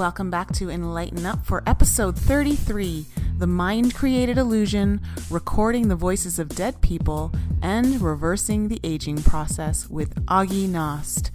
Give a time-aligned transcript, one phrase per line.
[0.00, 3.04] Welcome back to Enlighten Up for episode 33
[3.36, 7.30] The Mind Created Illusion, Recording the Voices of Dead People,
[7.60, 11.30] and Reversing the Aging Process with Aage Nost.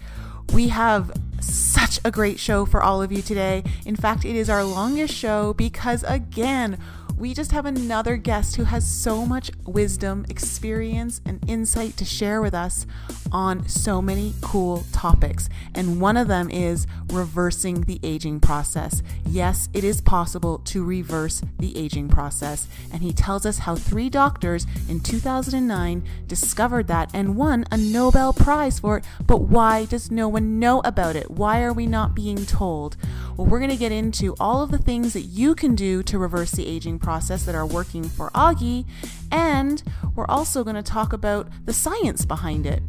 [0.51, 3.63] We have such a great show for all of you today.
[3.85, 6.79] In fact, it is our longest show because, again,
[7.17, 12.41] we just have another guest who has so much wisdom, experience, and insight to share
[12.41, 12.85] with us
[13.31, 15.47] on so many cool topics.
[15.73, 19.01] And one of them is reversing the aging process.
[19.25, 22.67] Yes, it is possible to reverse the aging process.
[22.91, 28.33] And he tells us how three doctors in 2009 discovered that and won a Nobel
[28.33, 29.05] Prize for it.
[29.25, 31.31] But why does no one know about it?
[31.31, 32.97] Why are we not being told?
[33.37, 36.17] Well, we're going to get into all of the things that you can do to
[36.17, 38.85] reverse the aging process that are working for Aage,
[39.29, 39.83] and
[40.15, 42.81] we're also going to talk about the science behind it.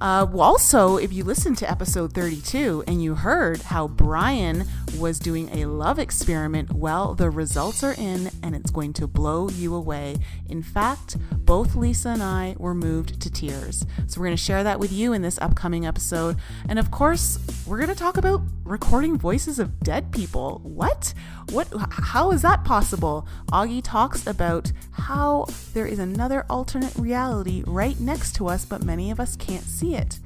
[0.00, 4.66] Uh, also, if you listened to episode 32 and you heard how Brian
[4.98, 9.48] was doing a love experiment, well, the results are in and it's going to blow
[9.50, 10.16] you away.
[10.48, 13.84] In fact, both Lisa and I were moved to tears.
[14.06, 16.36] So, we're going to share that with you in this upcoming episode.
[16.68, 20.60] And of course, we're going to talk about recording voices of dead people.
[20.64, 21.14] What?
[21.50, 23.26] What how is that possible?
[23.52, 29.10] Aage talks about how there is another alternate reality right next to us but many
[29.10, 30.18] of us can't see it.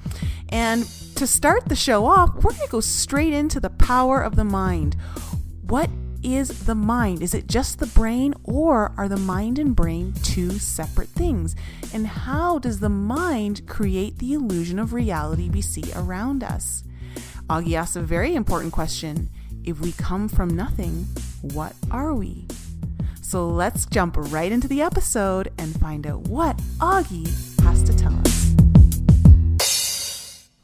[0.48, 0.82] And
[1.20, 4.44] to start the show off, we're going to go straight into the power of the
[4.44, 4.96] mind.
[5.66, 5.90] What
[6.22, 7.22] is the mind?
[7.22, 11.54] Is it just the brain, or are the mind and brain two separate things?
[11.92, 16.84] And how does the mind create the illusion of reality we see around us?
[17.50, 19.28] Aage asks a very important question
[19.62, 21.06] If we come from nothing,
[21.42, 22.46] what are we?
[23.20, 28.18] So let's jump right into the episode and find out what Aage has to tell
[28.20, 28.29] us.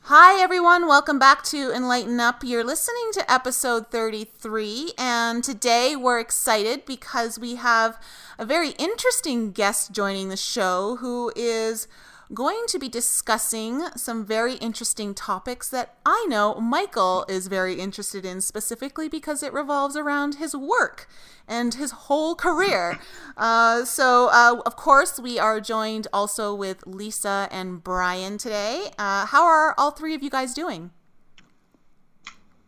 [0.08, 0.86] Hi, everyone.
[0.86, 2.44] Welcome back to Enlighten Up.
[2.44, 8.00] You're listening to episode 33, and today we're excited because we have
[8.38, 11.88] a very interesting guest joining the show who is
[12.34, 18.24] going to be discussing some very interesting topics that I know Michael is very interested
[18.24, 21.08] in, specifically because it revolves around his work
[21.46, 22.98] and his whole career.
[23.38, 28.86] Uh, so, uh, of course, we are joined also with Lisa and Brian today.
[28.98, 30.90] Uh, how are all three of you guys doing?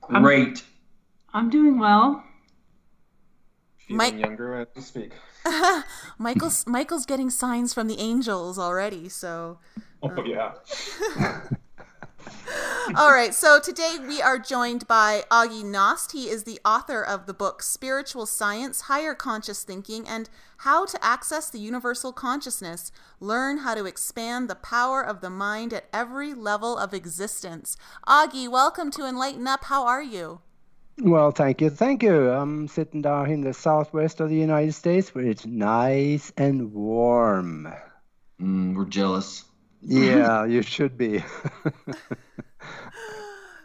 [0.03, 0.63] Great.
[1.33, 2.23] I'm, I'm doing well.
[3.79, 5.13] Feeling Mike, younger as we speak.
[6.19, 9.59] Michael's Michael's getting signs from the angels already, so.
[10.03, 10.27] Oh um.
[10.27, 10.53] yeah.
[12.97, 16.13] All right, so today we are joined by Aage Nost.
[16.13, 21.05] He is the author of the book Spiritual Science, Higher Conscious Thinking, and How to
[21.05, 22.91] Access the Universal Consciousness.
[23.21, 27.77] Learn how to expand the power of the mind at every level of existence.
[28.07, 29.65] Aage, welcome to Enlighten Up.
[29.65, 30.41] How are you?
[31.01, 31.71] Well, thank you.
[31.71, 32.31] Thank you.
[32.31, 37.73] I'm sitting down in the southwest of the United States where it's nice and warm.
[38.41, 39.45] Mm, we're jealous.
[39.81, 41.23] Yeah, you should be.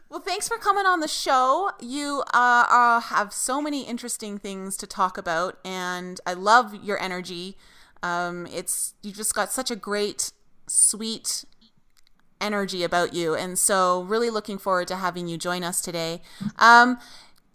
[0.09, 1.71] well, thanks for coming on the show.
[1.79, 7.01] You uh, uh, have so many interesting things to talk about, and I love your
[7.01, 7.57] energy.
[8.03, 10.33] Um, it's you just got such a great,
[10.67, 11.45] sweet
[12.43, 16.21] energy about you, and so really looking forward to having you join us today.
[16.59, 16.99] Um,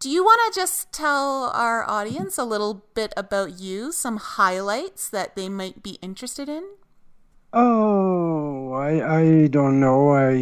[0.00, 5.08] do you want to just tell our audience a little bit about you, some highlights
[5.10, 6.64] that they might be interested in?
[7.52, 10.10] Oh, I I don't know.
[10.10, 10.32] I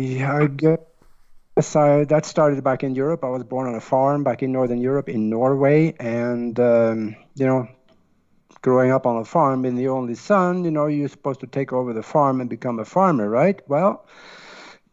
[0.42, 3.24] I guess I, that started back in Europe.
[3.24, 7.46] I was born on a farm back in Northern Europe in Norway, and um, you
[7.46, 7.68] know,
[8.62, 11.72] growing up on a farm, being the only son, you know, you're supposed to take
[11.72, 13.60] over the farm and become a farmer, right?
[13.68, 14.06] Well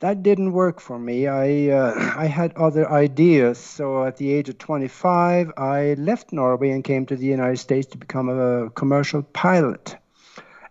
[0.03, 1.27] that didn't work for me.
[1.27, 3.57] I uh, I had other ideas.
[3.57, 7.87] So at the age of 25, I left Norway and came to the United States
[7.91, 9.95] to become a commercial pilot.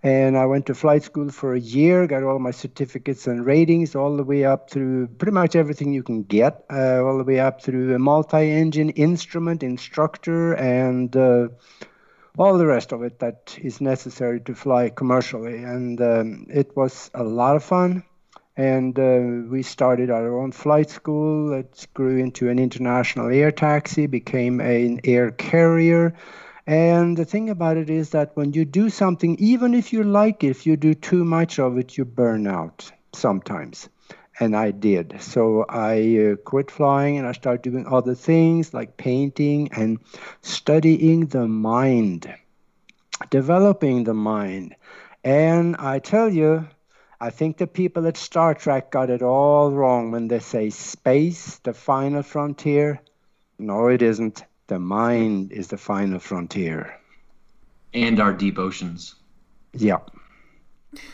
[0.02, 3.94] And I went to flight school for a year, got all my certificates and ratings,
[3.94, 7.40] all the way up through pretty much everything you can get, uh, all the way
[7.40, 11.48] up through a multi-engine instrument instructor and uh,
[12.38, 15.62] all the rest of it that is necessary to fly commercially.
[15.62, 18.04] And um, it was a lot of fun
[18.56, 21.52] and uh, we started our own flight school.
[21.52, 26.14] It grew into an international air taxi, became an air carrier.
[26.66, 30.44] And the thing about it is that when you do something, even if you like
[30.44, 33.88] it, if you do too much of it, you burn out sometimes.
[34.40, 35.16] And I did.
[35.20, 39.98] So I uh, quit flying and I started doing other things like painting and
[40.40, 42.32] studying the mind,
[43.30, 44.74] developing the mind.
[45.22, 46.66] And I tell you,
[47.20, 51.58] I think the people at Star Trek got it all wrong when they say space,
[51.58, 53.00] the final frontier.
[53.60, 54.44] No, it isn't.
[54.66, 56.98] The mind is the final frontier.
[57.94, 59.14] And our deep oceans.
[59.72, 59.98] Yeah.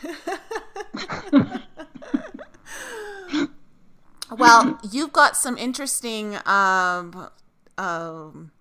[4.31, 7.29] well, you've got some interesting um,
[7.77, 8.51] um,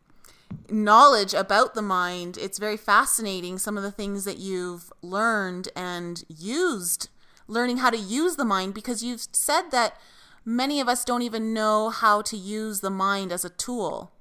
[0.70, 2.38] knowledge about the mind.
[2.38, 7.09] It's very fascinating, some of the things that you've learned and used,
[7.47, 9.94] learning how to use the mind, because you've said that
[10.44, 14.12] many of us don't even know how to use the mind as a tool.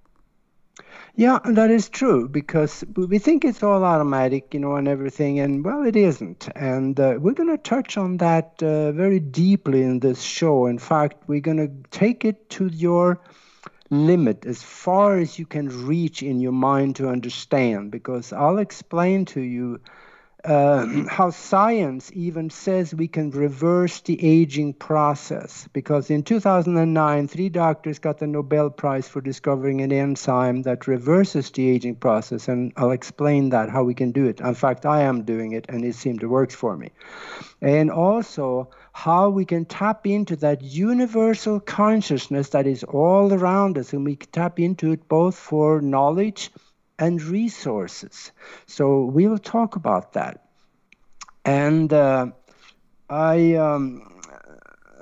[1.16, 5.66] Yeah, that is true because we think it's all automatic, you know, and everything, and
[5.66, 6.48] well, it isn't.
[6.56, 10.68] And uh, we're going to touch on that uh, very deeply in this show.
[10.68, 13.20] In fact, we're going to take it to your
[13.90, 19.26] limit as far as you can reach in your mind to understand, because I'll explain
[19.26, 19.80] to you
[20.48, 25.68] uh, how science even says we can reverse the aging process.
[25.74, 31.52] Because in 2009, three doctors got the Nobel Prize for discovering an enzyme that reverses
[31.52, 32.48] the aging process.
[32.48, 34.40] And I'll explain that, how we can do it.
[34.40, 36.92] In fact, I am doing it, and it seemed to work for me.
[37.62, 43.92] And also, how we can tap into that universal consciousness that is all around us,
[43.92, 46.52] and we tap into it both for knowledge
[47.00, 48.32] and resources.
[48.66, 50.46] So we will talk about that.
[51.46, 52.28] And uh,
[53.10, 54.22] I um,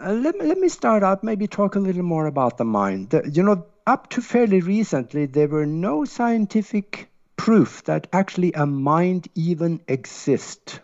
[0.02, 3.10] uh, let, me, let me start out, maybe talk a little more about the mind.
[3.12, 8.66] The, you know, up to fairly recently, there were no scientific proof that actually a
[8.66, 10.80] mind even exists.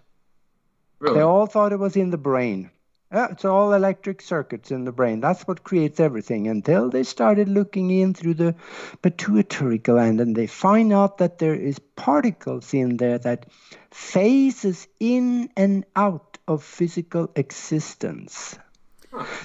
[1.00, 1.16] Really?
[1.16, 2.70] They all thought it was in the brain.
[3.12, 5.20] Yeah, it's all electric circuits in the brain.
[5.20, 6.48] That's what creates everything.
[6.48, 8.56] Until they started looking in through the
[9.02, 13.48] pituitary gland and they find out that there is particles in there that
[13.92, 18.58] phases in and out of physical existence.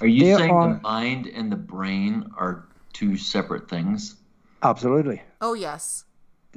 [0.01, 0.75] Are you there saying are...
[0.75, 4.15] the mind and the brain are two separate things?
[4.63, 5.23] Absolutely.
[5.41, 6.05] Oh yes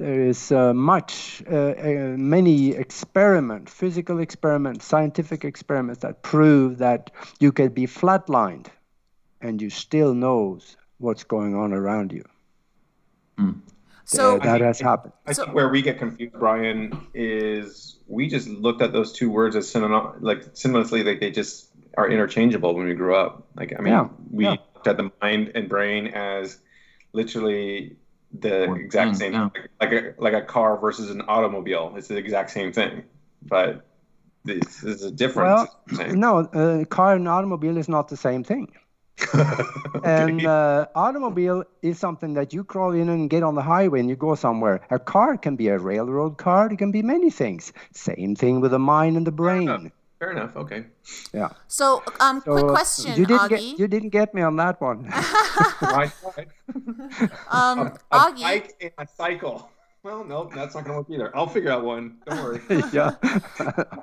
[0.00, 7.10] there is uh, much, uh, uh, many experiments, physical experiments, scientific experiments that prove that
[7.38, 8.68] you can be flatlined
[9.42, 12.24] and you still knows what's going on around you.
[13.38, 13.60] Mm.
[14.06, 15.12] So that think, has happened.
[15.26, 19.54] I think where we get confused, Brian, is we just looked at those two words
[19.54, 21.68] as synonym, like synonymously, like they just
[21.98, 23.46] are interchangeable when we grew up.
[23.54, 24.08] Like I mean, yeah.
[24.30, 24.56] we yeah.
[24.74, 26.58] looked at the mind and brain as
[27.12, 27.96] literally
[28.32, 29.48] the or exact same yeah.
[29.80, 31.94] like a like a car versus an automobile.
[31.96, 33.04] It's the exact same thing
[33.42, 33.86] but
[34.44, 38.72] this is a difference well, no a car and automobile is not the same thing.
[40.02, 44.08] And uh, automobile is something that you crawl in and get on the highway and
[44.08, 44.80] you go somewhere.
[44.88, 46.72] A car can be a railroad car.
[46.72, 47.74] It can be many things.
[47.92, 50.54] Same thing with the mind and the brain Fair enough.
[50.54, 50.84] Okay.
[51.32, 51.48] Yeah.
[51.66, 53.48] So, um, so, quick question, you didn't Aage.
[53.48, 55.06] Get, you didn't get me on that one.
[55.82, 56.12] right.
[57.48, 58.42] um, a, a Augie.
[58.42, 59.70] bike and a cycle.
[60.02, 61.34] Well, no, that's not going to work either.
[61.34, 62.18] I'll figure out one.
[62.26, 62.60] Don't worry.
[62.92, 63.12] yeah.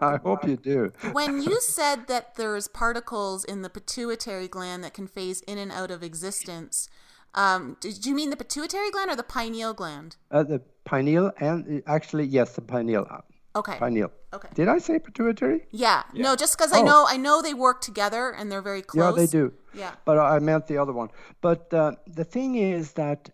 [0.02, 0.92] I hope you do.
[1.12, 5.72] When you said that there's particles in the pituitary gland that can phase in and
[5.72, 6.90] out of existence,
[7.36, 10.18] um, did you mean the pituitary gland or the pineal gland?
[10.32, 13.08] Uh, the pineal and actually, yes, the pineal.
[13.56, 13.78] Okay.
[13.78, 14.12] Pineal.
[14.34, 14.50] Okay.
[14.54, 15.66] Did I say pituitary?
[15.72, 16.04] Yeah.
[16.14, 16.24] yeah.
[16.24, 16.80] No, just because oh.
[16.80, 19.18] I know I know they work together and they're very close.
[19.18, 19.54] Yeah, they do.
[19.74, 19.94] Yeah.
[20.06, 21.10] But I meant the other one.
[21.42, 23.30] But uh, the thing is that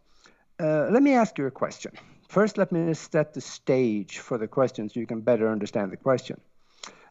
[0.60, 1.94] uh, let me ask you a question.
[2.30, 5.98] First, let me set the stage for the question so you can better understand the
[5.98, 6.40] question.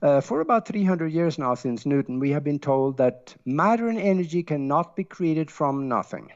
[0.03, 3.99] Uh, for about 300 years now, since Newton, we have been told that matter and
[3.99, 6.33] energy cannot be created from nothing.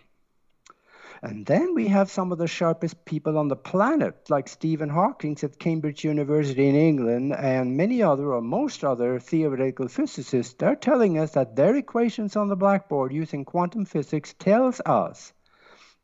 [1.23, 5.37] And then we have some of the sharpest people on the planet, like Stephen Hawking
[5.42, 10.54] at Cambridge University in England, and many other or most other theoretical physicists.
[10.54, 15.32] They're telling us that their equations on the blackboard using quantum physics tells us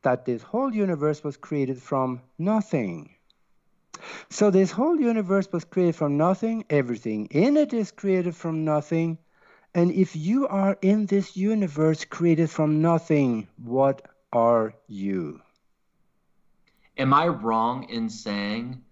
[0.03, 3.15] that this whole universe was created from nothing.
[4.31, 6.65] So this whole universe was created from nothing.
[6.71, 9.19] Everything in it is created from nothing.
[9.75, 15.41] And if you are in this universe created from nothing, what are you?
[16.99, 18.83] Am I wrong in saying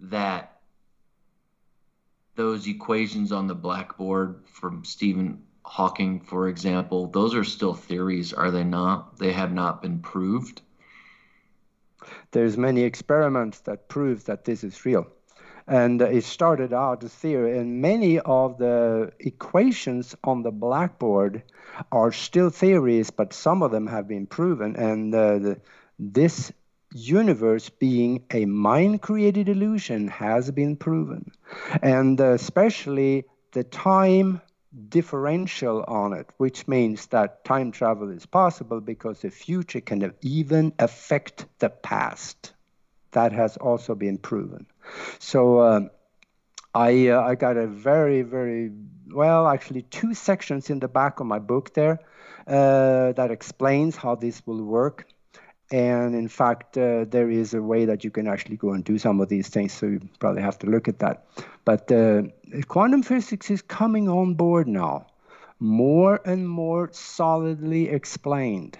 [0.00, 0.60] that
[2.36, 8.50] those equations on the blackboard from Stephen Hawking, for example, those are still theories, are
[8.50, 9.18] they not?
[9.18, 10.62] They have not been proved.
[12.30, 15.06] There's many experiments that prove that this is real.
[15.66, 21.42] And it started out as theory, and many of the equations on the blackboard
[21.92, 24.76] are still theories, but some of them have been proven.
[24.76, 25.60] And uh, the,
[25.98, 26.52] this
[26.92, 31.30] universe being a mind created illusion has been proven.
[31.82, 34.40] And uh, especially the time
[34.88, 40.72] differential on it, which means that time travel is possible because the future can even
[40.78, 42.52] affect the past.
[43.12, 44.66] That has also been proven.
[45.18, 45.80] So uh,
[46.74, 48.70] I uh, I got a very very
[49.12, 52.00] well actually two sections in the back of my book there
[52.46, 55.06] uh, that explains how this will work.
[55.72, 58.98] And in fact, uh, there is a way that you can actually go and do
[58.98, 59.72] some of these things.
[59.72, 61.26] So you probably have to look at that.
[61.64, 62.22] But uh,
[62.66, 65.06] quantum physics is coming on board now,
[65.60, 68.78] more and more solidly explained.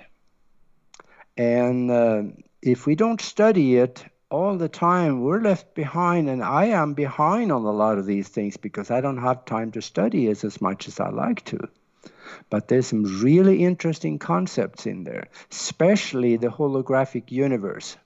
[1.37, 2.23] And uh,
[2.61, 6.29] if we don't study it all the time, we're left behind.
[6.29, 9.73] And I am behind on a lot of these things because I don't have time
[9.73, 11.59] to study it as much as I like to.
[12.49, 17.97] But there's some really interesting concepts in there, especially the holographic universe.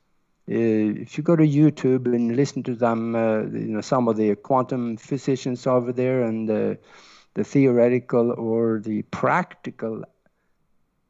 [0.49, 4.17] Uh, if you go to YouTube and listen to them, uh, you know some of
[4.17, 6.79] the quantum physicians over there and the,
[7.35, 10.05] the theoretical or the practical,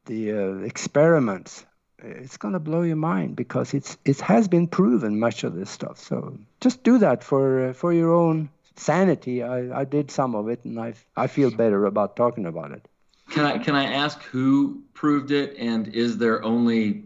[0.07, 1.65] the uh, experiments,
[2.05, 5.71] it's going to blow your mind because it's it has been proven much of this
[5.71, 5.99] stuff.
[5.99, 9.43] So just do that for uh, for your own sanity.
[9.43, 12.87] I, I did some of it and I I feel better about talking about it.
[13.31, 17.05] Can I can I ask who proved it, and is there only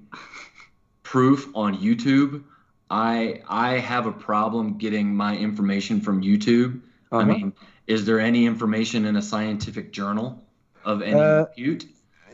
[1.02, 2.42] proof on YouTube?
[2.90, 6.80] I I have a problem getting my information from YouTube.
[7.10, 7.22] Uh-huh.
[7.22, 7.52] I mean,
[7.86, 10.44] is there any information in a scientific journal
[10.84, 11.86] of any uh, repute?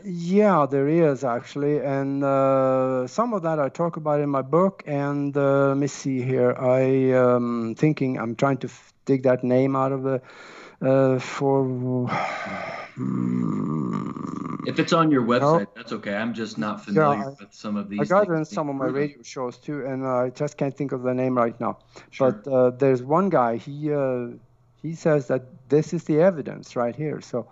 [0.07, 4.83] Yeah, there is actually, and uh, some of that I talk about in my book.
[4.85, 6.53] And uh, let me see here.
[6.53, 10.21] I um, thinking I'm trying to f- dig that name out of the
[10.81, 11.65] uh, for
[12.95, 14.55] Hmm.
[14.67, 15.67] If it's on your website, no.
[15.75, 16.15] that's okay.
[16.15, 17.99] I'm just not familiar yeah, I, with some of these.
[17.99, 20.91] I got it in some of my radio shows too, and I just can't think
[20.91, 21.79] of the name right now.
[22.11, 22.31] Sure.
[22.31, 23.57] But uh, there's one guy.
[23.57, 24.27] He uh,
[24.81, 27.21] he says that this is the evidence right here.
[27.21, 27.47] So.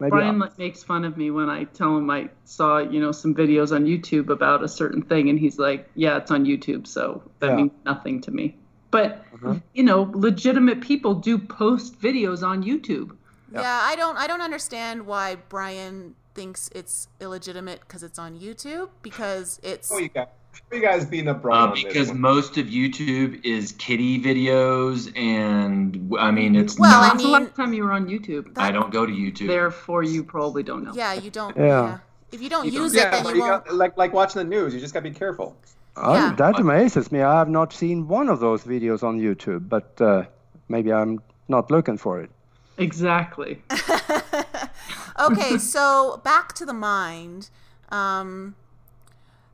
[0.00, 0.52] Maybe Brian I'll...
[0.58, 3.84] makes fun of me when I tell him I saw, you know, some videos on
[3.84, 7.56] YouTube about a certain thing, and he's like, "Yeah, it's on YouTube, so that yeah.
[7.56, 8.56] means nothing to me."
[8.90, 9.56] But uh-huh.
[9.74, 13.16] you know, legitimate people do post videos on YouTube.
[13.52, 13.62] Yep.
[13.62, 18.90] Yeah, I don't I don't understand why Brian thinks it's illegitimate because it's on YouTube
[19.02, 19.90] because it's.
[19.90, 20.28] Oh, you guys,
[20.72, 21.70] you guys being up wrong.
[21.70, 26.78] Uh, because most of YouTube is kitty videos, and I mean it's.
[26.78, 28.52] Well, not, I mean, the last time you were on YouTube?
[28.56, 29.48] I don't go to YouTube.
[29.48, 30.92] Therefore, you probably don't know.
[30.94, 31.56] Yeah, you don't.
[31.56, 31.64] yeah.
[31.64, 31.98] yeah.
[32.30, 33.64] If you don't you use don't, it, yeah, then you, you won't.
[33.64, 35.56] Got, like like watching the news, you just gotta be careful.
[36.00, 36.34] Oh, yeah.
[36.34, 37.22] That amazes me.
[37.22, 40.24] I have not seen one of those videos on YouTube, but uh,
[40.68, 42.30] maybe I'm not looking for it.
[42.76, 43.62] Exactly.
[45.18, 47.50] okay, so back to the mind.
[47.88, 48.54] Um,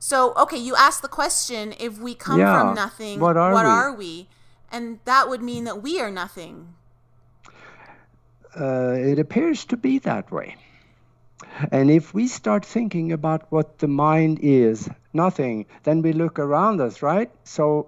[0.04, 3.64] so, okay, you asked the question if we come yeah, from nothing, what are, what
[3.64, 3.70] we?
[3.70, 4.28] are we?
[4.70, 6.74] And that would mean that we are nothing.
[8.54, 10.56] Uh, it appears to be that way.
[11.72, 16.82] And if we start thinking about what the mind is, nothing, then we look around
[16.82, 17.30] us, right?
[17.44, 17.86] So,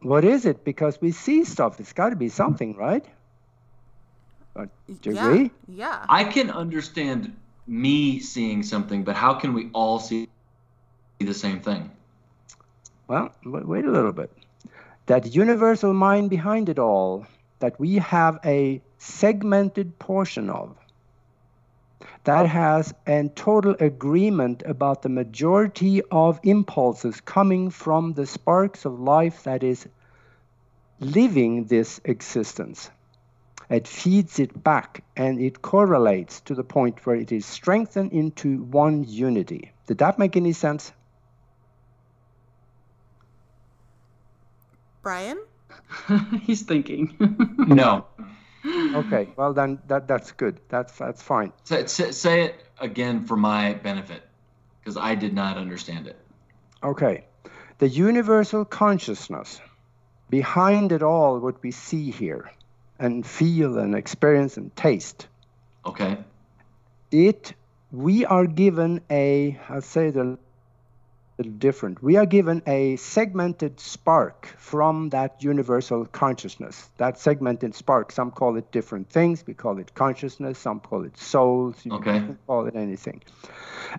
[0.00, 0.62] what is it?
[0.62, 1.80] Because we see stuff.
[1.80, 3.04] It's got to be something, right?
[4.54, 4.68] Do
[5.02, 5.50] you yeah, agree?
[5.66, 6.06] Yeah.
[6.08, 7.36] I can understand
[7.66, 10.28] me seeing something, but how can we all see
[11.26, 11.90] the same thing?
[13.08, 14.30] Well, wait a little bit.
[15.06, 17.26] That universal mind behind it all,
[17.58, 20.76] that we have a segmented portion of,
[22.24, 29.00] that has a total agreement about the majority of impulses coming from the sparks of
[29.00, 29.88] life that is
[31.00, 32.90] living this existence.
[33.70, 38.62] It feeds it back and it correlates to the point where it is strengthened into
[38.62, 39.72] one unity.
[39.86, 40.92] Did that make any sense?
[45.02, 45.38] Brian?
[46.42, 47.16] He's thinking.
[47.58, 48.06] no.
[48.66, 50.60] Okay, well then that that's good.
[50.68, 51.52] That's that's fine.
[51.64, 54.22] Say, say it again for my benefit,
[54.80, 56.16] because I did not understand it.
[56.82, 57.24] Okay,
[57.78, 59.60] the universal consciousness
[60.30, 62.50] behind it all, what we see here,
[62.98, 65.26] and feel and experience and taste.
[65.86, 66.18] Okay.
[67.10, 67.54] It
[67.92, 70.38] we are given a I'll say the
[71.38, 72.02] little different.
[72.02, 76.90] We are given a segmented spark from that universal consciousness.
[76.98, 79.44] That segmented spark, some call it different things.
[79.46, 82.24] We call it consciousness, some call it souls, you okay.
[82.46, 83.22] call it anything.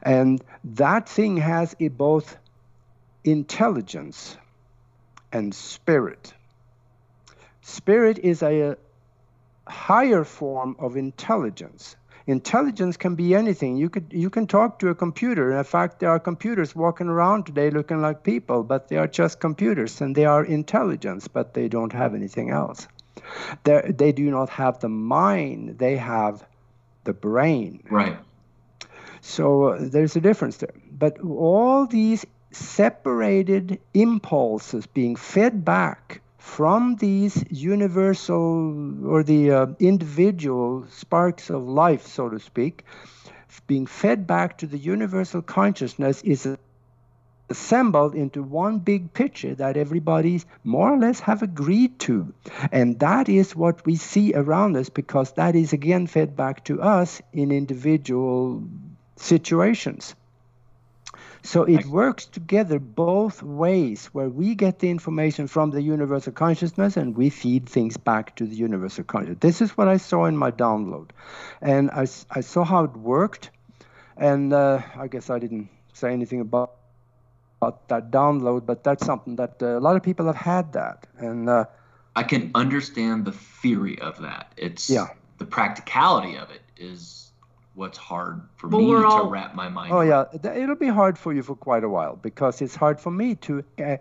[0.03, 2.37] And that thing has a, both
[3.23, 4.37] intelligence
[5.31, 6.33] and spirit.
[7.61, 8.77] Spirit is a,
[9.69, 11.95] higher form of intelligence.
[12.29, 13.75] Intelligence can be anything.
[13.75, 15.57] You could you can talk to a computer.
[15.57, 19.39] In fact, there are computers walking around today looking like people, but they are just
[19.39, 22.87] computers and they are intelligence, but they don't have anything else.
[23.63, 26.45] They're, they do not have the mind, they have
[27.03, 27.81] the brain.
[27.89, 28.17] Right.
[29.21, 30.75] So uh, there's a difference there.
[30.91, 40.85] But all these separated impulses being fed back from these universal or the uh, individual
[40.89, 42.85] sparks of life, so to speak,
[43.67, 46.47] being fed back to the universal consciousness is
[47.49, 52.33] assembled into one big picture that everybody more or less have agreed to.
[52.71, 56.81] And that is what we see around us because that is again fed back to
[56.81, 58.63] us in individual
[59.17, 60.15] situations.
[61.43, 66.97] So it works together both ways, where we get the information from the universal consciousness
[66.97, 69.39] and we feed things back to the universal consciousness.
[69.39, 71.11] This is what I saw in my download.
[71.61, 73.51] And I, I saw how it worked.
[74.17, 76.75] And uh, I guess I didn't say anything about,
[77.61, 81.07] about that download, but that's something that uh, a lot of people have had that.
[81.17, 81.65] And uh,
[82.15, 84.53] I can understand the theory of that.
[84.57, 85.07] It's yeah.
[85.37, 87.28] the practicality of it is
[87.79, 89.91] what's hard for well, me to wrap my mind.
[89.91, 90.27] Oh around.
[90.43, 93.35] yeah, it'll be hard for you for quite a while because it's hard for me
[93.35, 93.63] to.
[93.81, 93.97] Uh,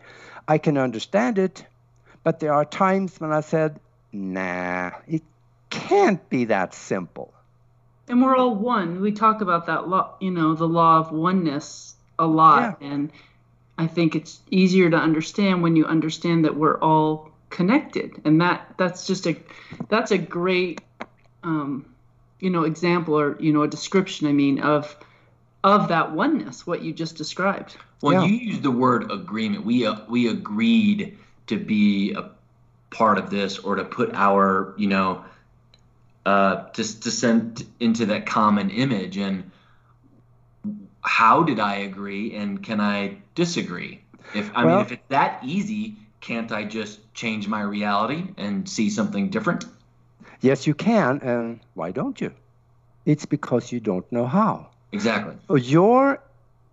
[0.46, 1.64] I can understand it,
[2.24, 3.78] but there are times when I said,
[4.12, 5.22] "Nah, it
[5.70, 7.32] can't be that simple."
[8.08, 9.00] And we're all one.
[9.00, 12.88] We talk about that law, you know, the law of oneness a lot, yeah.
[12.88, 13.12] and
[13.78, 18.74] I think it's easier to understand when you understand that we're all connected, and that
[18.76, 19.36] that's just a
[19.88, 20.80] that's a great.
[21.44, 21.94] Um,
[22.40, 24.96] you know example or you know a description i mean of
[25.64, 27.76] of that oneness what you just described.
[28.00, 28.24] Well yeah.
[28.24, 29.64] you used the word agreement.
[29.64, 31.18] We uh, we agreed
[31.48, 32.30] to be a
[32.90, 35.24] part of this or to put our you know
[36.24, 39.16] uh to, to send into that common image.
[39.16, 39.50] And
[41.00, 44.02] how did i agree and can i disagree?
[44.34, 48.68] If i well, mean if it's that easy can't i just change my reality and
[48.68, 49.64] see something different
[50.40, 52.32] Yes, you can, and why don't you?
[53.04, 54.68] It's because you don't know how.
[54.92, 55.34] Exactly.
[55.60, 56.20] Your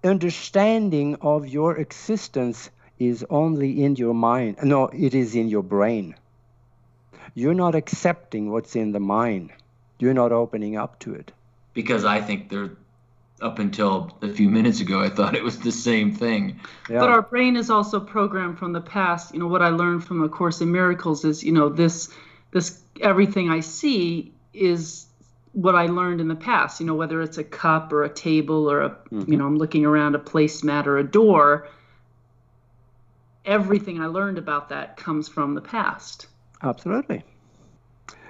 [0.03, 4.57] understanding of your existence is only in your mind.
[4.63, 6.15] No, it is in your brain.
[7.33, 9.51] You're not accepting what's in the mind.
[9.99, 11.31] You're not opening up to it.
[11.73, 12.71] Because I think there,
[13.41, 16.61] up until a few minutes ago, I thought it was the same thing.
[16.89, 16.99] Yeah.
[16.99, 19.33] But our brain is also programmed from the past.
[19.33, 22.09] You know, what I learned from A Course in Miracles is, you know, this
[22.55, 25.07] this everything I see is
[25.51, 26.79] what I learned in the past.
[26.79, 29.29] You know, whether it's a cup or a table or a mm-hmm.
[29.29, 31.67] you know I'm looking around a placemat or a door.
[33.43, 36.27] Everything I learned about that comes from the past.
[36.63, 37.23] Absolutely.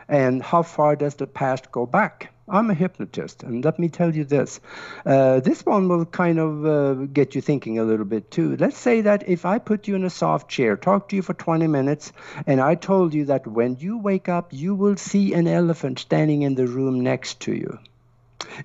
[0.07, 2.33] And how far does the past go back?
[2.47, 4.59] I'm a hypnotist, and let me tell you this.
[5.03, 8.55] Uh, this one will kind of uh, get you thinking a little bit too.
[8.57, 11.33] Let's say that if I put you in a soft chair, talk to you for
[11.33, 12.13] 20 minutes,
[12.45, 16.43] and I told you that when you wake up, you will see an elephant standing
[16.43, 17.79] in the room next to you.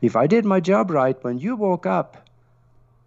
[0.02, 2.28] If I did my job right, when you woke up,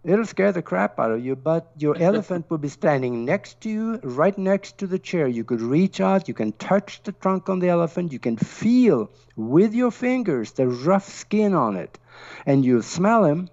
[0.04, 3.70] It'll scare the crap out of you, but your elephant will be standing next to
[3.70, 5.26] you, right next to the chair.
[5.26, 9.10] You could reach out, you can touch the trunk on the elephant, you can feel
[9.34, 11.98] with your fingers the rough skin on it,
[12.44, 13.48] and you'll smell him.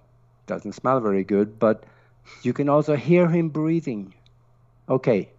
[0.45, 1.85] Doesn't smell very good, but
[2.43, 4.13] you can also hear him breathing.
[4.89, 5.29] Okay.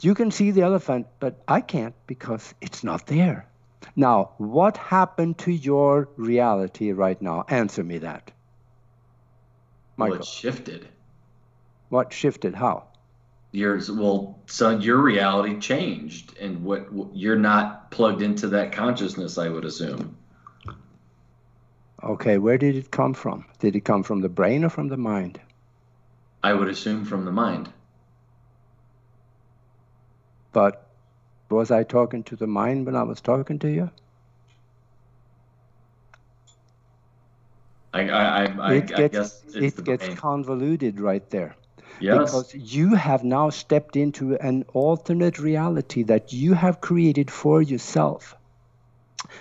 [0.00, 3.46] You can see the elephant, but I can't because it's not there.
[3.94, 7.44] Now, what happened to your reality right now?
[7.48, 8.32] Answer me that.
[9.98, 10.16] Michael.
[10.16, 10.88] It shifted.
[11.90, 12.54] What shifted?
[12.54, 12.84] How?
[13.52, 13.90] Yours.
[13.90, 19.36] Well, so your reality changed, and what you're not plugged into that consciousness.
[19.36, 20.16] I would assume.
[22.02, 23.44] Okay, where did it come from?
[23.58, 25.40] Did it come from the brain or from the mind?
[26.44, 27.68] I would assume from the mind.
[30.52, 30.86] But
[31.50, 33.90] was I talking to the mind when I was talking to you?
[37.92, 41.56] I, I, I, it gets, it gets convoluted right there.
[42.00, 42.18] Yes.
[42.18, 48.36] Because you have now stepped into an alternate reality that you have created for yourself.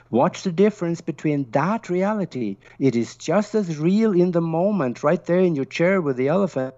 [0.09, 2.57] Watch the difference between that reality.
[2.79, 6.29] It is just as real in the moment, right there in your chair with the
[6.29, 6.73] elephant,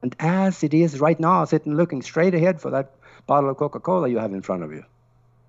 [0.00, 2.92] and as it is right now, sitting looking straight ahead for that
[3.26, 4.84] bottle of Coca Cola you have in front of you.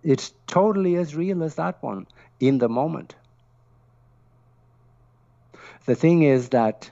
[0.04, 2.08] It's totally as real as that one
[2.40, 3.16] in the moment
[5.86, 6.90] the thing is that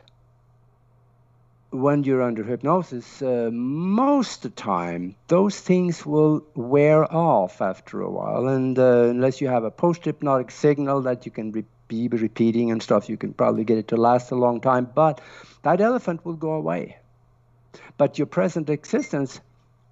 [1.72, 8.02] when you're under hypnosis, uh, most of the time, those things will wear off after
[8.02, 8.48] a while.
[8.48, 12.70] And uh, unless you have a post hypnotic signal that you can re- be repeating
[12.70, 14.88] and stuff, you can probably get it to last a long time.
[14.94, 15.20] But
[15.64, 16.98] that elephant will go away.
[17.98, 19.42] But your present existence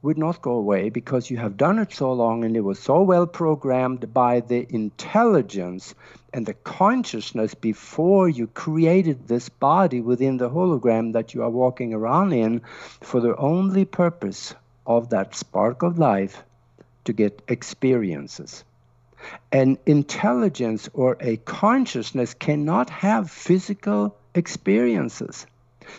[0.01, 3.03] would not go away because you have done it so long and it was so
[3.03, 5.93] well programmed by the intelligence
[6.33, 11.93] and the consciousness before you created this body within the hologram that you are walking
[11.93, 12.61] around in
[13.01, 14.55] for the only purpose
[14.87, 16.43] of that spark of life
[17.05, 18.63] to get experiences.
[19.51, 25.45] An intelligence or a consciousness cannot have physical experiences.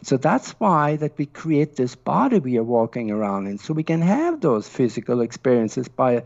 [0.02, 3.83] So that's why that we create this body we are walking around in, so we
[3.83, 6.24] can have those physical experiences by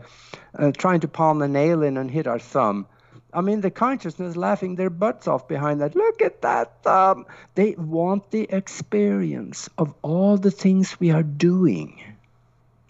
[0.57, 2.87] uh, trying to palm a nail in and hit our thumb.
[3.33, 5.95] I mean, the consciousness laughing their butts off behind that.
[5.95, 7.25] Look at that thumb.
[7.55, 12.01] They want the experience of all the things we are doing,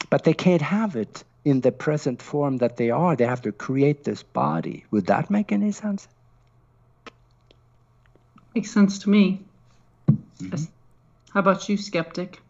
[0.09, 3.15] but they can't have it in the present form that they are.
[3.15, 4.85] They have to create this body.
[4.91, 6.07] Would that make any sense?
[8.53, 9.46] Makes sense to me.
[10.09, 10.63] Mm-hmm.
[11.33, 12.41] How about you, skeptic?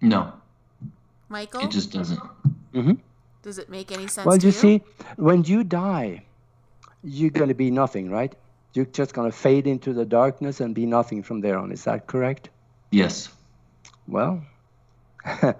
[0.00, 0.32] No.
[1.28, 1.62] Michael?
[1.62, 2.20] It just doesn't.
[2.72, 2.94] Mm-hmm.
[3.42, 4.82] Does it make any sense well, you, you see,
[5.16, 6.24] when you die,
[7.04, 8.34] you're going to be nothing, right?
[8.74, 11.72] You're just going to fade into the darkness and be nothing from there on.
[11.72, 12.50] Is that correct?
[12.90, 13.28] Yes.
[14.08, 14.42] Well,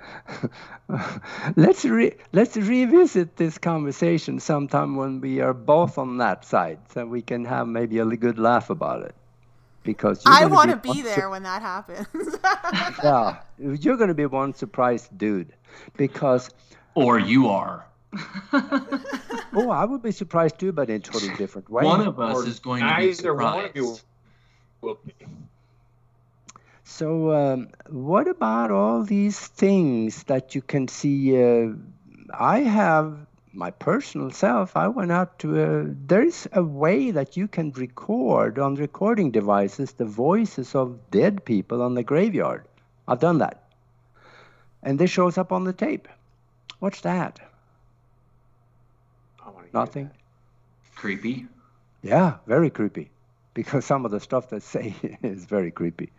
[1.57, 7.07] let's re- let's revisit this conversation sometime when we are both on that side, so
[7.07, 9.15] we can have maybe a good laugh about it
[9.87, 12.37] because I want to be, be there su- when that happens.
[13.03, 15.55] yeah, you're going to be one surprised dude
[15.97, 16.51] because.
[16.95, 17.87] Or you are.
[18.53, 21.85] oh, I would be surprised too, but in a totally different way.
[21.85, 24.03] One of us or is going to be surprised.
[24.81, 25.15] will be.
[26.85, 31.37] So, um, what about all these things that you can see?
[31.37, 31.73] Uh,
[32.33, 35.85] I have my personal self, I went out to a.
[35.85, 41.83] There's a way that you can record on recording devices the voices of dead people
[41.83, 42.67] on the graveyard.
[43.09, 43.65] I've done that.
[44.83, 46.07] And this shows up on the tape.
[46.79, 47.41] What's that?
[49.73, 50.11] Nothing.
[50.95, 51.47] Creepy.
[52.03, 53.11] Yeah, very creepy.
[53.55, 56.13] Because some of the stuff they say is very creepy.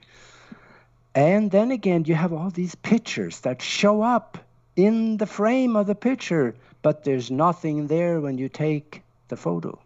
[1.15, 4.37] And then again, you have all these pictures that show up
[4.77, 6.55] in the frame of the picture
[6.87, 9.77] but there's nothing there when you take the photo.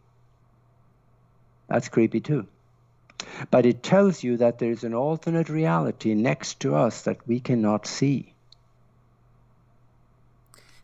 [1.68, 2.46] That's creepy too.
[3.50, 7.88] But it tells you that there's an alternate reality next to us that we cannot
[7.88, 8.36] see.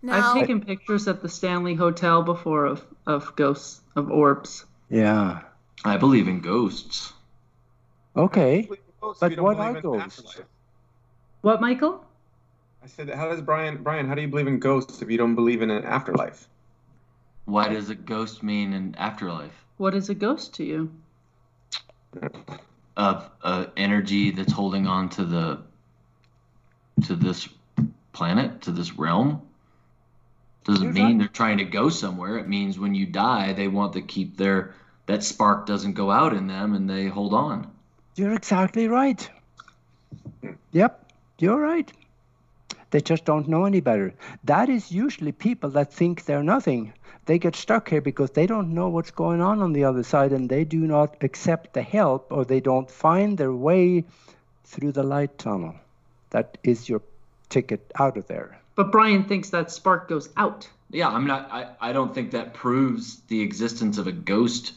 [0.01, 4.65] Now, I've taken pictures at the Stanley Hotel before of, of ghosts, of orbs.
[4.89, 5.41] Yeah.
[5.85, 7.13] I believe in ghosts.
[8.15, 8.67] Okay.
[9.19, 10.39] But what are ghosts?
[11.41, 12.06] What, Michael?
[12.87, 14.07] I said, how does Brian Brian?
[14.07, 16.47] How do you believe in ghosts if you don't believe in an afterlife?
[17.43, 19.51] What does a ghost mean in afterlife?
[19.75, 20.89] What is a ghost to you?
[22.95, 25.63] Of uh, energy that's holding on to the
[27.07, 27.49] to this
[28.13, 29.41] planet, to this realm.
[30.63, 32.37] Doesn't mean they're trying to go somewhere.
[32.37, 34.75] It means when you die, they want to keep their
[35.07, 37.69] that spark doesn't go out in them, and they hold on.
[38.15, 39.29] You're exactly right.
[40.71, 41.91] Yep, you're right.
[42.91, 44.13] They just don't know any better.
[44.43, 46.93] That is usually people that think they're nothing.
[47.25, 50.31] They get stuck here because they don't know what's going on on the other side
[50.31, 54.05] and they do not accept the help or they don't find their way
[54.63, 55.75] through the light tunnel.
[56.29, 57.01] That is your
[57.49, 58.59] ticket out of there.
[58.75, 60.69] But Brian thinks that spark goes out.
[60.89, 64.73] Yeah, I'm not I, I don't think that proves the existence of a ghost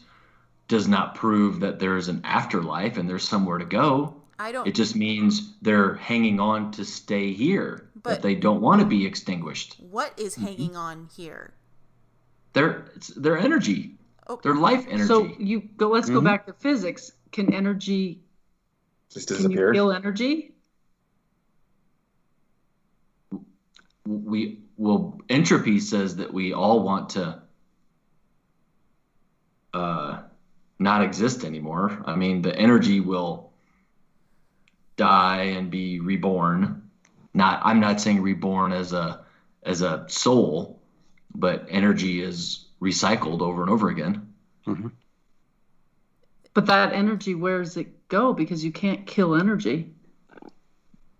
[0.67, 4.20] does not prove that there is an afterlife and there's somewhere to go.
[4.41, 4.67] I don't.
[4.67, 7.87] It just means they're hanging on to stay here.
[8.01, 9.75] But that they don't want to be extinguished.
[9.79, 10.45] What is mm-hmm.
[10.45, 11.53] hanging on here?
[12.53, 13.97] Their it's their energy.
[14.25, 14.39] Oh.
[14.41, 15.05] Their life energy.
[15.05, 15.89] So you go.
[15.89, 16.15] Let's mm-hmm.
[16.15, 17.11] go back to physics.
[17.31, 18.21] Can energy
[19.11, 19.67] just disappear?
[19.67, 20.55] Can you feel energy?
[24.07, 27.43] We well, entropy says that we all want to
[29.75, 30.23] uh,
[30.79, 32.01] not exist anymore.
[32.07, 33.50] I mean, the energy will
[34.97, 36.89] die and be reborn.
[37.33, 39.25] Not I'm not saying reborn as a
[39.63, 40.81] as a soul,
[41.33, 44.33] but energy is recycled over and over again.
[44.67, 44.87] Mm-hmm.
[46.53, 48.33] But that energy, where does it go?
[48.33, 49.93] Because you can't kill energy.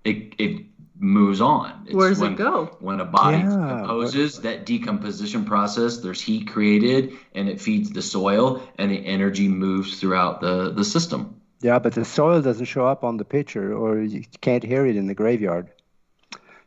[0.04, 0.66] It it
[1.00, 1.84] moves on.
[1.86, 2.78] It's where does when, it go?
[2.80, 4.44] When a body yeah, decomposes, but...
[4.44, 10.00] that decomposition process, there's heat created, and it feeds the soil, and the energy moves
[10.00, 11.41] throughout the the system.
[11.62, 14.96] Yeah, but the soil doesn't show up on the picture, or you can't hear it
[14.96, 15.72] in the graveyard.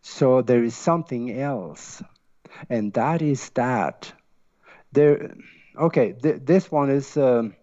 [0.03, 2.03] So there is something else,
[2.71, 4.13] and that is that
[4.93, 5.35] there.
[5.79, 7.55] Okay, th- this one is um,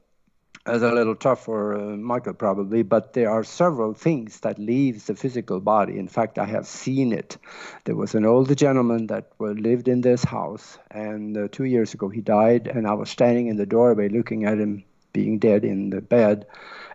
[0.68, 5.06] It's a little tough for uh, Michael probably, but there are several things that leaves
[5.06, 6.00] the physical body.
[6.00, 7.38] In fact, I have seen it.
[7.86, 12.10] There was an older gentleman that lived in this house, and uh, two years ago
[12.10, 15.90] he died, and I was standing in the doorway looking at him being dead in
[15.90, 16.46] the bed,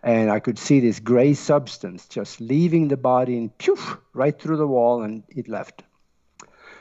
[0.06, 4.56] and I could see this gray substance just leaving the body and poof, right through
[4.56, 5.82] the wall, and it left.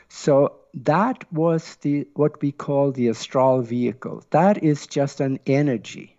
[0.07, 4.23] So that was the what we call the astral vehicle.
[4.29, 6.15] That is just an energy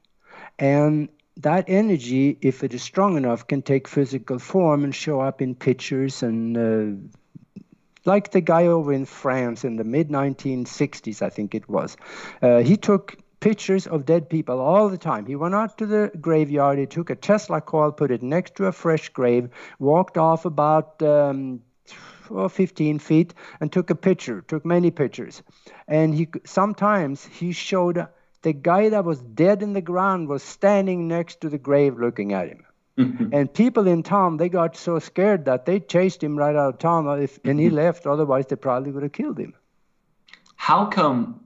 [0.58, 5.42] and that energy, if it is strong enough, can take physical form and show up
[5.42, 7.60] in pictures and uh,
[8.06, 11.96] like the guy over in France in the mid 1960s, I think it was.
[12.40, 15.26] Uh, he took pictures of dead people all the time.
[15.26, 18.66] He went out to the graveyard, he took a Tesla coil, put it next to
[18.66, 21.60] a fresh grave, walked off about um,
[22.50, 25.42] 15 feet, and took a picture, took many pictures.
[25.86, 28.06] And he sometimes he showed
[28.42, 32.32] the guy that was dead in the ground was standing next to the grave looking
[32.32, 32.64] at him.
[32.98, 33.28] Mm-hmm.
[33.32, 36.78] And people in town, they got so scared that they chased him right out of
[36.78, 37.76] town, if, and he mm-hmm.
[37.76, 38.06] left.
[38.06, 39.54] Otherwise, they probably would have killed him.
[40.56, 41.40] How come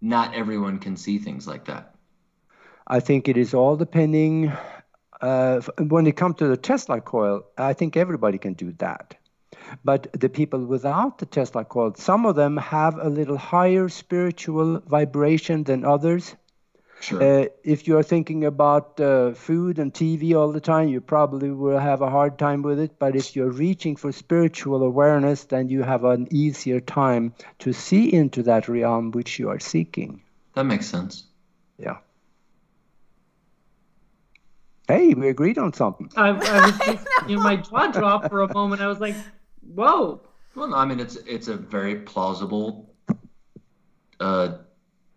[0.00, 1.94] not everyone can see things like that?
[2.86, 4.52] I think it is all depending.
[5.20, 9.16] Uh, when it comes to the Tesla coil, I think everybody can do that.
[9.84, 14.80] But the people without the Tesla coil, some of them have a little higher spiritual
[14.80, 16.36] vibration than others.
[17.00, 17.22] Sure.
[17.22, 21.50] Uh, if you are thinking about uh, food and TV all the time, you probably
[21.50, 22.98] will have a hard time with it.
[22.98, 28.12] But if you're reaching for spiritual awareness, then you have an easier time to see
[28.12, 30.22] into that realm which you are seeking.
[30.54, 31.24] That makes sense.
[31.78, 31.98] Yeah.
[34.88, 36.10] Hey, we agreed on something.
[36.16, 38.80] I, I was just, you know, my jaw dropped for a moment.
[38.80, 39.14] I was like,
[39.74, 40.20] Whoa.
[40.54, 42.94] Well, no, I mean, it's it's a very plausible
[44.18, 44.58] uh,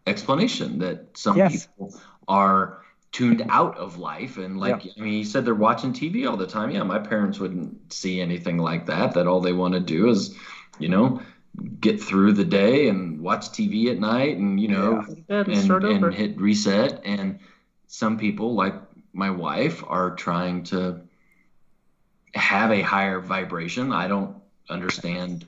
[0.08, 1.66] explanation that some yes.
[1.66, 1.94] people
[2.28, 4.92] are tuned out of life and like yeah.
[4.98, 8.22] i mean he said they're watching tv all the time yeah my parents wouldn't see
[8.22, 10.36] anything like that that all they want to do is
[10.80, 11.22] you know
[11.82, 15.44] get through the day and watch tv at night and you know yeah.
[15.46, 17.40] and, and hit reset and
[17.88, 18.76] some people like
[19.12, 21.02] my wife are trying to
[22.34, 24.38] have a higher vibration i don't
[24.70, 25.46] understand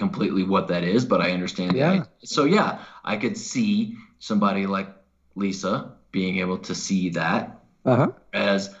[0.00, 1.76] completely what that is, but I understand.
[1.76, 2.04] Yeah.
[2.24, 4.88] So yeah, I could see somebody like
[5.36, 8.10] Lisa being able to see that uh-huh.
[8.32, 8.74] as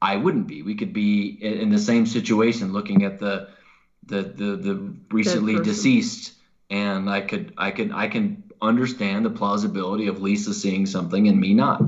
[0.00, 0.62] I wouldn't be.
[0.62, 3.48] We could be in the same situation, looking at the
[4.06, 6.32] the the, the recently deceased,
[6.70, 11.38] and I could I could I can understand the plausibility of Lisa seeing something and
[11.38, 11.82] me not.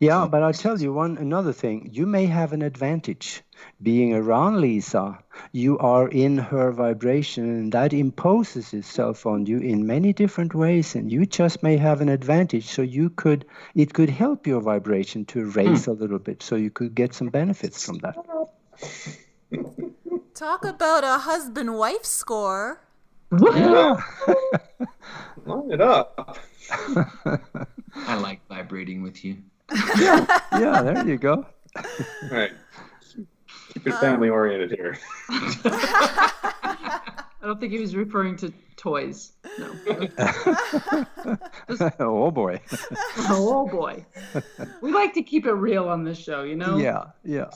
[0.00, 1.90] Yeah, but I'll tell you one another thing.
[1.92, 3.42] You may have an advantage
[3.82, 5.18] being around Lisa.
[5.52, 10.94] You are in her vibration, and that imposes itself on you in many different ways.
[10.94, 15.26] And you just may have an advantage, so you could it could help your vibration
[15.26, 15.90] to raise hmm.
[15.90, 18.16] a little bit, so you could get some benefits from that.
[20.32, 22.80] Talk about a husband-wife score.
[23.38, 24.00] Yeah.
[25.44, 26.38] Line it up.
[26.70, 29.36] I like vibrating with you
[29.98, 31.46] yeah, yeah, there you go.
[31.76, 31.84] All
[32.30, 32.52] right.
[33.74, 34.98] Keep it family oriented here.
[37.42, 39.32] I don't think he was referring to toys.
[39.58, 39.72] No.
[42.00, 42.60] oh boy.
[43.18, 44.04] oh boy.
[44.80, 46.76] We like to keep it real on this show, you know?
[46.76, 47.50] Yeah, yeah.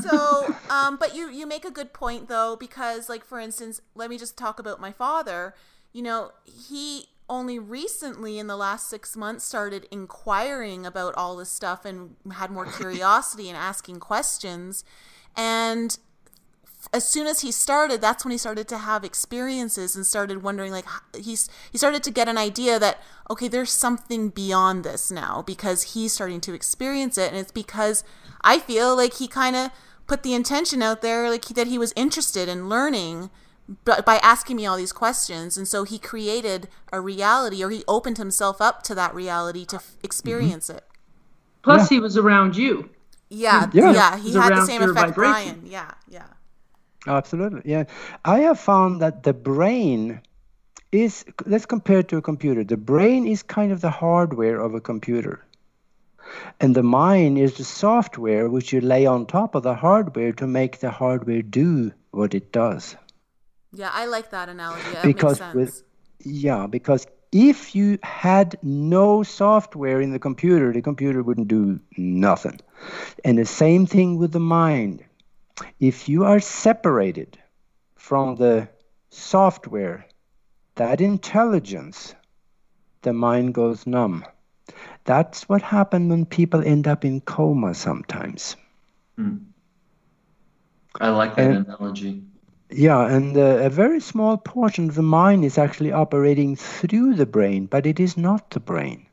[0.00, 4.10] so, um, but you you make a good point though, because like for instance, let
[4.10, 5.54] me just talk about my father.
[5.92, 11.50] You know, he only recently in the last six months started inquiring about all this
[11.50, 14.84] stuff and had more curiosity and asking questions.
[15.36, 15.98] And
[16.92, 20.70] as soon as he started that's when he started to have experiences and started wondering
[20.70, 20.84] like
[21.16, 25.94] he's he started to get an idea that okay there's something beyond this now because
[25.94, 27.30] he's starting to experience it.
[27.30, 28.04] And it's because
[28.42, 29.70] i feel like he kind of
[30.06, 33.30] put the intention out there like that he was interested in learning
[33.84, 35.56] but by asking me all these questions.
[35.56, 39.76] And so he created a reality or he opened himself up to that reality to
[39.76, 40.78] f- experience mm-hmm.
[40.78, 40.84] it.
[41.62, 41.96] Plus yeah.
[41.96, 42.90] he was around you.
[43.30, 44.16] Yeah yeah, yeah.
[44.18, 45.62] he, he had the same effect brian.
[45.64, 46.26] yeah yeah.
[47.06, 47.84] Absolutely yeah.
[48.24, 50.20] I have found that the brain
[50.92, 52.64] is let's compare it to a computer.
[52.64, 55.44] The brain is kind of the hardware of a computer.
[56.60, 60.46] And the mind is the software which you lay on top of the hardware to
[60.46, 62.96] make the hardware do what it does
[63.74, 64.90] yeah, I like that analogy.
[64.92, 65.82] That because with
[66.20, 72.60] yeah, because if you had no software in the computer, the computer wouldn't do nothing.
[73.24, 75.04] And the same thing with the mind.
[75.80, 77.38] If you are separated
[77.96, 78.68] from the
[79.10, 80.06] software,
[80.76, 82.14] that intelligence,
[83.02, 84.24] the mind goes numb.
[85.04, 88.56] That's what happens when people end up in coma sometimes.
[89.16, 89.36] Hmm.
[91.00, 92.22] I like that and, analogy.
[92.76, 97.24] Yeah, and uh, a very small portion of the mind is actually operating through the
[97.24, 99.06] brain, but it is not the brain.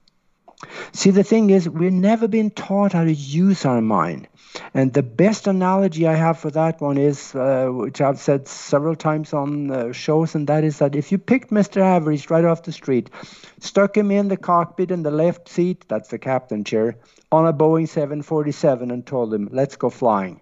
[0.93, 4.28] See, the thing is, we've never been taught how to use our mind.
[4.74, 8.95] And the best analogy I have for that one is, uh, which I've said several
[8.95, 11.82] times on uh, shows, and that is that if you picked Mr.
[11.82, 13.12] Average right off the street,
[13.60, 16.97] stuck him in the cockpit in the left seat, that's the captain chair,
[17.32, 20.41] on a Boeing 747 and told him, let's go flying,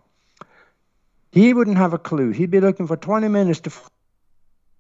[1.32, 2.32] he wouldn't have a clue.
[2.32, 3.72] He'd be looking for 20 minutes to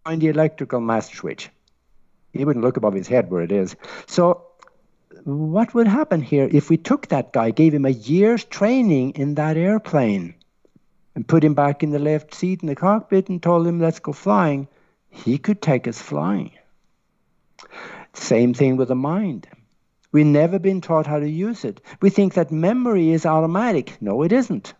[0.05, 1.49] find the electrical master switch.
[2.33, 3.75] He wouldn't look above his head where it is.
[4.07, 4.45] So
[5.23, 9.35] what would happen here if we took that guy, gave him a year's training in
[9.35, 10.35] that airplane,
[11.15, 13.99] and put him back in the left seat in the cockpit and told him, let's
[13.99, 14.67] go flying?
[15.09, 16.51] He could take us flying.
[18.13, 19.47] Same thing with the mind.
[20.11, 21.81] We've never been taught how to use it.
[22.01, 24.01] We think that memory is automatic.
[24.01, 24.73] No, it isn't.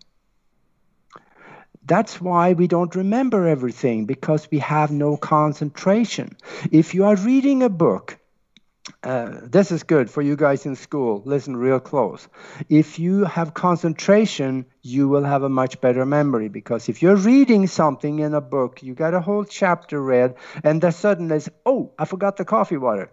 [1.89, 6.38] That's why we don't remember everything because we have no concentration.
[6.71, 8.19] If you are reading a book
[9.04, 11.21] uh, this is good for you guys in school.
[11.25, 12.28] Listen real close.
[12.69, 17.67] If you have concentration, you will have a much better memory because if you're reading
[17.67, 22.06] something in a book, you got a whole chapter read, and then suddenly, oh, I
[22.06, 23.12] forgot the coffee water.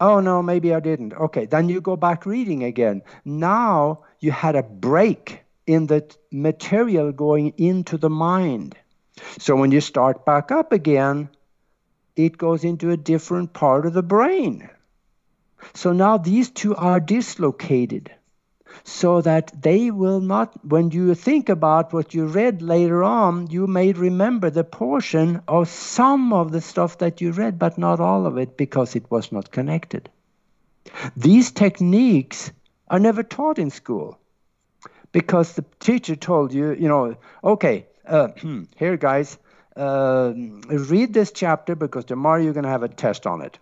[0.00, 1.14] Oh no, maybe I didn't.
[1.14, 3.02] Okay, then you go back reading again.
[3.24, 6.02] Now you had a break in the
[6.32, 8.74] material going into the mind.
[9.38, 11.28] So when you start back up again,
[12.16, 14.70] it goes into a different part of the brain.
[15.74, 18.10] So now these two are dislocated
[18.84, 23.66] so that they will not, when you think about what you read later on, you
[23.66, 28.26] may remember the portion of some of the stuff that you read, but not all
[28.26, 30.08] of it because it was not connected.
[31.16, 32.52] These techniques
[32.88, 34.18] are never taught in school
[35.12, 38.28] because the teacher told you, you know, okay, uh,
[38.76, 39.38] here, guys,
[39.76, 43.58] uh, read this chapter because tomorrow you're going to have a test on it.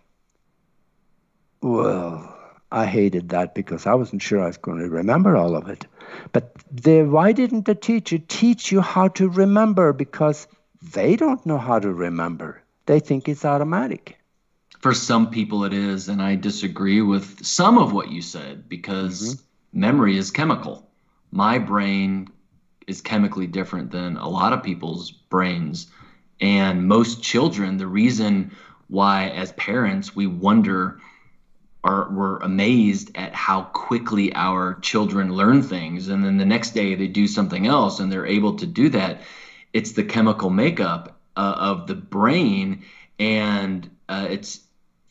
[1.61, 2.33] Well,
[2.71, 5.87] I hated that because I wasn't sure I was going to remember all of it.
[6.33, 9.93] But the, why didn't the teacher teach you how to remember?
[9.93, 10.47] Because
[10.93, 12.63] they don't know how to remember.
[12.87, 14.17] They think it's automatic.
[14.81, 16.09] For some people, it is.
[16.09, 19.81] And I disagree with some of what you said because mm-hmm.
[19.81, 20.86] memory is chemical.
[21.37, 22.29] My brain
[22.87, 25.87] is chemically different than a lot of people's brains.
[26.41, 28.57] And most children, the reason
[28.89, 30.99] why, as parents, we wonder
[31.85, 36.09] or we're amazed at how quickly our children learn things.
[36.09, 39.21] And then the next day they do something else and they're able to do that.
[39.75, 42.83] It's the chemical makeup uh, of the brain.
[43.19, 44.61] And uh, it's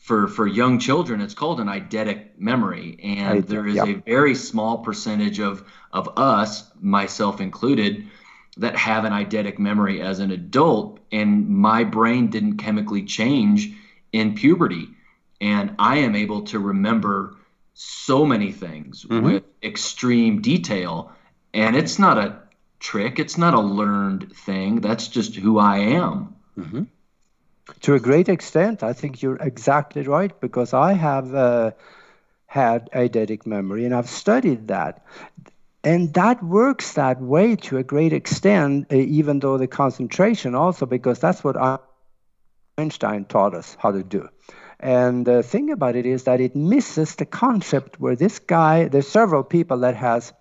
[0.06, 2.96] for, for young children, it's called an eidetic memory.
[3.02, 8.06] And there is a very small percentage of, of us, myself included,
[8.56, 11.00] that have an eidetic memory as an adult.
[11.10, 13.72] And my brain didn't chemically change
[14.12, 14.90] in puberty.
[15.40, 17.34] And i am able to remember
[17.74, 19.26] so many things mm-hmm.
[19.26, 21.10] with extreme detail.
[21.52, 22.38] And it's not a
[22.78, 23.18] trick.
[23.18, 24.82] It's not a learned thing.
[24.82, 26.36] That's just who i am.
[26.56, 26.84] Mm-hmm.
[27.80, 31.70] To a great extent i think you're exactly right because i have uh,
[32.46, 35.04] had eidetic memory and i've studied that
[35.86, 40.84] and that works that way to a great extent, uh, even though the concentration also,
[40.84, 41.56] because that's what
[42.76, 44.28] Einstein taught us how to do.
[44.80, 49.06] And the thing about it is that it misses the concept where this guy, there's
[49.06, 50.32] several people that has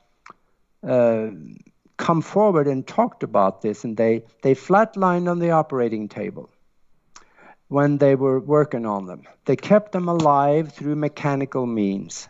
[0.81, 1.27] uh,
[1.95, 6.49] come forward and talked about this, and they, they flatlined on the operating table
[7.67, 9.23] when they were working on them.
[9.45, 12.27] They kept them alive through mechanical means.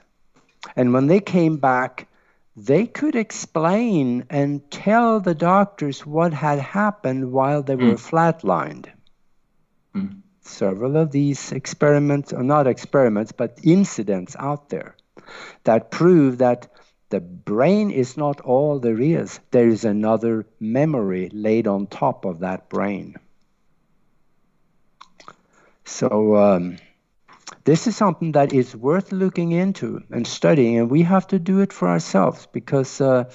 [0.76, 2.08] And when they came back,
[2.56, 8.10] they could explain and tell the doctors what had happened while they were mm.
[8.10, 8.88] flatlined.
[9.94, 10.22] Mm.
[10.42, 14.96] Several of these experiments, or not experiments, but incidents out there
[15.64, 16.68] that prove that
[17.10, 19.40] the brain is not all there is.
[19.52, 23.16] There is another memory laid on top of that brain.
[25.86, 26.78] So, um,
[27.64, 31.62] this is something that is worth looking into and studying, and we have to do
[31.62, 33.26] it for ourselves because uh,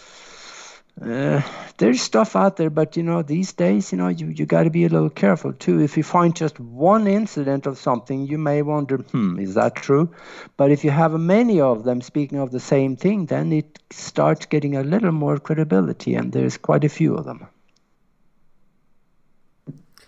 [1.00, 1.40] uh,
[1.78, 4.70] there's stuff out there, but you know, these days, you know, you, you got to
[4.70, 5.80] be a little careful too.
[5.80, 10.14] If you find just one incident of something, you may wonder, hmm, is that true?
[10.56, 14.46] But if you have many of them speaking of the same thing, then it starts
[14.46, 17.46] getting a little more credibility, and there's quite a few of them.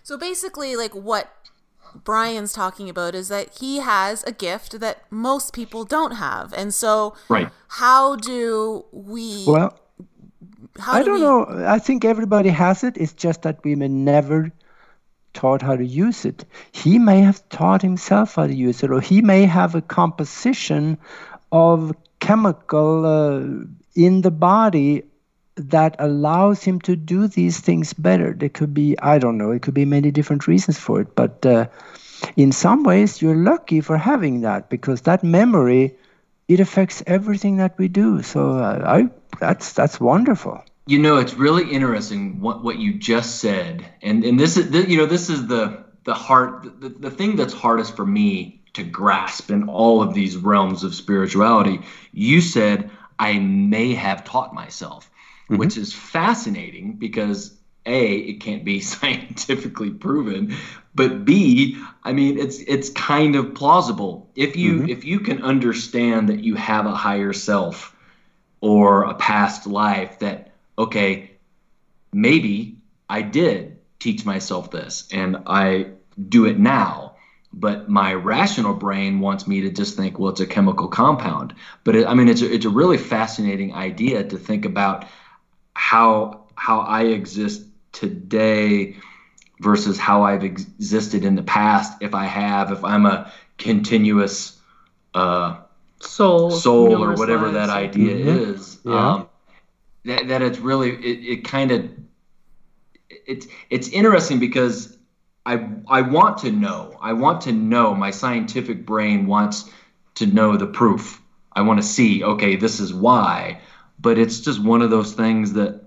[0.03, 1.31] So basically, like what
[2.05, 6.53] Brian's talking about is that he has a gift that most people don't have.
[6.53, 7.49] And so right.
[7.69, 9.79] how do we Well,
[10.79, 11.21] how I don't we...
[11.21, 11.65] know.
[11.67, 12.97] I think everybody has it.
[12.97, 14.51] It's just that we may never
[15.35, 16.45] taught how to use it.
[16.73, 20.99] He may have taught himself how to use it, or he may have a composition
[21.51, 23.65] of chemical uh,
[23.95, 25.03] in the body
[25.57, 28.33] that allows him to do these things better.
[28.33, 31.45] There could be, I don't know, it could be many different reasons for it, but
[31.45, 31.67] uh,
[32.37, 35.97] in some ways you're lucky for having that because that memory
[36.49, 38.23] it affects everything that we do.
[38.23, 40.63] So uh, I that's that's wonderful.
[40.87, 44.89] You know, it's really interesting what what you just said, and and this is the,
[44.89, 48.83] you know this is the the heart the, the thing that's hardest for me to
[48.83, 51.81] grasp in all of these realms of spirituality.
[52.13, 55.11] You said I may have taught myself,
[55.53, 55.59] mm-hmm.
[55.59, 60.55] which is fascinating because a it can't be scientifically proven
[60.95, 64.89] but b i mean it's it's kind of plausible if you mm-hmm.
[64.89, 67.97] if you can understand that you have a higher self
[68.61, 71.33] or a past life that okay,
[72.13, 72.79] maybe
[73.09, 75.89] I did teach myself this and I
[76.29, 77.17] do it now.
[77.55, 81.55] But my rational brain wants me to just think, well, it's a chemical compound.
[81.85, 85.05] But it, I mean, it's a, it's a really fascinating idea to think about
[85.75, 88.97] how how I exist today
[89.61, 91.99] versus how I've existed in the past.
[92.01, 94.59] If I have, if I'm a continuous
[95.15, 95.61] uh,
[96.01, 97.55] soul, soul or whatever lives.
[97.55, 98.53] that idea mm-hmm.
[98.55, 98.79] is.
[98.85, 99.11] Yeah.
[99.11, 99.29] Um,
[100.05, 101.91] that, that it's really it, it kind of
[103.09, 104.97] it's it's interesting because
[105.47, 106.99] I I want to know.
[107.01, 107.95] I want to know.
[107.95, 109.71] My scientific brain wants
[110.17, 111.21] to know the proof.
[111.55, 113.61] I want to see, okay, this is why.
[114.03, 115.81] But it's just one of those things that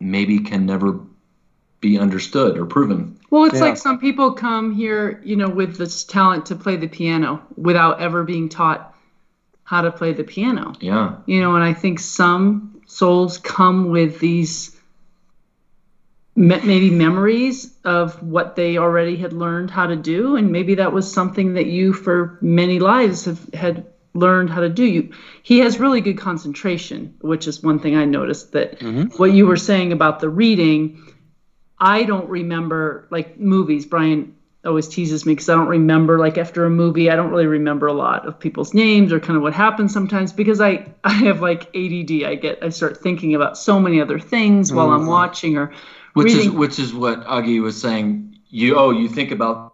[0.00, 1.00] maybe can never
[1.80, 3.18] be understood or proven.
[3.30, 3.60] Well, it's yeah.
[3.60, 8.00] like some people come here, you know, with this talent to play the piano without
[8.00, 8.94] ever being taught
[9.64, 10.74] how to play the piano.
[10.80, 11.16] Yeah.
[11.26, 14.76] You know, and I think some souls come with these
[16.34, 21.12] maybe memories of what they already had learned how to do and maybe that was
[21.12, 23.84] something that you for many lives have had
[24.14, 28.04] learned how to do you he has really good concentration which is one thing i
[28.04, 29.04] noticed that mm-hmm.
[29.16, 31.02] what you were saying about the reading
[31.78, 34.34] i don't remember like movies brian
[34.64, 37.86] always teases me because I don't remember like after a movie I don't really remember
[37.86, 41.40] a lot of people's names or kind of what happens sometimes because I I have
[41.40, 44.76] like ADD I get I start thinking about so many other things mm-hmm.
[44.76, 45.08] while I'm mm-hmm.
[45.08, 45.72] watching or
[46.14, 46.50] which reading.
[46.50, 49.71] is which is what Aage was saying you oh you think about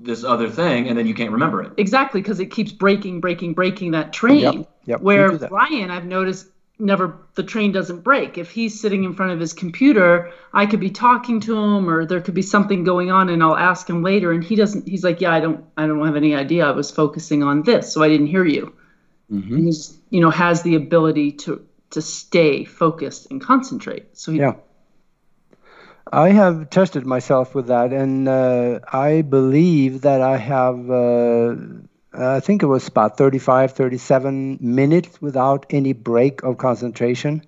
[0.00, 1.72] this other thing and then you can't remember it.
[1.76, 4.40] Exactly because it keeps breaking breaking breaking that train.
[4.40, 6.46] Yep, yep, where Ryan, I've noticed
[6.78, 8.36] never the train doesn't break.
[8.38, 12.04] If he's sitting in front of his computer i could be talking to him or
[12.04, 15.02] there could be something going on and i'll ask him later and he doesn't he's
[15.02, 16.66] like yeah i don't i don't have any idea.
[16.66, 18.74] I was focusing on this so i didn't hear you.
[19.32, 19.64] Mm-hmm.
[19.64, 24.16] he's you know has the ability to to stay focused and concentrate.
[24.16, 24.54] So he, yeah
[26.12, 31.54] i have tested myself with that and uh, i believe that i have uh,
[32.18, 37.42] I think it was about 35, 37 minutes without any break of concentration.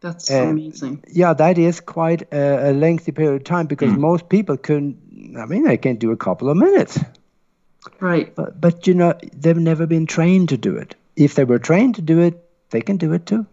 [0.00, 1.04] That's uh, amazing.
[1.08, 3.98] Yeah, that is quite a, a lengthy period of time because mm.
[3.98, 6.98] most people can, I mean, they can do a couple of minutes.
[7.98, 8.34] Right.
[8.34, 10.94] But, but, you know, they've never been trained to do it.
[11.16, 13.46] If they were trained to do it, they can do it too.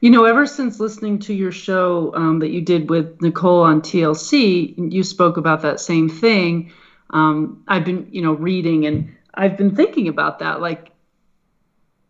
[0.00, 3.80] You know, ever since listening to your show um, that you did with Nicole on
[3.80, 6.72] TLC, you spoke about that same thing.
[7.10, 10.90] Um, I've been, you know, reading and I've been thinking about that, like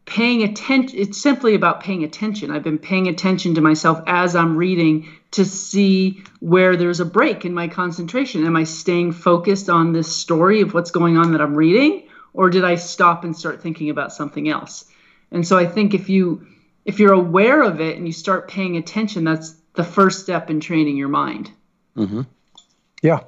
[0.04, 0.98] paying attention.
[0.98, 2.50] It's simply about paying attention.
[2.50, 7.44] I've been paying attention to myself as I'm reading to see where there's a break
[7.44, 8.44] in my concentration.
[8.46, 12.50] Am I staying focused on this story of what's going on that I'm reading, or
[12.50, 14.86] did I stop and start thinking about something else?
[15.30, 16.46] And so I think if you
[16.86, 20.60] if you're aware of it and you start paying attention, that's the first step in
[20.60, 21.50] training your mind.
[21.96, 22.22] Mm-hmm.
[23.02, 23.20] Yeah,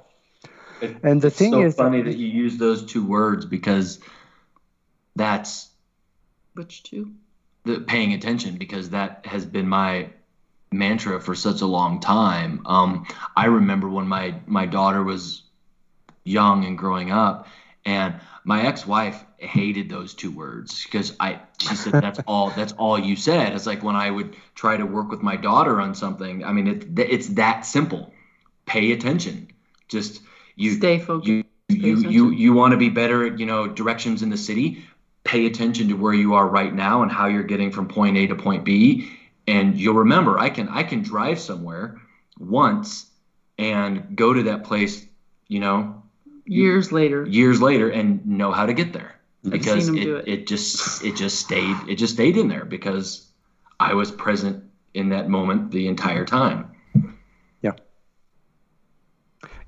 [0.81, 4.01] it, and the thing so is, funny that, that you use those two words because
[5.17, 5.69] that's
[6.55, 7.13] which two?
[7.65, 10.11] The paying attention because that has been my
[10.71, 12.63] mantra for such a long time.
[12.65, 13.07] Um,
[13.37, 15.43] I remember when my my daughter was
[16.25, 17.49] young and growing up,
[17.85, 18.15] and
[18.49, 23.15] my ex-wife hated those two words because I she said that's all that's all you
[23.15, 23.55] said.
[23.55, 26.43] It's like when I would try to work with my daughter on something.
[26.43, 28.11] I mean, it, it's that simple.
[28.65, 29.49] Pay attention.
[29.87, 30.23] Just
[30.57, 31.29] you stay focused.
[31.29, 34.83] You you you, you want to be better at you know directions in the city.
[35.25, 38.29] Pay attention to where you are right now and how you're getting from point A
[38.29, 39.11] to point B,
[39.47, 42.01] and you'll remember I can I can drive somewhere
[42.39, 43.05] once
[43.59, 45.05] and go to that place,
[45.49, 46.03] you know,
[46.49, 47.27] years later.
[47.27, 50.29] Years later, and know how to get there because it, it.
[50.29, 53.27] it just it just stayed it just stayed in there because
[53.79, 56.73] I was present in that moment the entire time.
[57.63, 57.73] Yeah.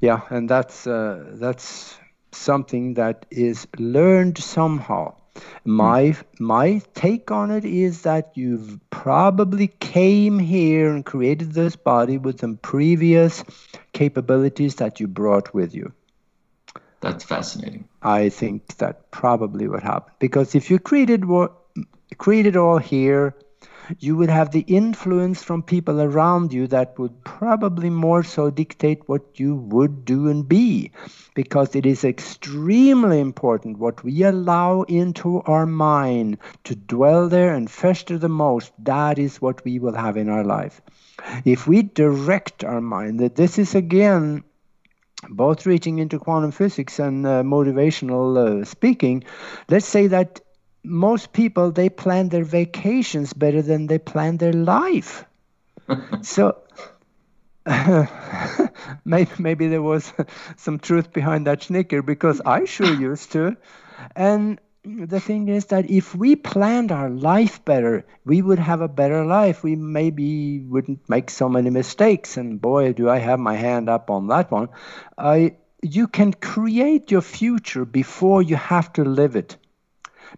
[0.01, 1.97] Yeah, and that's uh, that's
[2.33, 5.17] something that is learned somehow.
[5.65, 12.19] My my take on it is that you've probably came here and created this body
[12.19, 13.45] with some previous
[13.93, 15.93] capabilities that you brought with you.
[17.01, 17.89] That's fascinating.
[18.03, 21.55] I think that probably what happened because if you created what
[22.19, 23.35] created all here
[23.99, 29.09] you would have the influence from people around you that would probably more so dictate
[29.09, 30.93] what you would do and be.
[31.35, 37.71] Because it is extremely important what we allow into our mind to dwell there and
[37.71, 40.81] fester the most, that is what we will have in our life.
[41.45, 44.45] If we direct our mind, that this is again
[45.29, 49.25] both reaching into quantum physics and uh, motivational uh, speaking,
[49.69, 50.41] let's say that
[50.83, 55.25] most people they plan their vacations better than they plan their life.
[56.23, 56.57] so
[59.05, 60.13] maybe maybe there was
[60.57, 63.57] some truth behind that snicker because I sure used to.
[64.17, 68.89] And the thing is that if we planned our life better, we would have a
[68.89, 69.63] better life.
[69.63, 72.37] We maybe wouldn't make so many mistakes.
[72.37, 74.69] And boy, do I have my hand up on that one.
[75.19, 79.57] I you can create your future before you have to live it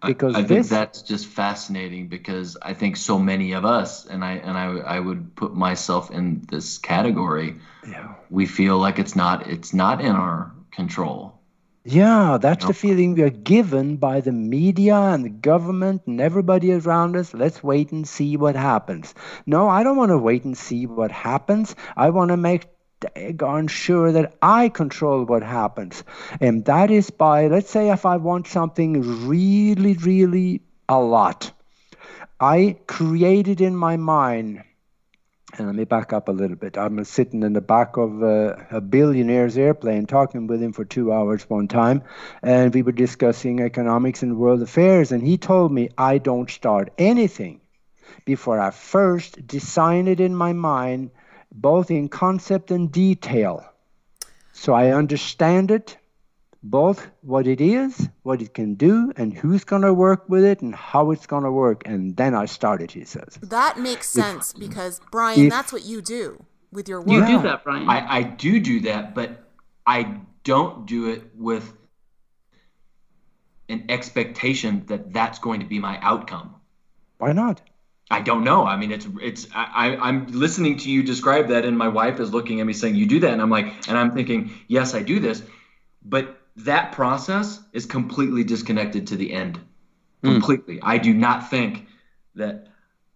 [0.05, 0.69] because I, I this...
[0.69, 4.95] think that's just fascinating because I think so many of us and I and I
[4.95, 7.55] I would put myself in this category.
[7.87, 8.15] Yeah.
[8.29, 11.39] We feel like it's not it's not in our control.
[11.85, 16.71] Yeah, that's the feeling we are given by the media and the government and everybody
[16.73, 17.33] around us.
[17.33, 19.13] Let's wait and see what happens.
[19.45, 21.75] No, I don't want to wait and see what happens.
[21.95, 22.67] I want to make
[23.01, 26.03] daggone sure that I control what happens.
[26.39, 31.51] And that is by, let's say, if I want something really, really a lot,
[32.39, 34.63] I create it in my mind.
[35.55, 36.79] And let me back up a little bit.
[36.79, 41.47] I'm sitting in the back of a, billionaire's airplane talking with him for two hours
[41.47, 42.01] one time,
[42.41, 45.11] and we were discussing economics and world affairs.
[45.11, 47.61] And he told me I don't start anything
[48.25, 51.11] before I first design it in my mind
[51.53, 53.63] both in concept and detail.
[54.53, 55.97] So I understand it,
[56.63, 60.61] both what it is, what it can do, and who's going to work with it
[60.61, 61.83] and how it's going to work.
[61.85, 63.37] And then I started, he says.
[63.41, 67.09] That makes sense if, because, Brian, if, that's what you do with your work.
[67.09, 67.89] You do that, Brian.
[67.89, 69.43] I, I do do that, but
[69.85, 71.73] I don't do it with
[73.67, 76.55] an expectation that that's going to be my outcome.
[77.17, 77.61] Why not?
[78.11, 78.65] I don't know.
[78.65, 82.31] I mean, it's it's I I'm listening to you describe that, and my wife is
[82.31, 85.01] looking at me saying, "You do that," and I'm like, and I'm thinking, yes, I
[85.01, 85.41] do this,
[86.03, 89.59] but that process is completely disconnected to the end.
[90.23, 90.33] Mm.
[90.33, 91.87] Completely, I do not think
[92.35, 92.67] that.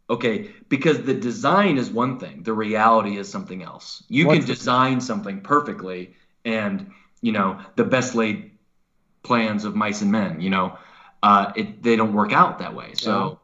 [0.09, 4.03] Okay, because the design is one thing, the reality is something else.
[4.07, 6.15] You What's can design something perfectly,
[6.45, 8.51] and you know the best laid
[9.23, 10.39] plans of mice and men.
[10.39, 10.77] You know,
[11.21, 12.93] uh, it, they don't work out that way.
[12.95, 13.11] So.
[13.11, 13.35] Yeah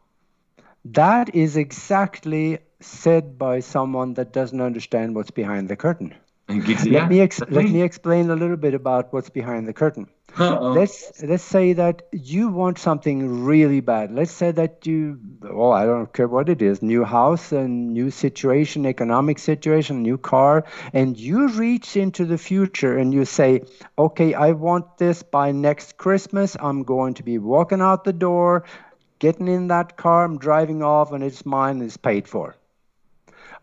[0.86, 6.14] that is exactly said by someone that doesn't understand what's behind the curtain.
[6.50, 10.08] Let me ex- let me explain a little bit about what's behind the curtain.
[10.38, 10.72] Uh-oh.
[10.74, 14.12] Let's let's say that you want something really bad.
[14.12, 18.12] Let's say that you well, I don't care what it is, new house and new
[18.12, 23.62] situation, economic situation, new car, and you reach into the future and you say,
[23.98, 26.58] "Okay, I want this by next Christmas.
[26.60, 28.66] I'm going to be walking out the door
[29.20, 32.58] getting in that car, I'm driving off, and it's mine, it's paid for.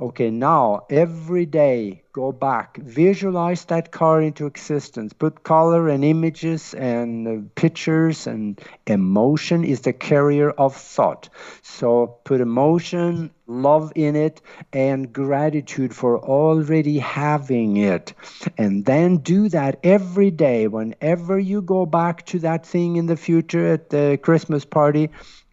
[0.01, 6.73] Okay, now every day go back, visualize that car into existence, put color and images
[6.73, 11.29] and uh, pictures and emotion is the carrier of thought.
[11.61, 14.41] So put emotion, love in it,
[14.73, 18.15] and gratitude for already having it.
[18.57, 23.19] And then do that every day whenever you go back to that thing in the
[23.19, 25.11] future at the Christmas party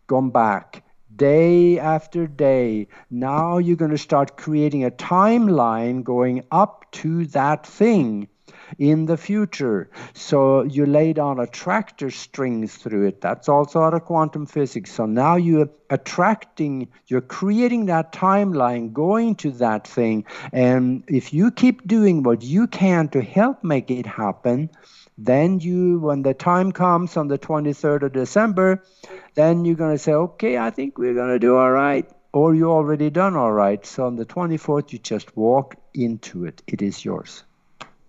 [0.07, 0.86] gone back
[1.17, 2.87] day after day.
[3.09, 8.27] Now you're going to start creating a timeline going up to that thing
[8.77, 9.89] in the future.
[10.13, 13.21] So you lay down attractor strings through it.
[13.21, 14.91] That's also out of quantum physics.
[14.91, 20.25] So now you're attracting, you're creating that timeline going to that thing.
[20.51, 24.69] And if you keep doing what you can to help make it happen,
[25.17, 28.83] then you, when the time comes on the 23rd of December,
[29.33, 32.09] then you're going to say, okay, I think we're going to do all right.
[32.33, 33.83] Or you already done all right.
[33.85, 36.61] So on the 24th, you just walk into it.
[36.67, 37.43] It is yours.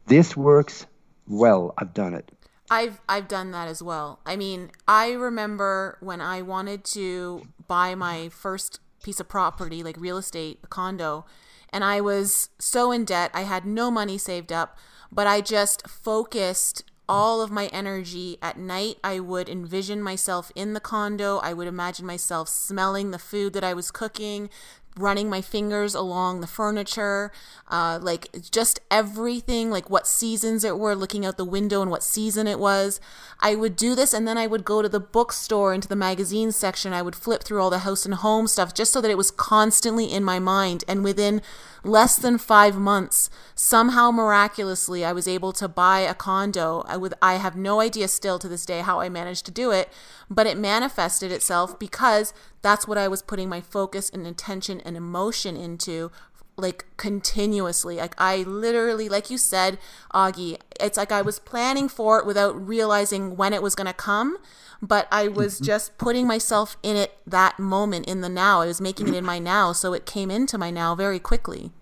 [0.07, 0.87] This works
[1.27, 1.73] well.
[1.79, 2.31] I've done it.
[2.71, 4.21] I've I've done that as well.
[4.27, 9.97] I mean, I remember when I wanted to buy my first piece of property, like
[9.99, 11.25] real estate, a condo,
[11.71, 13.31] and I was so in debt.
[13.33, 14.77] I had no money saved up,
[15.11, 18.99] but I just focused all of my energy at night.
[19.03, 21.39] I would envision myself in the condo.
[21.39, 24.51] I would imagine myself smelling the food that I was cooking,
[24.99, 27.31] running my fingers along the furniture,
[27.69, 32.03] uh, like just everything, like what seasons it were, looking out the window and what
[32.03, 33.01] season it was.
[33.41, 36.53] I would do this and then I would go to the bookstore, into the magazine
[36.53, 36.93] section.
[36.93, 39.31] I would flip through all the house and home stuff just so that it was
[39.31, 40.85] constantly in my mind.
[40.89, 41.43] And within
[41.85, 46.85] less than five months, somehow miraculously, I was able to buy a condo.
[46.87, 49.91] I, I have no idea still to this day how I managed to do it,
[50.31, 54.97] but it manifested itself because that's what I was putting my focus and attention and
[54.97, 56.11] emotion into
[56.59, 57.97] like continuously.
[57.97, 59.79] Like I literally, like you said,
[60.13, 63.93] Aage, it's like I was planning for it without realizing when it was going to
[63.93, 64.37] come.
[64.81, 65.65] But I was mm-hmm.
[65.65, 68.61] just putting myself in it that moment in the now.
[68.61, 71.73] I was making it in my now, so it came into my now very quickly.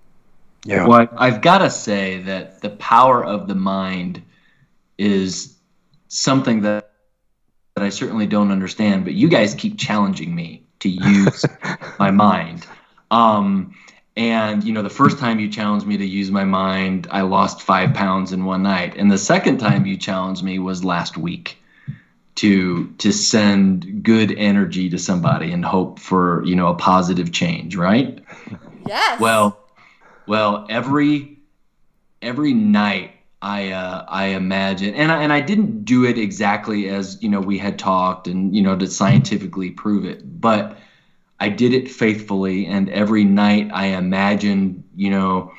[0.65, 0.87] Yeah.
[0.87, 4.23] Well, I've got to say that the power of the mind
[4.99, 5.57] is
[6.09, 6.91] something that
[7.75, 9.05] that I certainly don't understand.
[9.05, 11.45] But you guys keep challenging me to use
[11.99, 12.67] my mind.
[13.11, 13.75] Um,
[14.17, 17.61] and you know, the first time you challenged me to use my mind, I lost
[17.61, 18.97] five pounds in one night.
[18.97, 21.59] And the second time you challenged me was last week
[22.37, 27.77] to to send good energy to somebody and hope for you know a positive change,
[27.77, 28.19] right?
[28.87, 29.21] Yes.
[29.21, 29.59] Well,
[30.27, 31.39] well, every
[32.23, 33.13] every night
[33.43, 37.41] I uh, I imagine, and I, and I didn't do it exactly as you know
[37.41, 40.79] we had talked, and you know to scientifically prove it, but
[41.39, 45.53] I did it faithfully, and every night I imagined, you know,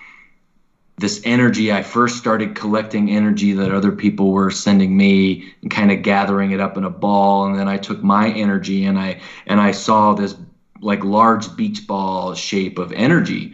[0.98, 1.72] this energy.
[1.72, 6.52] I first started collecting energy that other people were sending me and kind of gathering
[6.52, 9.72] it up in a ball, and then I took my energy and I and I
[9.72, 10.36] saw this
[10.82, 13.54] like large beach ball shape of energy.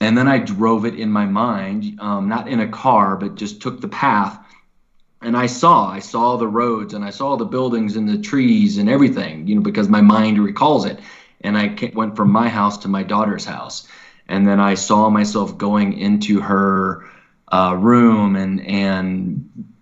[0.00, 3.62] And then I drove it in my mind, um, not in a car, but just
[3.62, 4.38] took the path
[5.24, 8.76] and I saw, I saw the roads and I saw the buildings and the trees
[8.76, 11.00] and everything, you know, because my mind recalls it
[11.44, 13.86] and I went from my house to my daughter's house,
[14.26, 17.08] and then I saw myself going into her
[17.48, 19.74] uh, room and and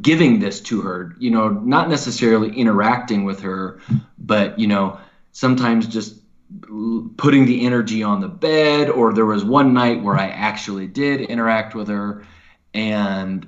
[0.00, 1.14] giving this to her.
[1.18, 3.80] You know, not necessarily interacting with her,
[4.18, 4.98] but you know,
[5.32, 6.16] sometimes just
[7.18, 8.88] putting the energy on the bed.
[8.88, 12.24] Or there was one night where I actually did interact with her,
[12.72, 13.46] and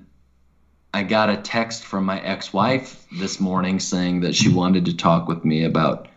[0.92, 5.28] I got a text from my ex-wife this morning saying that she wanted to talk
[5.28, 6.09] with me about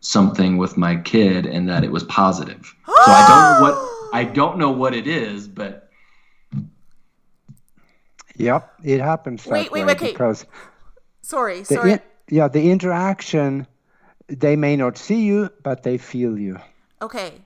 [0.00, 2.74] something with my kid and that it was positive.
[2.86, 5.90] so I don't know what I don't know what it is, but
[8.36, 9.46] Yep, it happens.
[9.46, 10.12] Wait, wait, wait, okay.
[10.12, 10.46] Because
[11.20, 11.92] sorry, sorry.
[11.92, 13.66] In, yeah, the interaction,
[14.28, 16.58] they may not see you, but they feel you.
[17.02, 17.42] Okay,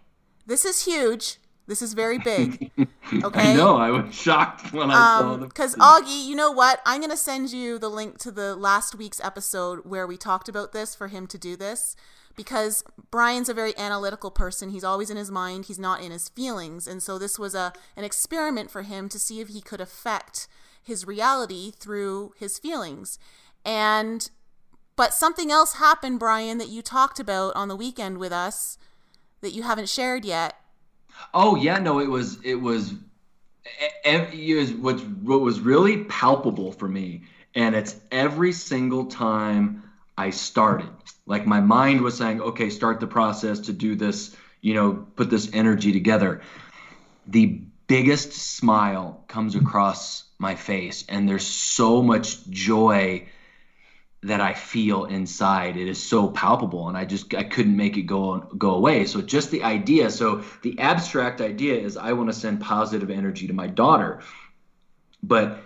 [0.46, 1.38] this is huge.
[1.66, 2.70] This is very big.
[3.22, 3.52] Okay.
[3.52, 3.76] I know.
[3.76, 5.46] I was shocked when I um, saw the.
[5.46, 6.80] Because Aage, you know what?
[6.86, 10.72] I'm gonna send you the link to the last week's episode where we talked about
[10.72, 11.94] this for him to do this
[12.36, 14.70] because Brian's a very analytical person.
[14.70, 16.86] He's always in his mind, he's not in his feelings.
[16.86, 20.48] And so this was a an experiment for him to see if he could affect
[20.82, 23.18] his reality through his feelings.
[23.64, 24.30] And
[24.96, 28.78] but something else happened, Brian, that you talked about on the weekend with us
[29.40, 30.54] that you haven't shared yet.
[31.32, 32.94] Oh yeah, no, it was it was
[34.04, 37.22] it was what what was really palpable for me,
[37.54, 39.82] and it's every single time
[40.16, 40.90] I started
[41.26, 45.30] like my mind was saying, okay, start the process to do this, you know, put
[45.30, 46.42] this energy together.
[47.26, 53.26] The biggest smile comes across my face, and there's so much joy
[54.22, 55.76] that I feel inside.
[55.76, 59.04] It is so palpable, and I just I couldn't make it go go away.
[59.06, 60.10] So just the idea.
[60.10, 64.20] So the abstract idea is I want to send positive energy to my daughter,
[65.22, 65.58] but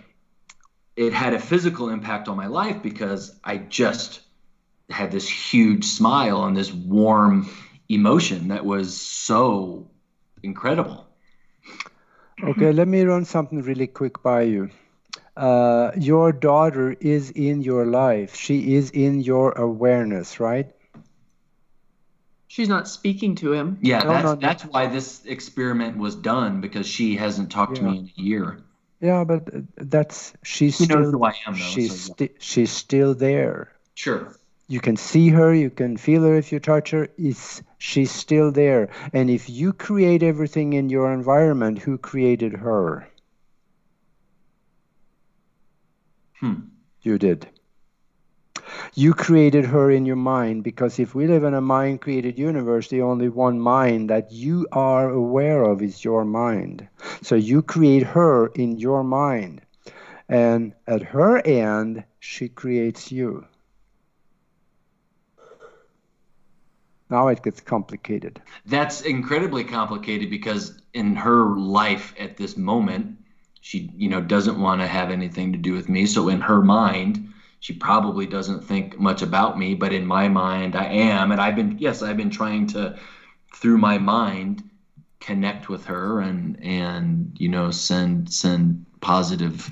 [0.97, 4.21] it had a physical impact on my life because I just
[4.91, 7.49] had this huge smile and this warm
[7.89, 9.91] emotion that was so
[10.43, 11.07] incredible.
[12.43, 14.71] Okay, let me run something really quick by you.
[15.37, 18.35] Uh, your daughter is in your life.
[18.35, 20.71] She is in your awareness, right?
[22.47, 23.79] She's not speaking to him.
[23.83, 27.85] Yeah, no, that's, no, that's why this experiment was done because she hasn't talked yeah.
[27.85, 28.61] to me in a year.
[29.01, 31.05] Yeah, but that's she's she still.
[31.11, 32.27] who I am, though, she's so, yeah.
[32.27, 33.73] sti- she's still there.
[33.95, 34.37] Sure
[34.69, 38.53] you can see her you can feel her if you touch her is she's still
[38.53, 43.09] there and if you create everything in your environment who created her
[46.41, 46.55] Hmm.
[47.03, 47.49] You did.
[48.95, 52.89] You created her in your mind because if we live in a mind created universe,
[52.89, 56.87] the only one mind that you are aware of is your mind.
[57.23, 59.63] So you create her in your mind.
[60.29, 63.47] And at her end, she creates you.
[67.11, 68.41] Now it gets complicated.
[68.67, 73.19] That's incredibly complicated because in her life at this moment,
[73.61, 76.07] she, you know, doesn't want to have anything to do with me.
[76.07, 80.77] So in her mind, she probably doesn't think much about me, but in my mind,
[80.77, 81.33] I am.
[81.33, 82.99] And I've been, yes, I've been trying to,
[83.55, 84.63] through my mind,
[85.21, 89.69] connect with her and and you know send send positive.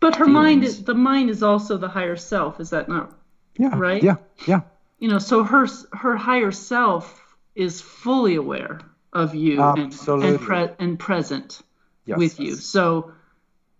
[0.00, 0.34] But her feelings.
[0.34, 2.58] mind is the mind is also the higher self.
[2.58, 3.16] Is that not?
[3.56, 3.78] Yeah.
[3.78, 4.02] Right.
[4.02, 4.16] Yeah.
[4.46, 4.62] Yeah
[5.00, 8.80] you know so her her higher self is fully aware
[9.12, 10.28] of you Absolutely.
[10.28, 11.62] and and, pre- and present
[12.04, 12.18] yes.
[12.18, 13.12] with you so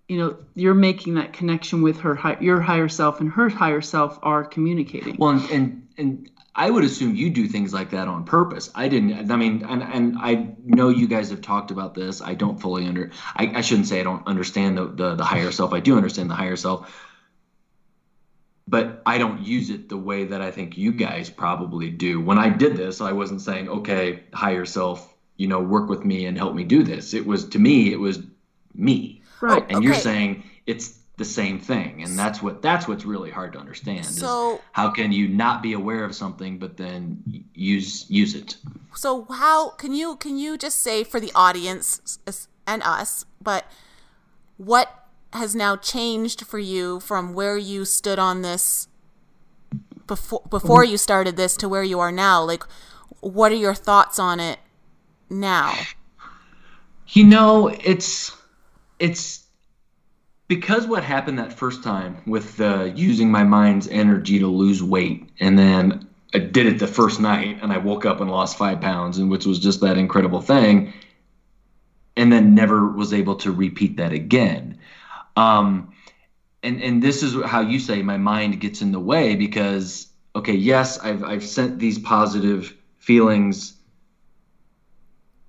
[0.09, 4.19] you know you're making that connection with her your higher self and her higher self
[4.23, 8.25] are communicating well and and, and I would assume you do things like that on
[8.25, 8.71] purpose.
[8.75, 9.31] I didn't.
[9.31, 12.21] I mean, and, and I know you guys have talked about this.
[12.21, 13.13] I don't fully under.
[13.37, 15.73] I, I shouldn't say I don't understand the, the the higher self.
[15.73, 16.93] I do understand the higher self
[18.71, 22.21] but I don't use it the way that I think you guys probably do.
[22.21, 26.27] When I did this, I wasn't saying, okay, higher self, you know, work with me
[26.27, 27.13] and help me do this.
[27.13, 28.21] It was to me, it was
[28.73, 29.23] me.
[29.41, 29.65] Right.
[29.69, 29.85] And okay.
[29.85, 32.05] you're saying it's the same thing.
[32.05, 34.07] And that's what that's what's really hard to understand.
[34.07, 38.57] So how can you not be aware of something but then use use it?
[38.95, 42.21] So how can you can you just say for the audience
[42.69, 43.67] and us, but
[44.59, 45.00] what
[45.33, 48.89] has now changed for you from where you stood on this
[50.07, 52.43] before before you started this to where you are now?
[52.43, 52.65] Like
[53.21, 54.59] what are your thoughts on it
[55.29, 55.75] now?
[57.09, 58.37] You know it's
[58.99, 59.45] it's
[60.51, 62.61] because what happened that first time with
[62.97, 67.59] using my mind's energy to lose weight and then i did it the first night
[67.63, 70.93] and i woke up and lost five pounds and which was just that incredible thing
[72.17, 74.77] and then never was able to repeat that again
[75.41, 75.93] um,
[76.63, 80.53] and and this is how you say my mind gets in the way because okay,
[80.53, 83.75] yes, I've I've sent these positive feelings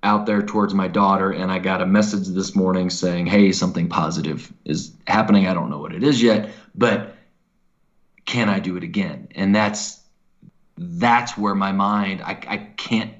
[0.02, 3.88] out there towards my daughter and I got a message this morning saying, "Hey, something
[3.88, 5.46] positive is happening.
[5.46, 7.14] I don't know what it is yet, but
[8.24, 10.00] can I do it again?" And that's
[10.78, 13.12] that's where my mind I, I can't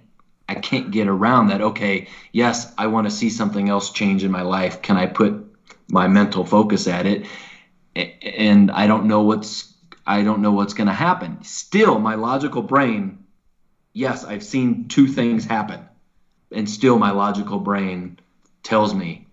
[0.49, 1.61] I can't get around that.
[1.61, 4.81] Okay, yes, I want to see something else change in my life.
[4.81, 5.52] Can I put
[5.89, 7.27] my mental focus at it
[7.95, 9.75] and I don't know what's
[10.07, 11.45] I don't know what's going to happen.
[11.45, 13.23] Still my logical brain
[13.93, 15.81] yes, I've seen two things happen.
[16.51, 18.19] And still my logical brain
[18.63, 19.27] tells me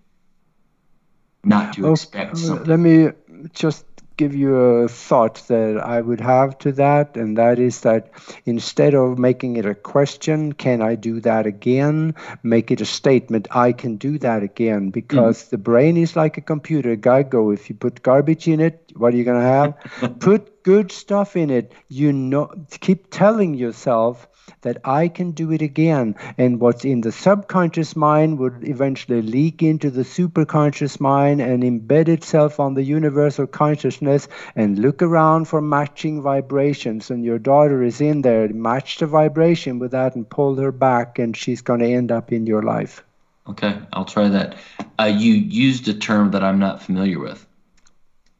[1.44, 2.66] not to expect something.
[2.66, 3.10] Let me
[3.52, 3.84] just
[4.20, 8.10] give you a thought that I would have to that, and that is that
[8.44, 12.14] instead of making it a question, can I do that again?
[12.42, 15.50] Make it a statement, I can do that again, because mm.
[15.50, 16.96] the brain is like a computer.
[16.96, 20.18] GIGO, if you put garbage in it, what are you going to have?
[20.20, 21.72] put good stuff in it.
[21.88, 24.28] You know, keep telling yourself
[24.62, 26.14] that I can do it again.
[26.38, 32.08] And what's in the subconscious mind would eventually leak into the superconscious mind and embed
[32.08, 37.10] itself on the universal consciousness and look around for matching vibrations.
[37.10, 41.18] And your daughter is in there, match the vibration with that and pull her back,
[41.18, 43.02] and she's going to end up in your life.
[43.48, 44.56] Okay, I'll try that.
[44.98, 47.46] Uh, you used a term that I'm not familiar with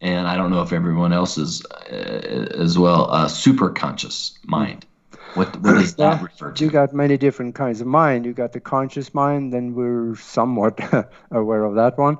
[0.00, 3.10] and I don't know if everyone else is uh, as well.
[3.10, 4.86] Uh, super conscious mind.
[5.34, 6.64] What what does that refer to?
[6.64, 8.26] You got many different kinds of mind.
[8.26, 10.80] You got the conscious mind, then we're somewhat
[11.30, 12.18] aware of that one,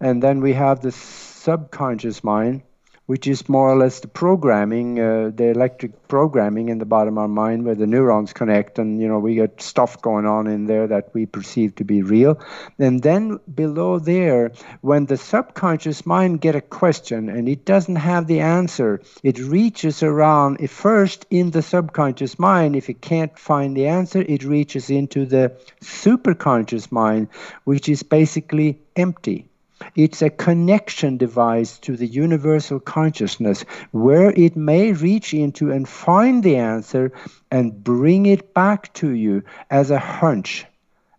[0.00, 2.62] and then we have the subconscious mind,
[3.06, 7.22] which is more or less the programming, uh, the electric programming in the bottom of
[7.22, 10.66] our mind where the neurons connect, and you know we get stuff going on in
[10.66, 12.40] there that we perceive to be real.
[12.78, 18.26] And then below there, when the subconscious mind get a question and it doesn't have
[18.26, 22.76] the answer, it reaches around it first in the subconscious mind.
[22.76, 27.28] If it can't find the answer, it reaches into the superconscious mind,
[27.64, 29.48] which is basically empty
[29.94, 36.42] it's a connection device to the universal consciousness where it may reach into and find
[36.42, 37.12] the answer
[37.50, 40.64] and bring it back to you as a hunch.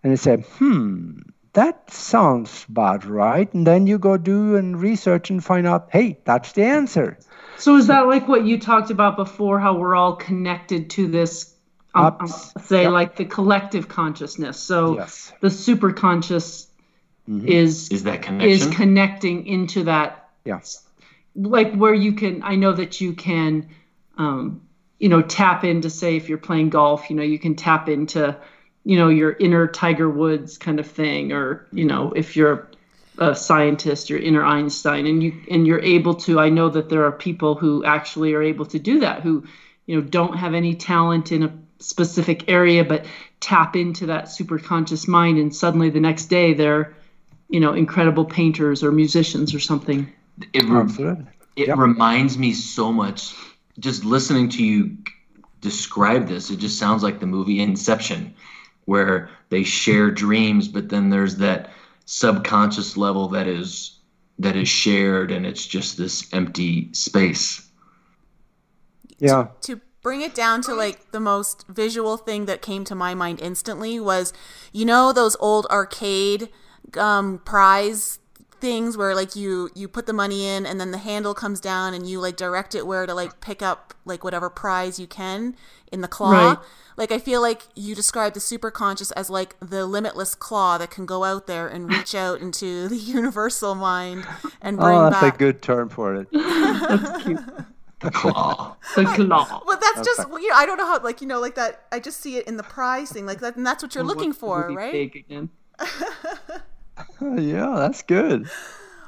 [0.03, 1.19] And you say, hmm,
[1.53, 3.51] that sounds about right.
[3.53, 7.17] And then you go do and research and find out, hey, that's the answer.
[7.57, 11.53] So is that like what you talked about before, how we're all connected to this,
[11.93, 12.27] um,
[12.59, 12.91] say, yep.
[12.91, 14.59] like the collective consciousness?
[14.59, 15.31] So yes.
[15.41, 16.67] the super conscious
[17.29, 17.47] mm-hmm.
[17.47, 18.49] is is that connection?
[18.49, 20.29] is connecting into that.
[20.45, 20.83] Yes.
[21.35, 23.67] Like where you can i know that you can
[24.17, 24.61] um,
[24.99, 28.37] you know tap into say if you're playing golf you know you can tap into
[28.85, 32.69] you know your inner tiger woods kind of thing or you know if you're
[33.17, 37.05] a scientist your inner einstein and you and you're able to i know that there
[37.05, 39.43] are people who actually are able to do that who
[39.85, 43.05] you know don't have any talent in a specific area but
[43.39, 46.95] tap into that super conscious mind and suddenly the next day they're
[47.53, 50.11] you know incredible painters or musicians or something.
[50.51, 51.15] It, re-
[51.55, 51.77] it yep.
[51.77, 53.35] reminds me so much
[53.77, 54.97] just listening to you
[55.61, 58.33] describe this it just sounds like the movie inception
[58.85, 61.69] where they share dreams but then there's that
[62.05, 63.99] subconscious level that is
[64.39, 67.69] that is shared and it's just this empty space.
[69.19, 69.47] Yeah.
[69.61, 73.13] To, to bring it down to like the most visual thing that came to my
[73.13, 74.33] mind instantly was
[74.71, 76.49] you know those old arcade
[76.97, 78.19] um, prize
[78.63, 81.93] things where like you you put the money in and then the handle comes down
[81.93, 85.53] and you like direct it where to like pick up like whatever prize you can
[85.91, 86.57] in the claw right.
[86.95, 90.89] like i feel like you describe the super conscious as like the limitless claw that
[90.89, 94.25] can go out there and reach out into the universal mind
[94.61, 95.35] and bring oh that's back...
[95.35, 97.39] a good term for it that's cute
[97.99, 98.75] the claw.
[98.97, 99.63] The claw.
[99.65, 102.01] Well, that's just you know I don't know how like you know like that I
[102.01, 104.69] just see it in the prize thing like that and that's what you're looking for
[104.73, 104.93] right?
[105.15, 105.49] again.
[107.21, 108.49] yeah, that's good.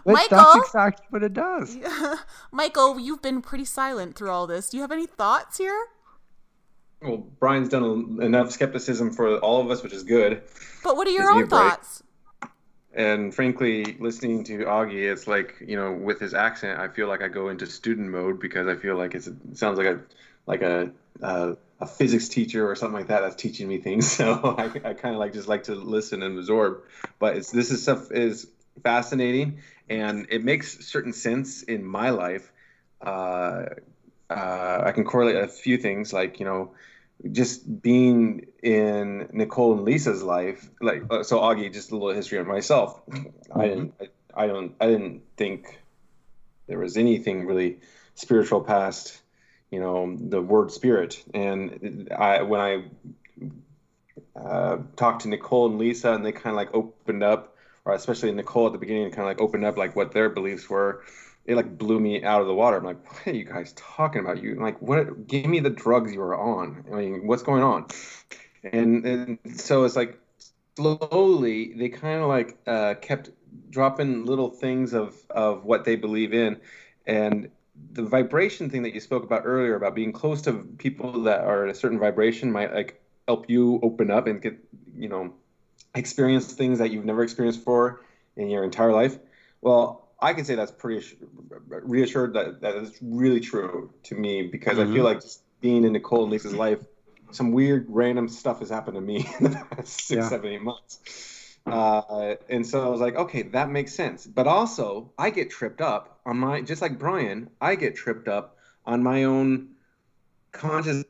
[0.05, 1.77] Michael, that's exactly what it does.
[2.51, 4.69] Michael, you've been pretty silent through all this.
[4.69, 5.87] Do you have any thoughts here?
[7.01, 10.43] Well, Brian's done enough skepticism for all of us, which is good.
[10.83, 12.03] But what are your own thoughts?
[12.93, 17.21] And frankly, listening to Aage, it's like you know, with his accent, I feel like
[17.21, 19.99] I go into student mode because I feel like it sounds like a
[20.45, 20.91] like a
[21.21, 24.05] uh, a physics teacher or something like that that's teaching me things.
[24.17, 26.83] So I, I kind of like just like to listen and absorb.
[27.19, 28.47] But it's this is stuff is
[28.83, 29.59] fascinating
[29.89, 32.51] and it makes certain sense in my life.
[33.01, 33.65] Uh,
[34.29, 36.71] uh, I can correlate a few things like you know
[37.31, 40.67] just being in Nicole and Lisa's life.
[40.81, 43.05] Like uh, so, Aage, just a little history on myself.
[43.07, 43.59] Mm-hmm.
[43.59, 45.79] I didn't I, I don't I didn't think
[46.67, 47.79] there was anything really
[48.15, 49.21] spiritual past
[49.75, 51.23] you know the word spirit.
[51.33, 52.71] And i when i
[54.39, 58.31] uh, talked to nicole and lisa and they kind of like opened up or especially
[58.31, 61.03] nicole at the beginning kind of like opened up like what their beliefs were
[61.45, 62.77] it like blew me out of the water.
[62.77, 64.41] I'm like what are you guys talking about?
[64.41, 66.85] You like what give me the drugs you were on.
[66.91, 67.87] I mean what's going on?
[68.63, 70.19] And and so it's like
[70.75, 73.29] slowly they kind of like uh, kept
[73.69, 76.59] dropping little things of of what they believe in.
[77.05, 77.49] And
[77.91, 81.65] the vibration thing that you spoke about earlier about being close to people that are
[81.65, 84.57] at a certain vibration might like help you open up and get
[84.95, 85.33] you know
[85.95, 88.01] experience things that you've never experienced before
[88.35, 89.17] in your entire life
[89.61, 91.05] well i can say that's pretty
[91.67, 94.91] reassured that that is really true to me because mm-hmm.
[94.91, 96.79] i feel like just being in nicole and lisa's life
[97.31, 100.29] some weird random stuff has happened to me in the past six yeah.
[100.29, 101.34] seven eight months
[101.65, 104.25] uh, and so I was like, okay, that makes sense.
[104.25, 108.57] But also, I get tripped up on my, just like Brian, I get tripped up
[108.85, 109.69] on my own
[110.51, 111.03] conscious.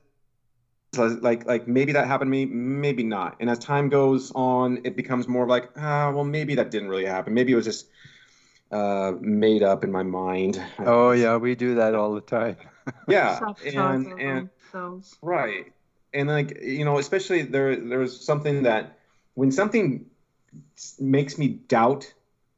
[0.95, 3.35] Like, like maybe that happened to me, maybe not.
[3.41, 7.05] And as time goes on, it becomes more like, ah, well, maybe that didn't really
[7.05, 7.33] happen.
[7.33, 7.87] Maybe it was just
[8.71, 10.61] uh, made up in my mind.
[10.79, 12.55] Oh yeah, we do that all the time.
[13.07, 14.49] yeah, and and
[15.21, 15.73] right,
[16.13, 18.99] and like you know, especially there, there's something that
[19.33, 20.05] when something
[20.99, 22.13] makes me doubt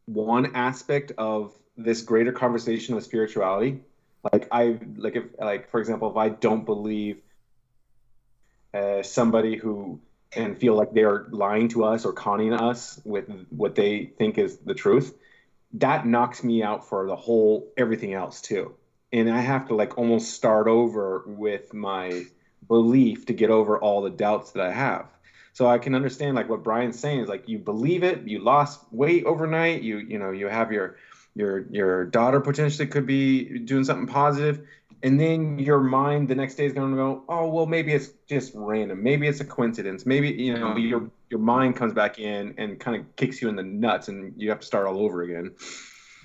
[0.06, 3.80] one aspect of this greater conversation of spirituality.
[4.32, 7.18] Like I like if like for example, if I don't believe
[8.74, 10.00] uh, somebody who
[10.36, 14.58] and feel like they're lying to us or conning us with what they think is
[14.58, 15.14] the truth,
[15.74, 18.74] that knocks me out for the whole everything else too.
[19.14, 22.26] And I have to like almost start over with my
[22.68, 25.08] belief to get over all the doubts that I have.
[25.58, 28.82] So I can understand like what Brian's saying is like you believe it, you lost
[28.92, 30.98] weight overnight, you you know you have your
[31.34, 34.68] your your daughter potentially could be doing something positive,
[35.02, 38.10] and then your mind the next day is going to go, oh well maybe it's
[38.30, 42.54] just random, maybe it's a coincidence, maybe you know your your mind comes back in
[42.60, 45.24] and kind of kicks you in the nuts, and you have to start all over
[45.24, 45.56] again.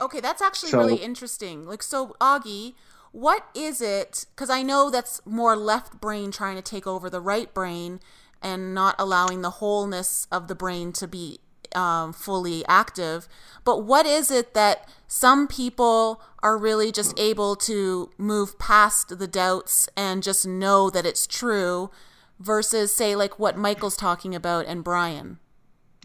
[0.03, 1.65] Okay, that's actually so, really interesting.
[1.65, 2.75] Like so, Aage,
[3.13, 4.27] what is it?
[4.35, 7.99] Because I know that's more left brain trying to take over the right brain
[8.43, 11.41] and not allowing the wholeness of the brain to be
[11.75, 13.29] um, fully active.
[13.65, 19.27] But what is it that some people are really just able to move past the
[19.27, 21.91] doubts and just know that it's true
[22.39, 25.39] versus, say, like what Michael's talking about and Brian?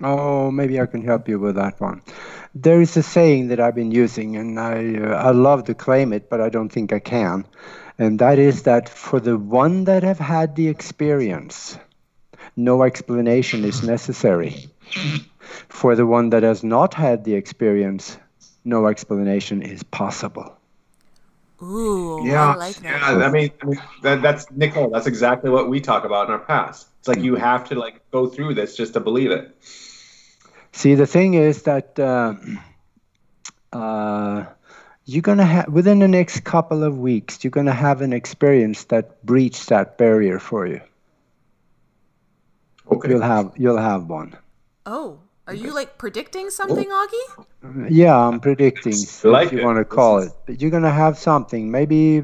[0.04, 2.04] Oh, maybe I can help you with that one.
[2.54, 6.14] There is a saying that I've been using, and I uh, I love to claim
[6.14, 7.46] it, but I don't think I can,
[7.98, 11.80] and that is that for the one that have had the experience,
[12.56, 14.70] no explanation is necessary.
[15.70, 18.18] For the one that has not had the experience,
[18.64, 20.58] no explanation is possible.
[21.62, 22.84] Ooh, yeah, I like that.
[22.84, 24.90] Yeah, I mean, I mean that, that's Nicole.
[24.92, 26.88] That's exactly what we talk about in our past.
[27.00, 29.56] It's like you have to like go through this just to believe it.
[30.72, 32.36] See, the thing is that uh,
[33.74, 34.46] uh,
[35.06, 39.26] you're gonna have within the next couple of weeks, you're gonna have an experience that
[39.26, 40.82] breaches that barrier for you.
[42.92, 43.10] Okay.
[43.10, 44.36] You'll have you'll have one.
[44.86, 47.08] Oh, are you like predicting something, oh.
[47.08, 47.46] Aage?
[47.90, 49.66] Yeah, I'm predicting, like if you it.
[49.66, 50.36] want to call This it.
[50.46, 52.24] But you're gonna have something, maybe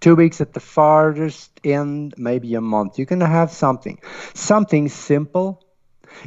[0.00, 2.98] two weeks at the farthest end, maybe a month.
[2.98, 3.98] You're gonna have something,
[4.34, 5.64] something simple.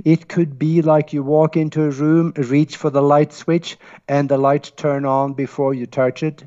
[0.05, 4.29] It could be like you walk into a room, reach for the light switch, and
[4.29, 6.43] the lights turn on before you touch it.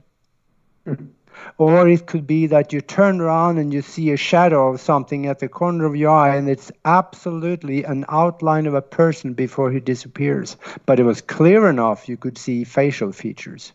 [1.58, 5.26] Or it could be that you turn around and you see a shadow of something
[5.26, 9.70] at the corner of your eye, and it's absolutely an outline of a person before
[9.70, 10.56] he disappears.
[10.86, 13.72] But it was clear enough you could see facial features.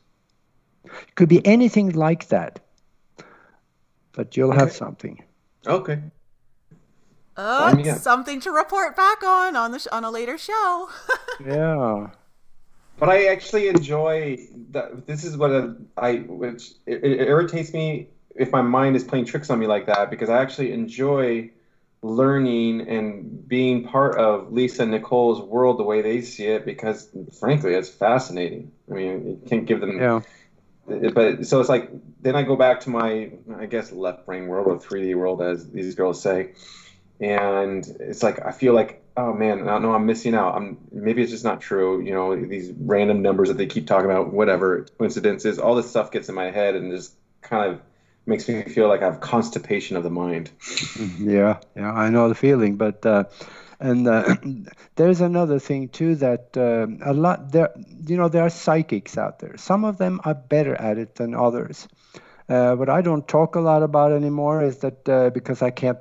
[0.85, 2.59] It could be anything like that.
[4.13, 5.23] But you'll have something.
[5.65, 6.01] Okay.
[7.37, 7.99] Oh, Sign me up.
[7.99, 10.89] something to report back on on the sh- on a later show.
[11.45, 12.09] Yeah.
[12.99, 14.39] But I actually enjoy
[14.71, 15.07] that.
[15.07, 19.49] This is what I, which it, it irritates me if my mind is playing tricks
[19.49, 21.51] on me like that because I actually enjoy
[22.01, 27.09] learning and being part of Lisa and Nicole's world the way they see it because
[27.39, 28.71] frankly it's fascinating.
[28.89, 29.99] I mean, you can't give them.
[29.99, 30.21] Yeah.
[30.89, 31.89] Eh, but so it's like
[32.21, 35.69] then I go back to my I guess left brain world or 3D world as
[35.69, 36.53] these girls say,
[37.19, 40.55] and it's like I feel like oh man no, I'm missing out.
[40.55, 42.01] I'm maybe it's just not true.
[42.01, 46.11] You know these random numbers that they keep talking about, whatever coincidences, all this stuff
[46.11, 47.81] gets in my head and just kind of
[48.25, 50.51] makes me feel like I have constipation of the mind.
[51.19, 53.25] Yeah, yeah, I know the feeling, but uh,
[53.79, 54.35] and uh,
[54.95, 57.71] there's another thing too that um a lot there,
[58.05, 59.57] you know, there are psychics out there.
[59.57, 61.87] Some of them are better at it than others.
[62.49, 65.99] Uh, what I don't talk a lot about anymore is that uh, because I can't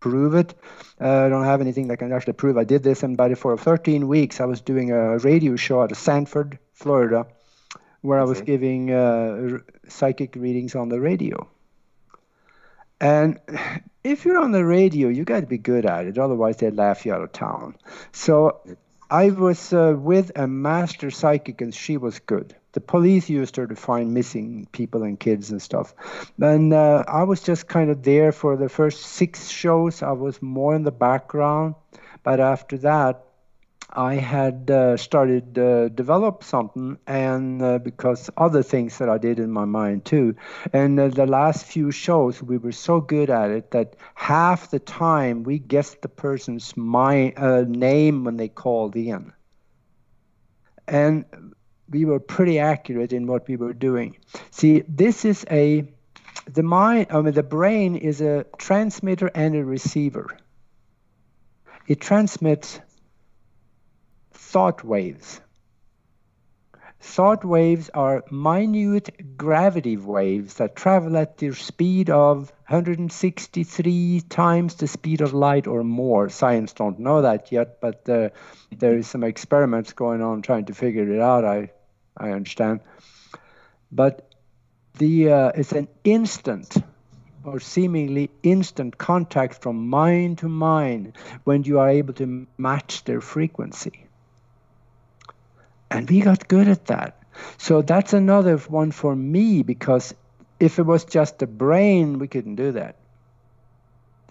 [0.00, 0.54] prove it,
[1.00, 3.02] uh, I don't have anything that can actually prove I did this.
[3.02, 7.26] And by the for 13 weeks, I was doing a radio show at Sanford, Florida,
[8.02, 8.46] where I was Okay.
[8.52, 11.48] giving uh, r- psychic readings on the radio.
[13.00, 13.38] And
[14.04, 16.18] if you're on the radio, you got to be good at it.
[16.18, 17.76] Otherwise, they laugh you out of town.
[18.12, 18.60] So
[19.10, 22.54] I was uh, with a master psychic, and she was good.
[22.78, 25.96] The police used her to find missing people and kids and stuff.
[26.40, 30.00] And uh, I was just kind of there for the first six shows.
[30.00, 31.74] I was more in the background.
[32.22, 33.24] But after that,
[33.90, 39.40] I had uh, started uh, develop something, and uh, because other things that I did
[39.40, 40.36] in my mind too,
[40.72, 44.78] and uh, the last few shows we were so good at it that half the
[44.78, 49.32] time we guessed the person's my, uh, name when they called in,
[50.86, 51.24] and
[51.90, 54.16] we were pretty accurate in what we were doing.
[54.50, 55.88] See, this is a
[56.46, 57.08] the mind.
[57.10, 60.36] I mean, the brain is a transmitter and a receiver.
[61.86, 62.80] It transmits
[64.32, 65.40] thought waves.
[67.00, 74.88] Thought waves are minute gravity waves that travel at the speed of 163 times the
[74.88, 76.28] speed of light or more.
[76.28, 78.30] Science don't know that yet, but uh,
[78.76, 81.44] there is some experiments going on trying to figure it out.
[81.44, 81.70] I,
[82.18, 82.80] I understand,
[83.90, 84.28] but
[84.98, 86.76] the uh, it's an instant
[87.44, 91.12] or seemingly instant contact from mind to mind
[91.44, 94.06] when you are able to match their frequency.
[95.90, 97.22] And we got good at that.
[97.56, 100.14] So that's another one for me because
[100.60, 102.96] if it was just the brain, we couldn't do that.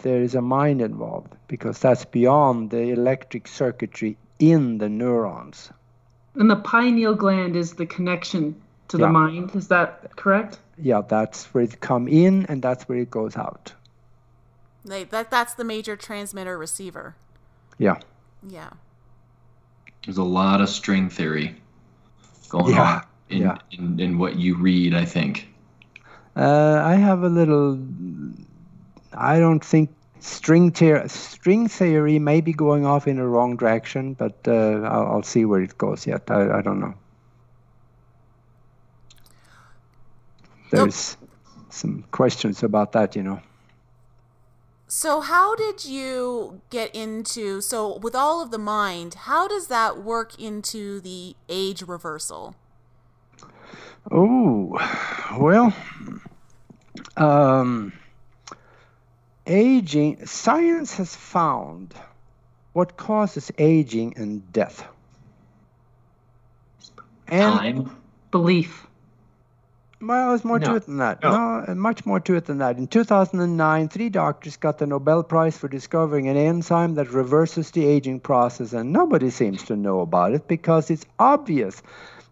[0.02, 5.72] There is a mind involved because that's beyond the electric circuitry in the neurons.
[6.38, 8.54] And the pineal gland is the connection
[8.88, 9.06] to Yeah.
[9.06, 9.50] the mind.
[9.54, 10.58] Is that correct?
[10.78, 13.72] Yeah, that's where it come in and that's where it goes out.
[14.84, 17.16] Like, that that's the major transmitter receiver.
[17.78, 17.98] Yeah.
[18.48, 18.70] Yeah.
[20.04, 21.56] There's a lot of string theory
[22.48, 23.58] going Yeah, on in, yeah.
[23.72, 25.48] in, in what you read, I think.
[26.36, 27.78] Uh, I have a little.
[29.12, 29.90] I don't think
[30.20, 35.06] string theory, string theory may be going off in the wrong direction, but uh, I'll,
[35.12, 36.30] I'll see where it goes yet.
[36.30, 36.94] I, I don't know.
[40.70, 41.16] There's
[41.70, 43.40] some questions about that, you know.
[44.86, 47.60] So, how did you get into?
[47.60, 52.56] So, with all of the mind, how does that work into the age reversal?
[54.10, 54.78] Oh,
[55.38, 55.74] well,
[57.18, 57.92] um,
[59.48, 61.94] aging, science has found
[62.72, 64.86] what causes aging and death.
[67.26, 67.96] And Time.
[68.30, 68.86] Belief.
[70.00, 70.68] Well, there's more no.
[70.68, 71.22] to it than that.
[71.22, 71.60] No.
[71.60, 72.78] no, much more to it than that.
[72.78, 77.84] In 2009, three doctors got the Nobel Prize for discovering an enzyme that reverses the
[77.84, 81.82] aging process, and nobody seems to know about it because it's obvious.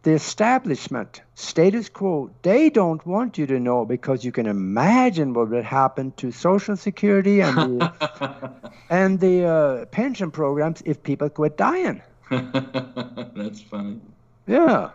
[0.06, 5.50] The establishment, status quo, they don't want you to know because you can imagine what
[5.50, 8.52] would happen to Social Security and the,
[8.88, 12.02] and the uh, pension programs if people quit dying.
[12.30, 14.00] That's funny.
[14.46, 14.90] Yeah.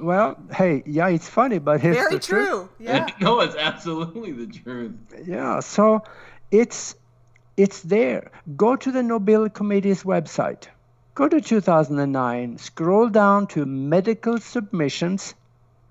[0.00, 2.46] Well, hey, yeah, it's funny, but it's very true.
[2.46, 2.68] Truth.
[2.80, 3.06] Yeah.
[3.20, 4.96] no, it's absolutely the truth.
[5.24, 5.60] Yeah.
[5.60, 6.02] So
[6.50, 6.96] it's
[7.56, 8.32] it's there.
[8.56, 10.66] Go to the Nobel Committee's website.
[11.18, 12.58] Go to 2009.
[12.58, 15.34] Scroll down to medical submissions,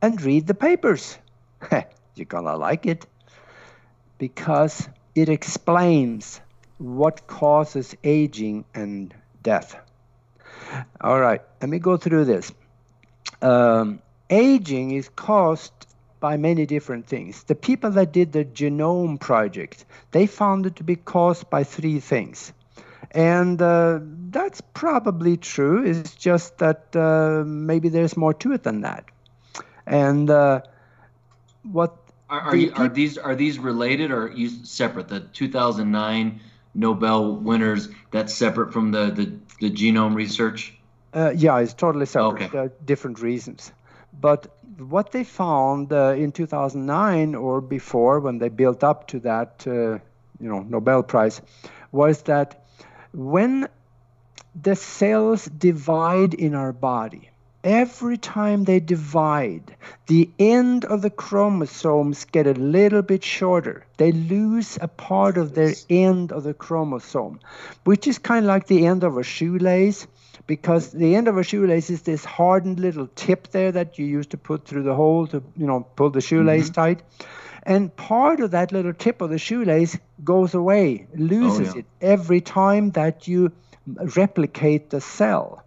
[0.02, 1.18] and read the papers.
[2.16, 3.06] You're gonna like it
[4.20, 6.40] because it explains
[6.78, 9.14] what causes aging and
[9.44, 9.76] death.
[11.02, 12.54] All right, let me go through this
[13.42, 15.74] um, aging is caused
[16.22, 17.44] by many different things.
[17.44, 22.00] The people that did the genome project, they found it to be caused by three
[22.00, 22.54] things.
[23.12, 24.00] And uh,
[24.30, 25.86] that's probably true.
[25.86, 29.06] It's just that uh, maybe there's more to it than that.
[29.86, 30.62] And uh,
[31.64, 31.98] what
[32.30, 35.08] are, are, you, are these are these related or you separate?
[35.08, 36.42] The 2009
[36.76, 40.74] Nobel winners that's separate from the the, the genome research.
[41.14, 42.54] Uh, yeah, it's totally separate.
[42.54, 42.74] Okay.
[42.86, 43.72] different reasons.
[44.20, 44.48] But
[44.78, 49.72] what they found uh, in 2009 or before, when they built up to that, uh,
[49.72, 51.42] you know, Nobel Prize,
[51.92, 52.67] was that
[53.14, 53.68] when
[54.60, 57.30] the cells divide in our body,
[57.64, 59.76] every time they divide,
[60.08, 63.86] the end of the chromosomes get a little bit shorter.
[63.98, 67.40] They lose a part of their end of the chromosome,
[67.84, 70.08] which is kind of like the end of a shoelace
[70.48, 74.32] because the end of a shoelace is this hardened little tip there that you used
[74.32, 76.82] to put through the hole to you know pull the shoelace mm-hmm.
[76.82, 77.04] tight
[77.68, 81.80] and part of that little tip of the shoelace goes away loses oh, yeah.
[81.80, 83.52] it every time that you
[84.16, 85.64] replicate the cell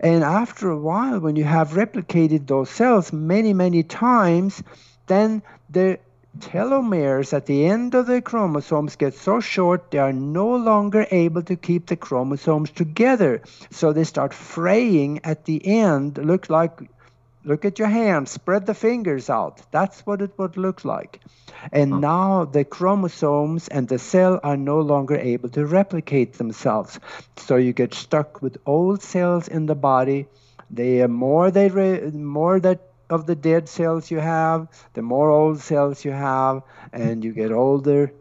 [0.00, 4.62] and after a while when you have replicated those cells many many times
[5.06, 5.98] then the
[6.40, 11.42] telomeres at the end of the chromosomes get so short they are no longer able
[11.42, 16.72] to keep the chromosomes together so they start fraying at the end look like
[17.44, 19.60] look at your hand spread the fingers out.
[19.70, 21.20] That's what it would look like.
[21.72, 21.98] And huh.
[21.98, 26.98] now the chromosomes and the cell are no longer able to replicate themselves.
[27.36, 30.26] So you get stuck with old cells in the body.
[30.70, 32.80] The more they re- more that
[33.10, 37.52] of the dead cells you have, the more old cells you have, and you get
[37.52, 38.12] older.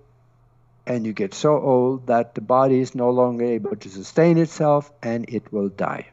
[0.85, 4.91] And you get so old that the body is no longer able to sustain itself
[5.01, 6.07] and it will die.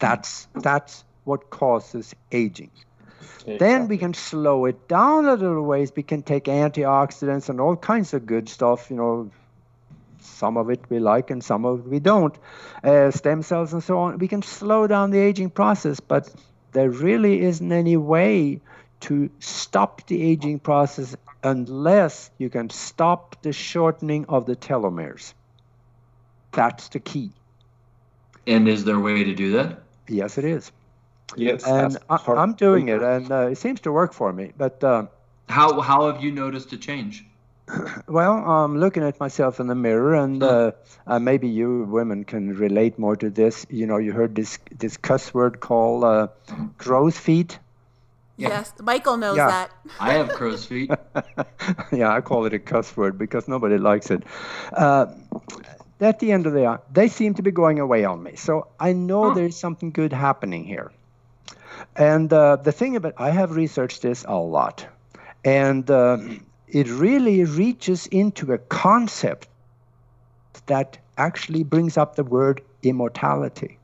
[0.00, 2.70] That's that's what causes aging.
[3.20, 3.58] Exactly.
[3.58, 5.92] Then we can slow it down a little ways.
[5.96, 9.30] We can take antioxidants and all kinds of good stuff, you know,
[10.20, 12.36] some of it we like and some of it we don't.
[12.84, 14.18] Uh, stem cells and so on.
[14.18, 16.28] We can slow down the aging process, but
[16.72, 18.60] there really isn't any way
[19.00, 25.32] to stop the aging process unless you can stop the shortening of the telomeres.
[26.52, 27.30] That's the key.
[28.46, 29.80] And is there a way to do that?
[30.08, 30.72] Yes, it is.
[31.36, 34.52] Yes, and I, am doing it, and uh, it seems to work for me.
[34.56, 35.06] But uh,
[35.48, 37.24] how how have you noticed a change?
[38.08, 40.72] Well, I'm looking at myself in the mirror, and uh,
[41.06, 43.64] uh, maybe you women can relate more to this.
[43.70, 46.28] You know, you heard this this cuss word called uh,
[46.78, 47.58] crow's feet.
[48.36, 49.46] Yes, Michael knows yeah.
[49.46, 49.70] that.
[50.00, 50.90] I have crow's feet.
[51.92, 54.24] yeah, I call it a cuss word because nobody likes it.
[54.72, 55.06] Uh,
[56.00, 58.36] at the end of the day, they seem to be going away on me.
[58.36, 59.34] So I know huh.
[59.34, 60.90] there's something good happening here.
[61.96, 64.86] And uh, the thing about I have researched this a lot,
[65.44, 66.18] and uh,
[66.68, 69.48] it really reaches into a concept
[70.66, 73.78] that actually brings up the word immortality.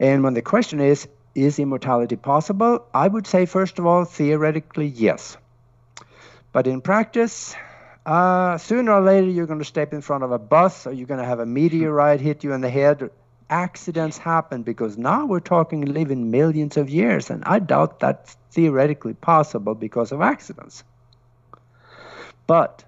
[0.00, 2.84] And when the question is, is immortality possible?
[2.92, 5.36] I would say, first of all, theoretically, yes.
[6.52, 7.54] But in practice,
[8.04, 11.06] uh, sooner or later, you're going to step in front of a bus or you're
[11.06, 13.10] going to have a meteorite hit you in the head.
[13.52, 19.12] Accidents happen because now we're talking living millions of years, and I doubt that's theoretically
[19.12, 20.84] possible because of accidents.
[22.46, 22.82] But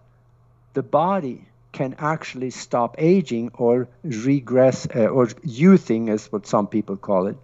[0.73, 6.97] the body can actually stop aging or regress uh, or youthing, is what some people
[6.97, 7.37] call it.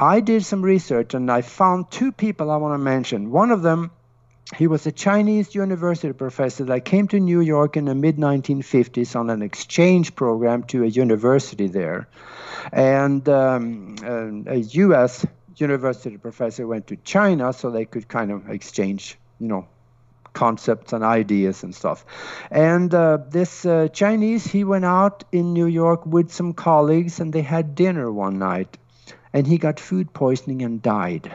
[0.00, 3.30] I did some research and I found two people I want to mention.
[3.30, 3.92] One of them,
[4.56, 9.16] he was a Chinese university professor that came to New York in the mid 1950s
[9.16, 12.08] on an exchange program to a university there.
[12.72, 13.96] And um,
[14.46, 19.66] a US university professor went to China so they could kind of exchange, you know,
[20.32, 22.04] concepts and ideas and stuff.
[22.50, 27.32] And uh, this uh, Chinese, he went out in New York with some colleagues and
[27.32, 28.78] they had dinner one night.
[29.32, 31.32] And he got food poisoning and died.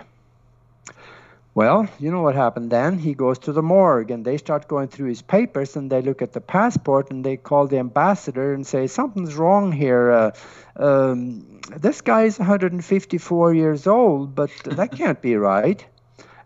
[1.57, 2.99] Well, you know what happened then?
[2.99, 6.21] He goes to the morgue and they start going through his papers and they look
[6.21, 10.11] at the passport and they call the ambassador and say, Something's wrong here.
[10.11, 10.31] Uh,
[10.75, 15.83] um, this guy is 154 years old, but that can't be right.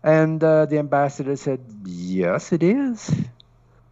[0.02, 3.14] And uh, the ambassador said, Yes, it is.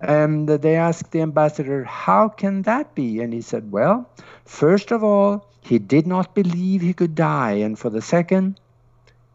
[0.01, 3.21] And they asked the ambassador, How can that be?
[3.21, 4.09] And he said, Well,
[4.47, 7.61] first of all, he did not believe he could die.
[7.61, 8.59] And for the second,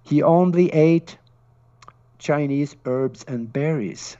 [0.01, 1.17] he only ate
[2.19, 4.17] Chinese herbs and berries.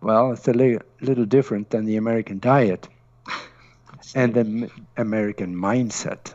[0.00, 2.88] Well, it's a li- little different than the American diet
[4.14, 6.34] and the American mindset.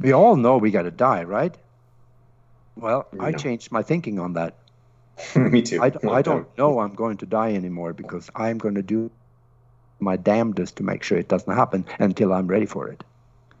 [0.00, 1.56] We all know we got to die, right?
[2.76, 4.54] Well, I changed my thinking on that.
[5.36, 5.82] Me too.
[5.82, 9.10] I, I don't know I'm going to die anymore because I'm going to do
[9.98, 13.02] my damnedest to make sure it doesn't happen until I'm ready for it.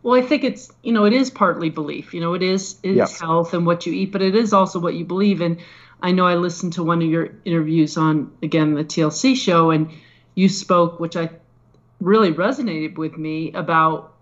[0.06, 2.14] Well, I think it's you know it is partly belief.
[2.14, 3.20] You know, it is it is yes.
[3.20, 5.40] health and what you eat, but it is also what you believe.
[5.40, 5.58] And
[6.00, 9.90] I know I listened to one of your interviews on again the TLC show, and
[10.36, 11.30] you spoke, which I
[12.00, 14.14] really resonated with me about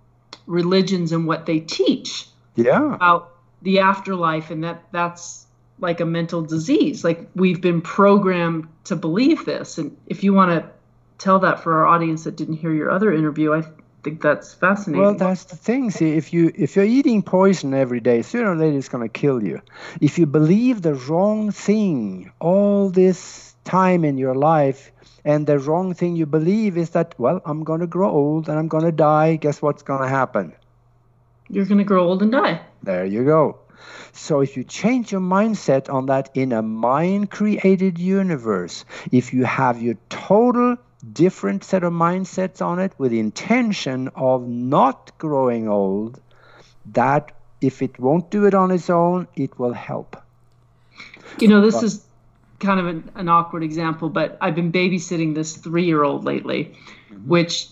[0.46, 2.28] religions and what they teach.
[2.56, 2.94] Yeah.
[2.94, 5.46] About the afterlife and that that's
[5.80, 10.50] like a mental disease like we've been programmed to believe this and if you want
[10.50, 10.70] to
[11.18, 13.62] tell that for our audience that didn't hear your other interview i
[14.04, 18.00] think that's fascinating well that's the thing see if you if you're eating poison every
[18.00, 19.60] day sooner or later it's going to kill you
[20.00, 24.92] if you believe the wrong thing all this time in your life
[25.24, 28.58] and the wrong thing you believe is that well i'm going to grow old and
[28.58, 30.52] i'm going to die guess what's going to happen
[31.48, 32.60] you're going to grow old and die.
[32.82, 33.58] There you go.
[34.12, 39.44] So if you change your mindset on that in a mind created universe, if you
[39.44, 40.76] have your total
[41.12, 46.20] different set of mindsets on it with the intention of not growing old,
[46.92, 50.16] that if it won't do it on its own, it will help.
[51.38, 52.04] You know, this but, is
[52.60, 56.76] kind of an, an, awkward example, but I've been babysitting this three year old lately,
[57.10, 57.28] mm-hmm.
[57.28, 57.68] which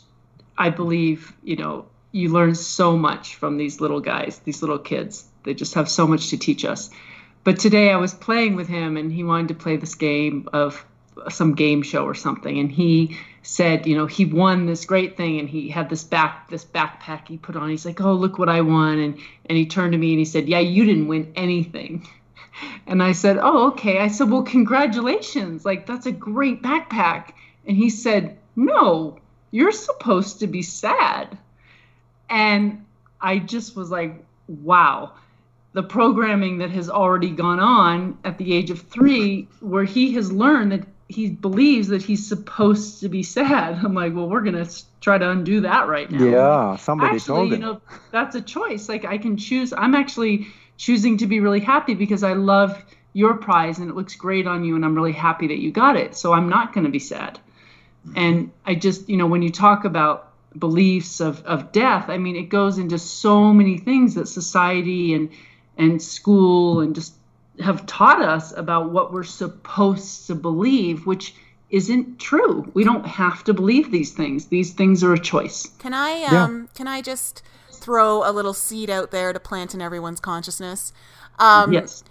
[0.58, 5.26] I believe, you know, you learn so much from these little guys, these little kids.
[5.44, 6.90] They just have so much to teach us.
[7.44, 10.84] But today I was playing with him and he wanted to play this game of
[11.28, 15.40] some game show or something and he said, you know, he won this great thing
[15.40, 17.68] and he had this back this backpack he put on.
[17.68, 20.24] He's like, "Oh, look what I won." And and he turned to me and he
[20.24, 22.06] said, "Yeah, you didn't win anything."
[22.86, 25.64] And I said, "Oh, okay." I said, "Well, congratulations.
[25.64, 27.32] Like that's a great backpack."
[27.66, 29.18] And he said, "No,
[29.50, 31.38] you're supposed to be sad."
[32.28, 32.84] And
[33.22, 35.12] I just was like, wow,
[35.72, 40.32] the programming that has already gone on at the age of three, where he has
[40.32, 43.84] learned that he believes that he's supposed to be sad.
[43.84, 44.68] I'm like, well, we're gonna
[45.00, 46.24] try to undo that right now.
[46.24, 47.80] Yeah, somebody actually, told you know,
[48.10, 48.88] that's a choice.
[48.88, 49.72] Like I can choose.
[49.72, 52.82] I'm actually choosing to be really happy because I love
[53.12, 55.96] your prize and it looks great on you, and I'm really happy that you got
[55.96, 56.16] it.
[56.16, 57.38] So I'm not going to be sad.
[58.16, 62.08] And I just, you know, when you talk about beliefs of, of death.
[62.08, 65.30] I mean, it goes into so many things that society and
[65.78, 67.14] and school and just
[67.62, 71.34] have taught us about what we're supposed to believe, which
[71.70, 72.70] isn't true.
[72.74, 74.46] We don't have to believe these things.
[74.46, 75.70] These things are a choice.
[75.78, 76.66] Can I um yeah.
[76.74, 80.92] can I just throw a little seed out there to plant in everyone's consciousness?
[81.38, 82.04] Um, yes.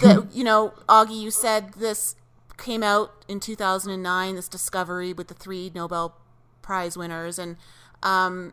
[0.00, 2.14] The, you know, Aage, you said this
[2.56, 4.36] came out in 2009.
[4.36, 6.16] This discovery with the three Nobel
[6.62, 7.56] Prize winners, and
[8.02, 8.52] um,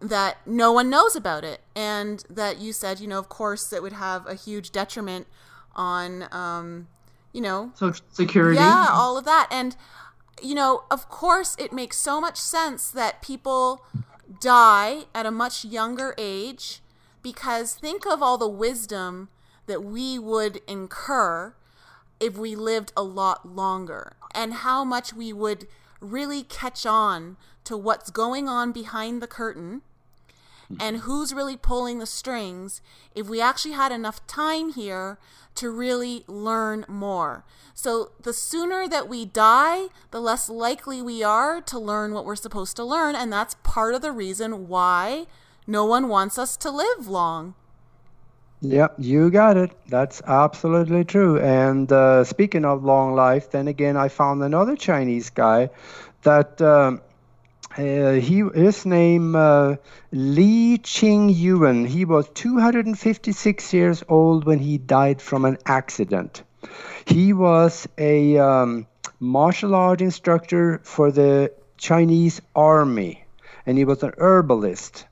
[0.00, 3.82] that no one knows about it, and that you said, you know, of course, it
[3.82, 5.26] would have a huge detriment
[5.76, 6.88] on, um,
[7.32, 8.56] you know, social security.
[8.56, 9.76] Yeah, all of that, and
[10.42, 13.84] you know, of course, it makes so much sense that people
[14.40, 16.80] die at a much younger age
[17.22, 19.28] because think of all the wisdom
[19.66, 21.54] that we would incur
[22.20, 25.66] if we lived a lot longer and how much we would
[26.00, 29.82] really catch on to what's going on behind the curtain
[30.80, 32.80] and who's really pulling the strings
[33.14, 35.18] if we actually had enough time here
[35.54, 37.44] to really learn more.
[37.74, 42.36] So the sooner that we die, the less likely we are to learn what we're
[42.36, 43.14] supposed to learn.
[43.14, 45.26] And that's part of the reason why
[45.66, 47.54] no one wants us to live long.
[48.60, 49.72] Yep, you got it.
[49.88, 51.38] That's absolutely true.
[51.38, 55.70] And uh, speaking of long life, then again, I found another Chinese guy
[56.22, 56.60] that.
[56.60, 57.00] Um,
[57.78, 59.76] uh, he his name uh,
[60.12, 61.84] Li Ching Yuan.
[61.84, 66.42] He was 256 years old when he died from an accident.
[67.06, 68.86] He was a um,
[69.18, 73.24] martial art instructor for the Chinese army,
[73.66, 75.06] and he was an herbalist,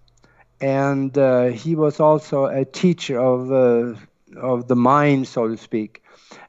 [0.60, 3.98] and uh, he was also a teacher of uh,
[4.38, 6.02] of the mind, so to speak,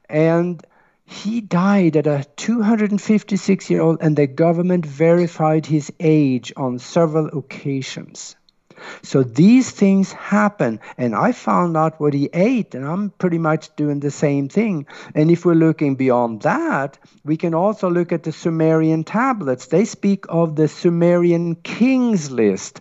[0.08, 0.64] and
[1.06, 7.26] he died at a 256 year old, and the government verified his age on several
[7.38, 8.36] occasions.
[9.02, 13.74] So these things happen, and I found out what he ate, and I'm pretty much
[13.76, 14.86] doing the same thing.
[15.14, 19.66] And if we're looking beyond that, we can also look at the Sumerian tablets.
[19.66, 22.80] They speak of the Sumerian kings list.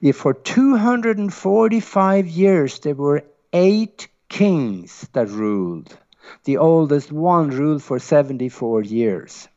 [0.00, 5.96] If for 245 years there were eight kings that ruled,
[6.44, 9.48] the oldest one ruled for 74 years.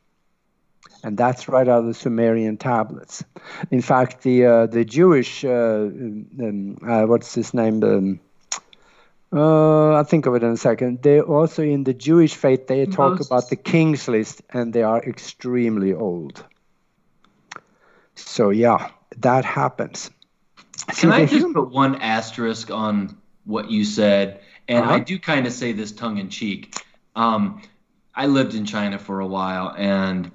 [1.04, 3.22] And that's right out of the Sumerian tablets.
[3.70, 7.84] In fact, the uh, the Jewish uh, um, uh, what's his name?
[7.84, 8.20] Um,
[9.32, 11.02] uh, I'll think of it in a second.
[11.02, 13.26] They also in the Jewish faith they talk Most.
[13.26, 16.44] about the kings list, and they are extremely old.
[18.16, 20.10] So yeah, that happens.
[20.96, 24.40] Can I just put one asterisk on what you said?
[24.68, 24.94] And uh-huh.
[24.94, 26.74] I do kind of say this tongue in cheek.
[27.16, 27.62] Um,
[28.14, 30.30] I lived in China for a while, and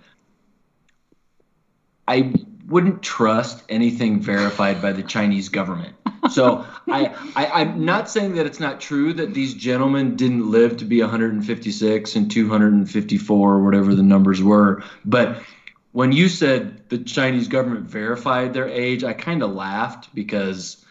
[2.08, 2.34] I
[2.68, 5.96] wouldn't trust anything verified by the Chinese government.
[6.32, 10.78] So I, I, am not saying that it's not true that these gentlemen didn't live
[10.78, 14.84] to be 156 and 254 or whatever the numbers were.
[15.04, 15.44] But
[15.92, 20.83] when you said the Chinese government verified their age, I kind of laughed because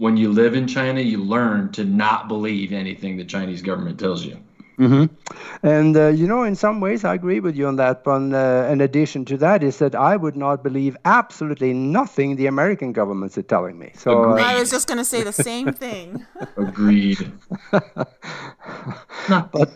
[0.00, 4.24] when you live in China, you learn to not believe anything the Chinese government tells
[4.24, 4.36] you.
[4.78, 5.66] Mm-hmm.
[5.66, 8.02] And uh, you know, in some ways, I agree with you on that.
[8.02, 12.46] But uh, in addition to that, is that I would not believe absolutely nothing the
[12.46, 13.92] American governments are telling me.
[13.94, 16.24] So uh, I was just going to say the same thing.
[16.56, 17.30] Agreed.
[17.70, 19.70] but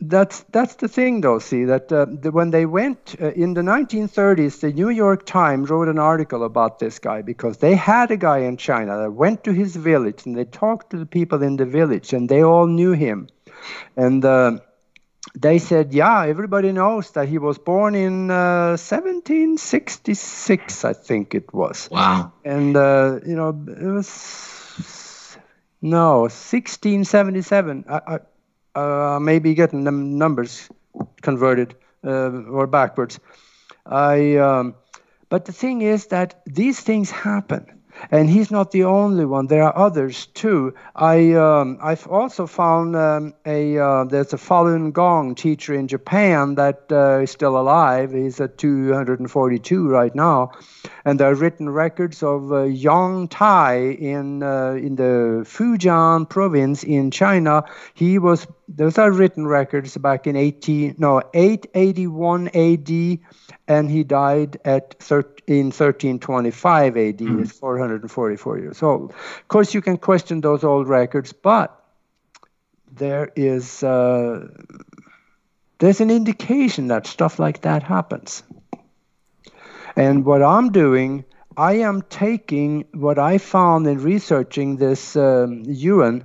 [0.00, 3.62] that's that's the thing though see that uh, the, when they went uh, in the
[3.62, 8.16] 1930s the new york times wrote an article about this guy because they had a
[8.16, 11.56] guy in china that went to his village and they talked to the people in
[11.56, 13.28] the village and they all knew him.
[13.96, 14.58] And uh,
[15.34, 21.52] they said yeah everybody knows that he was born in 1766 uh, i think it
[21.52, 21.88] was.
[21.90, 22.32] Wow.
[22.44, 25.36] And uh, you know it was
[25.82, 28.18] no 1677 I, I
[28.78, 30.68] uh, maybe getting the numbers
[31.22, 31.74] converted
[32.04, 33.18] uh, or backwards.
[33.86, 34.74] I, um,
[35.28, 37.77] but the thing is that these things happen
[38.10, 39.46] and he's not the only one.
[39.46, 40.74] There are others too.
[40.94, 46.54] I um, I've also found um, a uh, there's a Falun Gong teacher in Japan
[46.56, 48.12] that uh, is still alive.
[48.12, 50.52] He's at 242 right now,
[51.04, 56.84] and there are written records of uh, Yang Tai in uh, in the Fujian province
[56.84, 57.64] in China.
[57.94, 63.20] He was those are written records back in 18 no 881 A.D.
[63.68, 67.42] and he died at 13 in 1325 AD mm.
[67.42, 69.10] is 444 years old.
[69.10, 71.78] Of course, you can question those old records, but
[72.90, 74.48] there is uh,
[75.78, 78.42] there's an indication that stuff like that happens.
[79.94, 81.24] And what I'm doing,
[81.56, 86.24] I am taking what I found in researching this um, Yuan.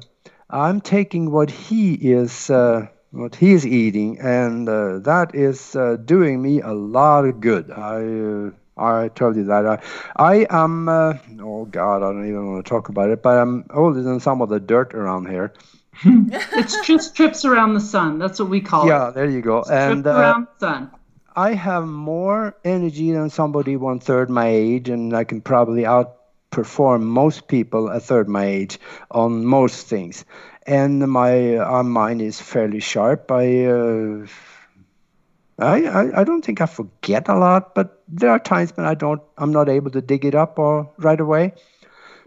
[0.49, 2.49] I'm taking what he is.
[2.49, 7.69] Uh, what he's eating, and uh, that is uh, doing me a lot of good.
[7.69, 9.65] I uh, I told you that.
[9.67, 9.79] I,
[10.15, 13.65] I am, uh, oh God, I don't even want to talk about it, but I'm
[13.69, 15.53] older than some of the dirt around here.
[16.03, 18.17] it's just trips around the sun.
[18.17, 19.05] That's what we call yeah, it.
[19.05, 19.59] Yeah, there you go.
[19.59, 20.91] It's and uh, around the sun.
[21.35, 25.85] I have more energy than somebody one third my age, and I can probably
[26.53, 28.79] outperform most people a third my age
[29.11, 30.25] on most things.
[30.65, 33.31] And my uh, mind is fairly sharp.
[33.31, 34.27] I uh,
[35.59, 38.95] I, I, I, don't think I forget a lot, but there are times when I
[38.95, 41.53] don't, I'm not able to dig it up or right away.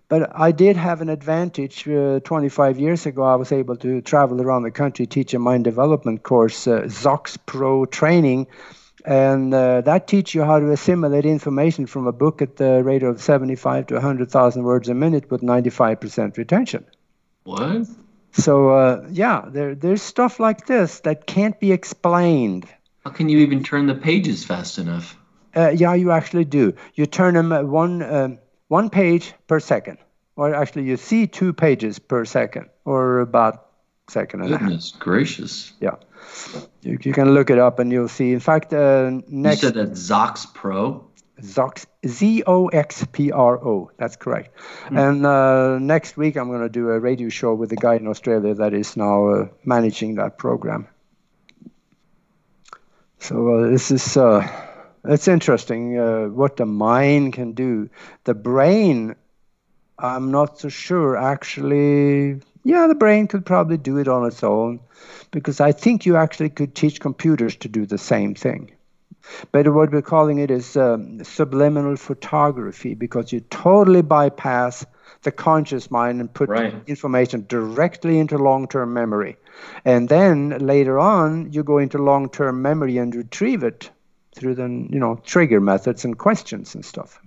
[0.08, 1.88] But I did have an advantage.
[1.88, 5.64] Uh, 25 years ago, I was able to travel around the country, teach a mind
[5.64, 8.46] development course, uh, Zox Pro training,
[9.06, 13.04] and uh, that teaches you how to assimilate information from a book at the rate
[13.04, 16.84] of 75 to 100,000 words a minute with 95% retention.
[17.44, 17.86] What?
[18.32, 22.66] So uh, yeah, there there's stuff like this that can't be explained.
[23.04, 25.16] How can you even turn the pages fast enough?
[25.54, 26.74] Uh, yeah, you actually do.
[26.94, 28.38] You turn them one um,
[28.68, 29.98] one page per second,
[30.34, 33.70] or actually you see two pages per second, or about
[34.08, 34.68] second and Goodness a half.
[34.68, 35.72] Goodness gracious!
[35.80, 35.94] Yeah,
[36.82, 38.32] you, you can look it up and you'll see.
[38.32, 39.62] In fact, uh, next.
[39.62, 41.08] You said that Zox Pro.
[41.40, 43.90] Zox, Z O X P R O.
[43.98, 44.56] That's correct.
[44.86, 45.08] Mm.
[45.08, 48.06] And uh, next week, I'm going to do a radio show with a guy in
[48.08, 50.88] Australia that is now uh, managing that program.
[53.18, 54.46] So uh, this is uh,
[55.04, 57.90] it's interesting uh, what the mind can do.
[58.24, 59.14] The brain,
[59.98, 61.16] I'm not so sure.
[61.16, 64.80] Actually, yeah, the brain could probably do it on its own,
[65.30, 68.72] because I think you actually could teach computers to do the same thing.
[69.52, 74.84] But what we're calling it is um, subliminal photography because you totally bypass
[75.22, 76.74] the conscious mind and put right.
[76.88, 79.36] information directly into long term memory.
[79.84, 83.90] And then later on, you go into long term memory and retrieve it
[84.34, 87.20] through the you know trigger methods and questions and stuff.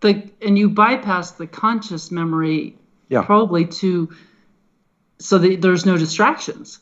[0.00, 3.22] The, and you bypass the conscious memory yeah.
[3.22, 4.08] probably to
[5.18, 6.80] so that there's no distractions.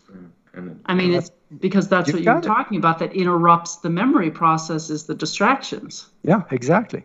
[0.55, 1.31] Mm, I mean, it's
[1.61, 6.07] because that's what you're talking about that interrupts the memory process is the distractions.
[6.23, 7.05] Yeah exactly.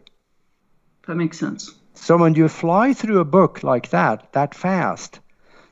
[1.08, 1.74] That makes sense.
[1.94, 5.20] So when you fly through a book like that that fast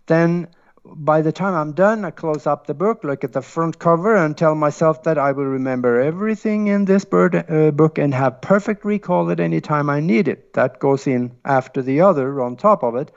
[0.07, 0.47] then
[0.85, 4.15] by the time i'm done i close up the book look at the front cover
[4.15, 8.41] and tell myself that i will remember everything in this bird, uh, book and have
[8.41, 10.53] perfect recall at any time i need it.
[10.53, 13.11] That goes in after the other on top of it.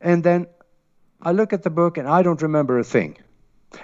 [0.00, 0.46] And then
[1.22, 3.16] i look at the book and i don't remember a thing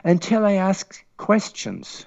[0.04, 2.06] until I ask questions.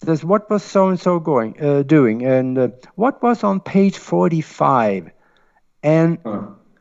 [0.00, 3.98] There's what was so and so going uh, doing, and uh, what was on page
[3.98, 5.10] forty-five,
[5.82, 6.18] and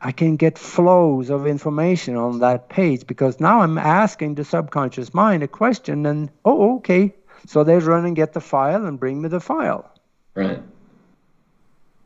[0.01, 5.13] I can get flows of information on that page because now I'm asking the subconscious
[5.13, 7.15] mind a question, and oh, okay,
[7.47, 9.89] so they run and get the file and bring me the file.
[10.35, 10.61] Right.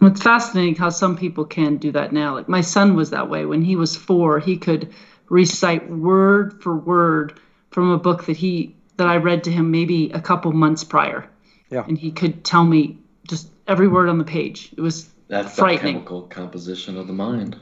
[0.01, 2.35] It's fascinating how some people can do that now.
[2.35, 4.39] Like my son was that way when he was four.
[4.39, 4.93] He could
[5.29, 7.39] recite word for word
[7.71, 11.29] from a book that he that I read to him maybe a couple months prior.
[11.69, 11.85] Yeah.
[11.87, 12.97] And he could tell me
[13.27, 14.73] just every word on the page.
[14.75, 15.93] It was that's frightening.
[15.93, 17.55] the chemical composition of the mind.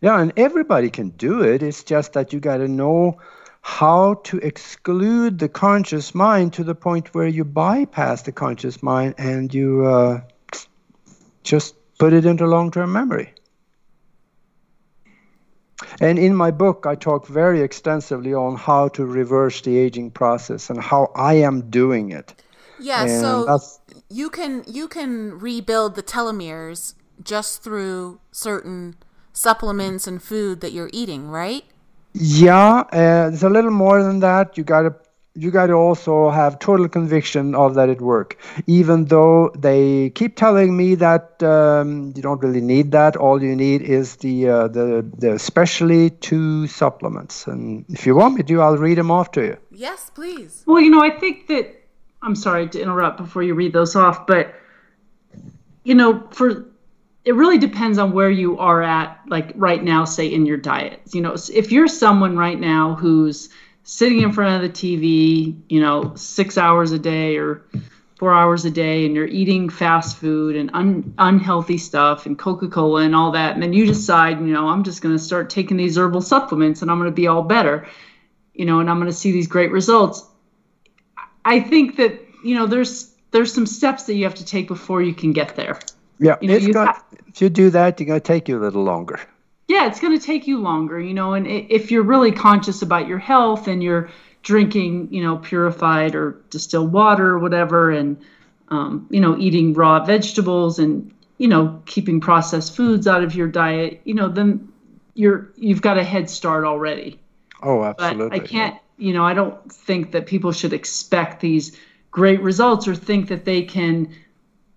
[0.00, 1.62] Yeah, and everybody can do it.
[1.62, 3.20] It's just that you got to know
[3.60, 9.14] how to exclude the conscious mind to the point where you bypass the conscious mind
[9.18, 10.20] and you uh,
[11.44, 13.32] just put it into long-term memory.
[16.00, 20.70] And in my book, I talk very extensively on how to reverse the aging process
[20.70, 22.34] and how I am doing it.
[22.78, 23.60] Yeah, and so
[24.08, 28.96] you can you can rebuild the telomeres just through certain
[29.32, 31.64] supplements and food that you're eating, right?
[32.14, 34.58] Yeah, uh, it's a little more than that.
[34.58, 34.94] You got to
[35.34, 38.36] you got to also have total conviction of that it work.
[38.66, 43.16] Even though they keep telling me that um, you don't really need that.
[43.16, 47.46] All you need is the uh, the the specially two supplements.
[47.46, 49.56] And if you want me to i'll read them off to you.
[49.70, 50.64] Yes please.
[50.66, 51.82] Well you know i think that
[52.22, 54.54] i'm sorry to interrupt before you read those off but
[55.84, 56.66] you know for
[57.24, 61.00] it really depends on where you are at like right now say in your diet.
[61.12, 63.48] You know if you're someone right now who's
[63.84, 67.64] sitting in front of the TV, you know, six hours a day or
[68.18, 72.68] four hours a day, and you're eating fast food and un- unhealthy stuff and Coca
[72.68, 75.50] Cola and all that, and then you decide, you know, I'm just going to start
[75.50, 77.86] taking these herbal supplements and I'm going to be all better,
[78.54, 80.24] you know, and I'm going to see these great results.
[81.44, 85.02] I think that you know there's there's some steps that you have to take before
[85.02, 85.80] you can get there.
[86.20, 88.62] Yeah, you know, you got, if you do that, you're going to take you a
[88.62, 89.18] little longer
[89.68, 93.06] yeah, it's going to take you longer, you know, and if you're really conscious about
[93.06, 94.10] your health and you're
[94.42, 98.20] drinking, you know, purified or distilled water or whatever, and,
[98.68, 103.48] um, you know, eating raw vegetables and, you know, keeping processed foods out of your
[103.48, 104.72] diet, you know, then
[105.14, 107.20] you're, you've got a head start already.
[107.62, 108.38] Oh, absolutely.
[108.38, 111.78] But I can't, you know, I don't think that people should expect these
[112.10, 114.12] great results or think that they can,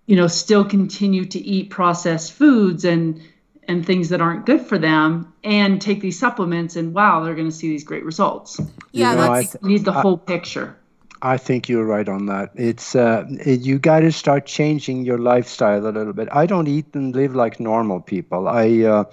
[0.06, 3.20] you know, still continue to eat processed foods and,
[3.68, 7.48] and things that aren't good for them and take these supplements and wow they're going
[7.48, 8.60] to see these great results.
[8.92, 10.76] Yeah you know, that's, th- need the I, whole picture.
[11.22, 12.50] I think you're right on that.
[12.54, 16.28] It's uh, you got to start changing your lifestyle a little bit.
[16.30, 18.48] I don't eat and live like normal people.
[18.48, 19.04] I uh,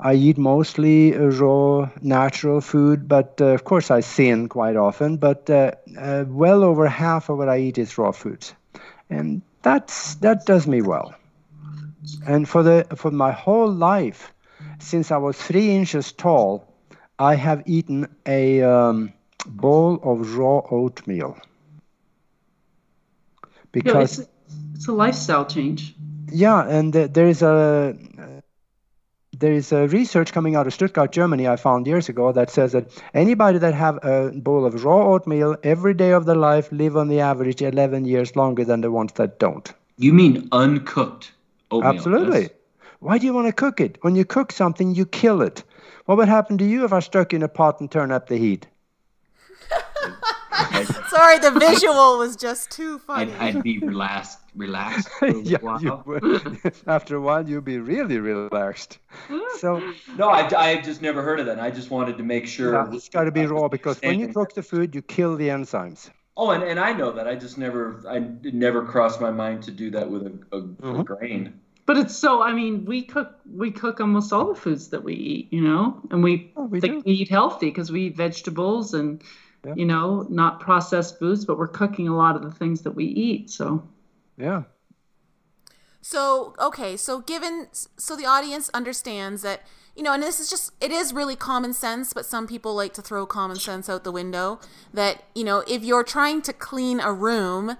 [0.00, 5.16] I eat mostly raw, natural food, but uh, of course I sin quite often.
[5.16, 8.54] But uh, uh, well over half of what I eat is raw foods
[9.10, 11.14] and that's that does me well.
[12.26, 14.32] And for the for my whole life,
[14.78, 16.72] since I was three inches tall,
[17.18, 19.12] I have eaten a um,
[19.46, 21.38] bowl of raw oatmeal.
[23.72, 24.30] Because yeah, it's,
[24.74, 25.94] it's, a lifestyle change.
[26.32, 27.96] Yeah, and uh, there is a
[29.38, 32.72] there is a research coming out of Stuttgart, Germany, I found years ago that says
[32.72, 36.96] that anybody that have a bowl of raw oatmeal every day of their life live
[36.96, 39.72] on the average 11 years longer than the ones that don't.
[39.96, 41.32] You mean uncooked
[41.70, 41.92] oatmeal?
[41.92, 42.42] Absolutely.
[42.42, 42.50] Yes.
[43.00, 43.98] Why do you want to cook it?
[44.02, 45.62] When you cook something, you kill it.
[46.06, 48.28] What would happen to you if I stuck you in a pot and turned up
[48.28, 48.66] the heat?
[51.08, 53.32] Sorry, the visual was just too funny.
[53.34, 55.08] I'd, I'd be relaxed, relaxed.
[55.42, 55.58] yeah,
[56.04, 56.58] would.
[56.86, 58.98] after a while, you'd be really relaxed.
[59.58, 59.80] So
[60.16, 61.60] no, I, I just never heard of that.
[61.60, 62.74] I just wanted to make sure.
[62.74, 65.48] Yeah, it's got to be raw because when you cook the food, you kill the
[65.48, 66.10] enzymes.
[66.38, 67.26] Oh, and, and I know that.
[67.26, 71.00] I just never, I never crossed my mind to do that with a, a, mm-hmm.
[71.00, 71.60] a grain.
[71.84, 72.42] But it's so.
[72.42, 76.00] I mean, we cook we cook almost all the foods that we eat, you know,
[76.10, 79.22] and we, oh, we, we eat healthy because we eat vegetables and
[79.64, 79.74] yeah.
[79.74, 83.04] you know, not processed foods, but we're cooking a lot of the things that we
[83.04, 83.50] eat.
[83.50, 83.88] So,
[84.36, 84.64] yeah.
[86.00, 89.62] So, okay, so given, so the audience understands that,
[89.98, 92.94] you know, and this is just, it is really common sense, but some people like
[92.94, 94.60] to throw common sense out the window
[94.94, 97.76] that, you know, if you're trying to clean a room,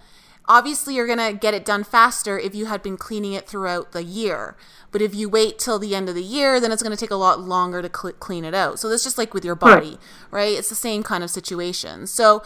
[0.47, 3.93] obviously you're going to get it done faster if you had been cleaning it throughout
[3.93, 4.57] the year.
[4.91, 7.13] But if you wait till the end of the year, then it's going to take
[7.13, 8.81] a lot longer to cl- clean it out.
[8.81, 9.99] So that's just like with your body, right.
[10.33, 10.59] right?
[10.59, 12.09] It's the same kind of situation.
[12.09, 12.43] So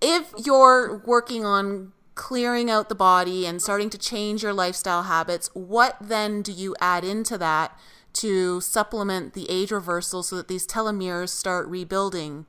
[0.00, 5.50] if you're working on clearing out the body and starting to change your lifestyle habits,
[5.52, 7.76] what then do you add into that
[8.14, 12.46] to supplement the age reversal so that these telomeres start rebuilding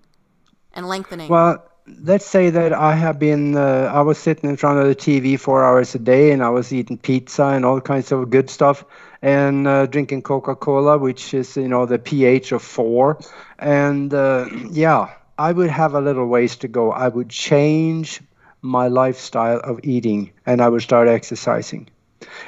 [0.74, 1.30] and lengthening?
[1.30, 1.64] Well,
[2.04, 5.40] let's say that I have been, uh, I was sitting in front of the TV
[5.40, 8.84] four hours a day and I was eating pizza and all kinds of good stuff
[9.22, 13.20] and uh, drinking Coca Cola, which is, you know, the pH of four.
[13.60, 16.92] And uh, yeah, I would have a little ways to go.
[16.92, 18.22] I would change
[18.62, 21.90] my lifestyle of eating and I would start exercising.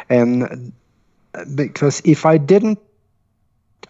[0.09, 0.73] And
[1.33, 2.79] uh, because if I didn't,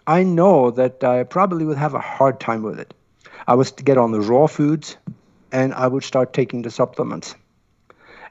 [0.06, 2.92] I know that I probably would have a hard time with it.
[3.46, 4.96] I was to get on the raw foods
[5.52, 7.34] and I would start taking the supplements.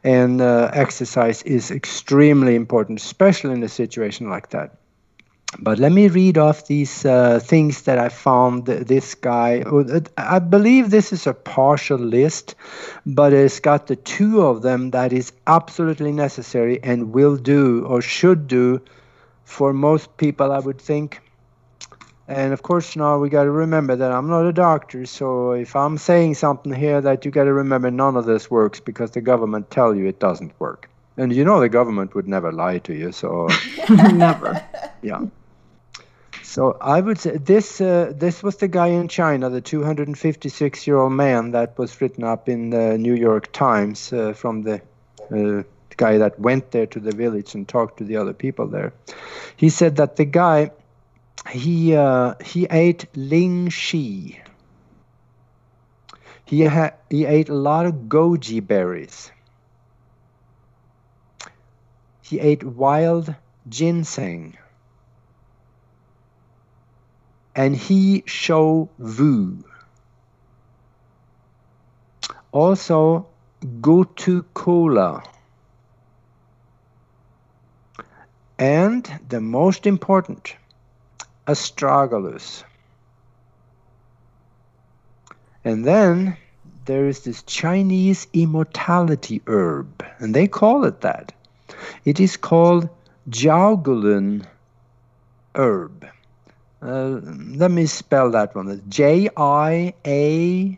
[0.03, 4.77] And uh, exercise is extremely important, especially in a situation like that.
[5.59, 8.65] But let me read off these uh, things that I found.
[8.65, 12.55] This guy, uh, I believe this is a partial list,
[13.05, 18.01] but it's got the two of them that is absolutely necessary and will do or
[18.01, 18.81] should do
[19.45, 21.21] for most people, I would think.
[22.27, 25.05] And of course, now we got to remember that I'm not a doctor.
[25.05, 28.79] So if I'm saying something here, that you got to remember none of this works
[28.79, 30.89] because the government tell you it doesn't work.
[31.17, 33.11] And you know the government would never lie to you.
[33.11, 33.49] So
[33.89, 34.65] never.
[35.01, 35.25] Yeah.
[36.41, 40.97] So I would say this uh, this was the guy in China, the 256 year
[40.97, 44.81] old man that was written up in the New York Times uh, from the
[45.31, 45.63] uh,
[45.97, 48.93] guy that went there to the village and talked to the other people there.
[49.57, 50.71] He said that the guy
[51.49, 54.39] he uh, he ate lingzhi.
[56.45, 59.31] He had he ate a lot of goji berries.
[62.21, 63.35] He ate wild
[63.67, 64.57] ginseng.
[67.55, 69.63] And he shou wu.
[72.51, 73.27] Also,
[73.63, 75.23] gotu kola.
[78.57, 80.55] And the most important,
[81.47, 82.63] astragalus.
[85.65, 86.37] And then
[86.85, 91.31] there is this Chinese immortality herb, and they call it that.
[92.05, 92.89] It is called
[93.29, 94.45] Jiaogulan
[95.55, 96.05] herb.
[96.81, 97.21] Uh,
[97.55, 98.83] let me spell that one.
[98.89, 100.77] J I A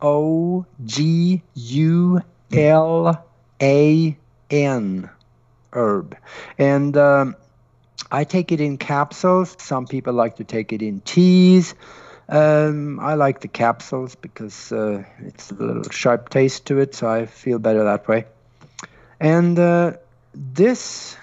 [0.00, 2.22] O G U
[2.52, 3.24] L
[3.60, 4.16] A
[4.50, 5.10] N
[5.72, 6.16] herb.
[6.58, 7.34] And um,
[8.12, 9.56] I take it in capsules.
[9.58, 11.74] Some people like to take it in teas.
[12.28, 17.08] Um, I like the capsules because uh, it's a little sharp taste to it, so
[17.08, 18.26] I feel better that way.
[19.18, 19.94] And uh,
[20.34, 21.16] this,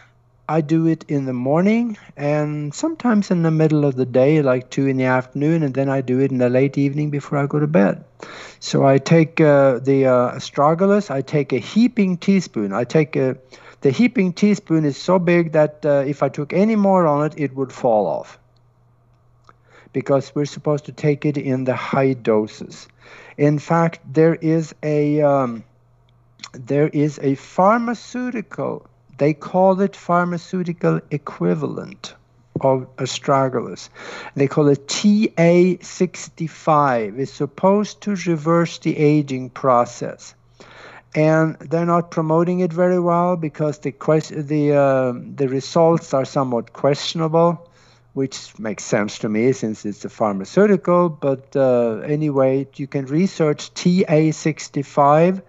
[0.48, 4.72] I do it in the morning and sometimes in the middle of the day, like
[4.72, 7.45] two in the afternoon, and then I do it in the late evening before I
[7.45, 8.03] go to bed.
[8.60, 12.74] So I take uh, the uh, astragalus, I take a heaping teaspoon.
[12.74, 13.38] I take a
[13.82, 17.34] the heaping teaspoon is so big that uh, if I took any more on it,
[17.38, 18.38] it would fall off.
[19.94, 22.88] Because we're supposed to take it in the high doses.
[23.38, 25.64] In fact, there is a um,
[26.54, 28.88] there is a pharmaceutical,
[29.18, 32.16] they call it pharmaceutical equivalent
[32.62, 33.90] of astragalus.
[34.36, 37.20] They call it TA65.
[37.20, 40.34] It's supposed to reverse the aging process.
[41.15, 46.73] And they're not promoting it very well because the the uh, the results are somewhat
[46.73, 47.69] questionable,
[48.14, 51.10] which makes sense to me since it's a pharmaceutical.
[51.10, 55.41] But uh, anyway, you can research TA65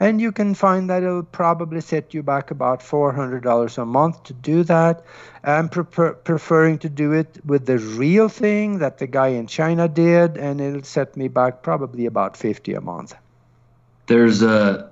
[0.00, 4.32] and you can find that it'll probably set you back about $400 a month to
[4.32, 5.04] do that.
[5.44, 9.88] I'm prefer- preferring to do it with the real thing that the guy in China
[9.88, 13.14] did, and it'll set me back probably about 50 a month.
[14.06, 14.89] There's a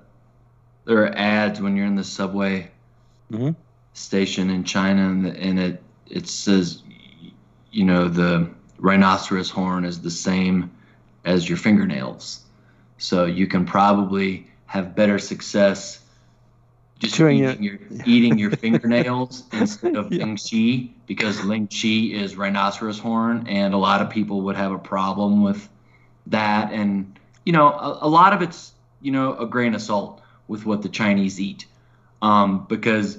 [0.89, 2.67] there are ads when you're in the subway
[3.31, 3.51] mm-hmm.
[3.93, 6.81] station in China, and, the, and it it says,
[7.71, 8.49] you know, the
[8.79, 10.71] rhinoceros horn is the same
[11.25, 12.41] as your fingernails,
[12.97, 15.99] so you can probably have better success
[16.97, 20.25] just Chewing eating your, eating your fingernails instead of yeah.
[20.25, 24.71] Ling Chi because Ling Chi is rhinoceros horn, and a lot of people would have
[24.71, 25.69] a problem with
[26.25, 26.73] that.
[26.73, 30.18] And you know, a, a lot of it's you know a grain of salt
[30.49, 31.65] with what the Chinese eat
[32.21, 33.17] um, because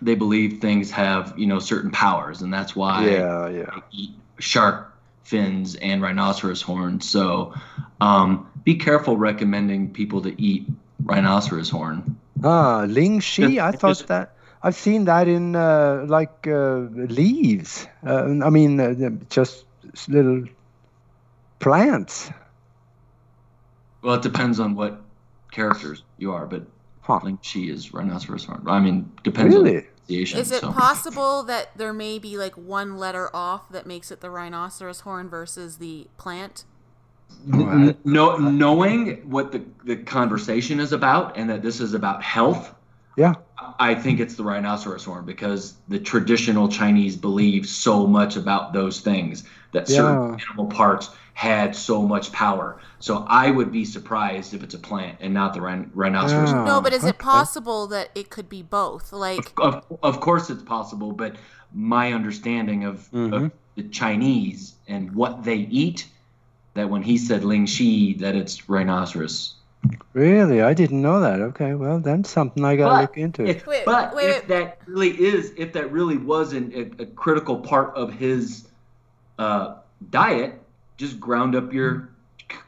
[0.00, 3.64] they believe things have you know certain powers, and that's why yeah, yeah.
[3.64, 4.94] they eat shark
[5.24, 7.08] fins and rhinoceros horns.
[7.08, 7.54] So
[8.00, 10.66] um, be careful recommending people to eat
[11.02, 12.16] rhinoceros horn.
[12.42, 13.60] Ah, Ling Shi.
[13.60, 17.86] I thought that I've seen that in uh, like uh, leaves.
[18.06, 19.64] Uh, I mean, uh, just
[20.08, 20.44] little
[21.58, 22.30] plants.
[24.02, 25.00] Well, it depends on what
[25.50, 26.64] characters you are, but
[27.00, 27.20] huh.
[27.22, 28.64] Ling Chi is rhinoceros horn.
[28.66, 29.78] I mean, depends really?
[29.78, 30.72] on is it so.
[30.72, 35.28] possible that there may be like one letter off that makes it the rhinoceros horn
[35.28, 36.64] versus the plant?
[37.44, 42.72] no, knowing what the, the conversation is about and that this is about health,
[43.16, 43.34] yeah,
[43.80, 49.00] I think it's the rhinoceros horn because the traditional Chinese believe so much about those
[49.00, 52.80] things that certain animal parts had so much power.
[52.98, 56.50] So I would be surprised if it's a plant and not the rhin- rhinoceros.
[56.50, 57.10] Oh, no, but is okay.
[57.10, 59.12] it possible that it could be both?
[59.12, 61.36] Like, of, of, of course it's possible, but
[61.74, 63.34] my understanding of, mm-hmm.
[63.34, 66.06] of, the Chinese and what they eat,
[66.72, 69.56] that when he said Ling Chi, that it's rhinoceros.
[70.14, 71.42] Really, I didn't know that.
[71.42, 73.44] Okay, well then something I got to look into.
[73.44, 74.48] If, wait, but wait, if wait.
[74.48, 78.66] that really is, if that really wasn't a, a critical part of his
[79.38, 79.74] uh,
[80.08, 80.62] diet,
[80.96, 82.10] just ground up your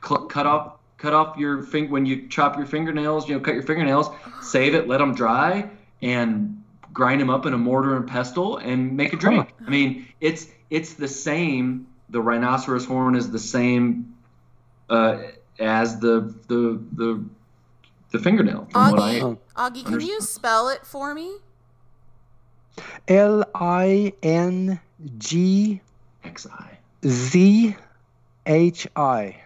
[0.00, 3.62] cut off cut off your finger when you chop your fingernails you know cut your
[3.62, 4.08] fingernails
[4.42, 5.68] save it let them dry
[6.02, 9.54] and grind them up in a mortar and pestle and make a drink.
[9.66, 14.14] I mean it's it's the same the rhinoceros horn is the same
[14.90, 15.22] uh,
[15.58, 17.24] as the the the
[18.10, 21.36] the fingernail from Aage, Aage, can you spell it for me?
[23.06, 24.80] L I N
[25.18, 25.80] G
[26.24, 26.78] X I.
[27.06, 27.76] Z
[28.48, 29.36] H I.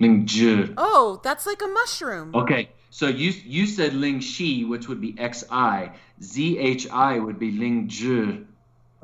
[0.00, 0.74] Ling Zhi.
[0.76, 2.34] Oh, that's like a mushroom.
[2.34, 5.92] Okay, so you you said Ling Shi, which would be X I.
[6.20, 8.44] Z H I would be Ling Zhi.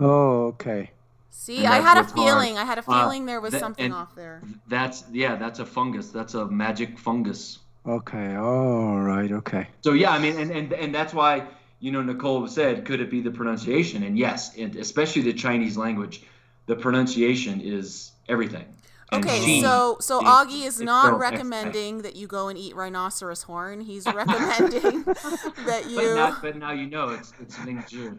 [0.01, 0.91] Oh, okay.
[1.31, 2.57] See, I had a feeling.
[2.57, 2.67] Hard.
[2.67, 4.43] I had a feeling uh, there was something off there.
[4.67, 6.11] That's yeah, that's a fungus.
[6.11, 7.61] That's a magic fungus.
[7.87, 8.35] Okay.
[8.35, 9.31] All right.
[9.31, 9.69] Okay.
[9.83, 11.47] So yeah, I mean, and and and that's why
[11.79, 14.03] you know Nicole said, could it be the pronunciation?
[14.03, 16.23] And yes, and especially the Chinese language,
[16.67, 18.65] the pronunciation is everything.
[19.13, 23.81] okay, so so Aage is not recommending that you go and eat rhinoceros horn.
[23.81, 25.03] He's recommending
[25.65, 25.97] that you.
[25.97, 28.19] But now, but now you know it's it's Ling Zhi.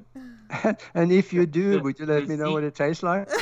[0.95, 3.27] and if you do, the, would you let me know Z- what it tastes like?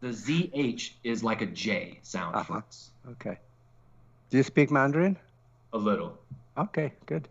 [0.00, 2.34] the ZH is like a J sound.
[2.36, 2.62] Uh-huh.
[3.12, 3.38] Okay.
[4.30, 5.18] Do you speak Mandarin?
[5.72, 6.18] A little.
[6.56, 7.28] Okay, good.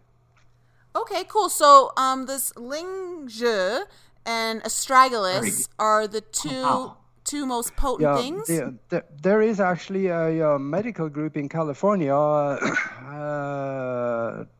[0.95, 1.49] Okay, cool.
[1.49, 3.83] So um, this Ling Zhi
[4.25, 6.91] and astragalus are the two
[7.27, 8.47] two most potent yeah, things.
[8.89, 12.57] The, there is actually a, a, medical group in California, uh,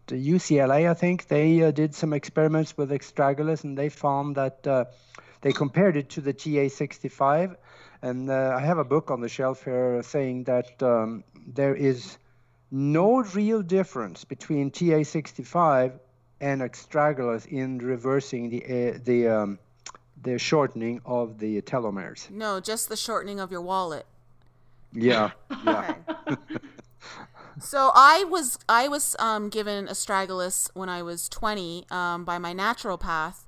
[0.08, 1.28] the UCLA, I think.
[1.28, 4.86] They uh, did some experiments with astragalus, and they found that uh,
[5.42, 7.56] they compared it to the TA65.
[8.02, 12.18] And uh, I have a book on the shelf here saying that um, there is
[12.70, 16.00] no real difference between TA65
[16.40, 19.60] and astragalus in reversing the uh, the um,
[20.22, 22.30] the shortening of the telomeres.
[22.30, 24.06] No, just the shortening of your wallet.
[24.94, 25.32] Yeah,
[25.66, 25.96] yeah.
[27.60, 32.54] so I was I was um, given astragalus when I was 20 um, by my
[32.54, 33.46] naturopath,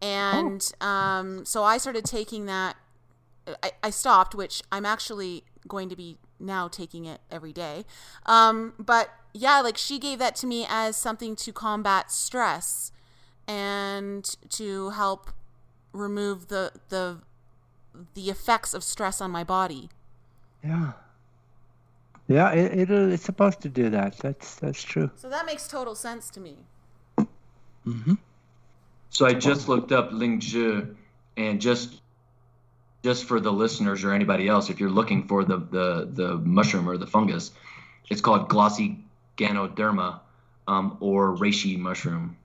[0.00, 0.86] and oh.
[0.86, 2.76] um, so I started taking that.
[3.62, 7.84] I, I stopped, which I'm actually going to be now taking it every day.
[8.26, 12.92] Um, but yeah, like she gave that to me as something to combat stress
[13.46, 15.30] and to help
[15.98, 17.18] remove the the
[18.14, 19.90] the effects of stress on my body.
[20.64, 20.92] Yeah.
[22.28, 24.18] Yeah, it, it it's supposed to do that.
[24.18, 25.10] That's that's true.
[25.16, 26.56] So that makes total sense to me.
[27.86, 28.14] Mm-hmm.
[29.10, 30.94] So I just looked up Ling Zhi,
[31.38, 32.02] and just
[33.02, 36.88] just for the listeners or anybody else, if you're looking for the the the mushroom
[36.88, 37.50] or the fungus,
[38.10, 38.98] it's called glossy
[39.38, 40.20] ganoderma
[40.66, 42.36] um, or reishi mushroom.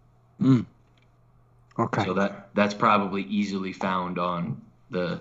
[0.42, 0.66] Mm.
[1.78, 2.06] Okay.
[2.06, 5.20] So that that's probably easily found on the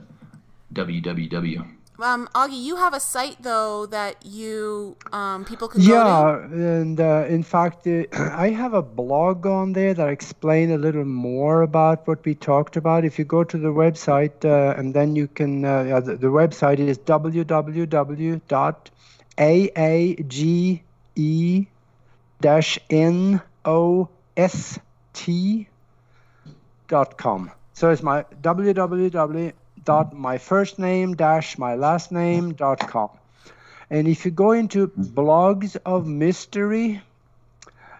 [0.75, 1.67] www.
[1.99, 5.93] Um, Aage, you have a site though that you um, people can go to.
[5.93, 6.37] yeah,
[6.81, 11.05] and uh, in fact, uh, I have a blog on there that explain a little
[11.05, 13.05] more about what we talked about.
[13.05, 16.27] If you go to the website, uh, and then you can, uh, yeah, the, the,
[16.27, 16.99] website is
[26.93, 27.51] www.aage-nost.com.
[27.75, 29.53] So it's my www
[29.85, 33.11] dot my first name dash my last name dot com.
[33.91, 37.03] And if you go into blogs of mystery,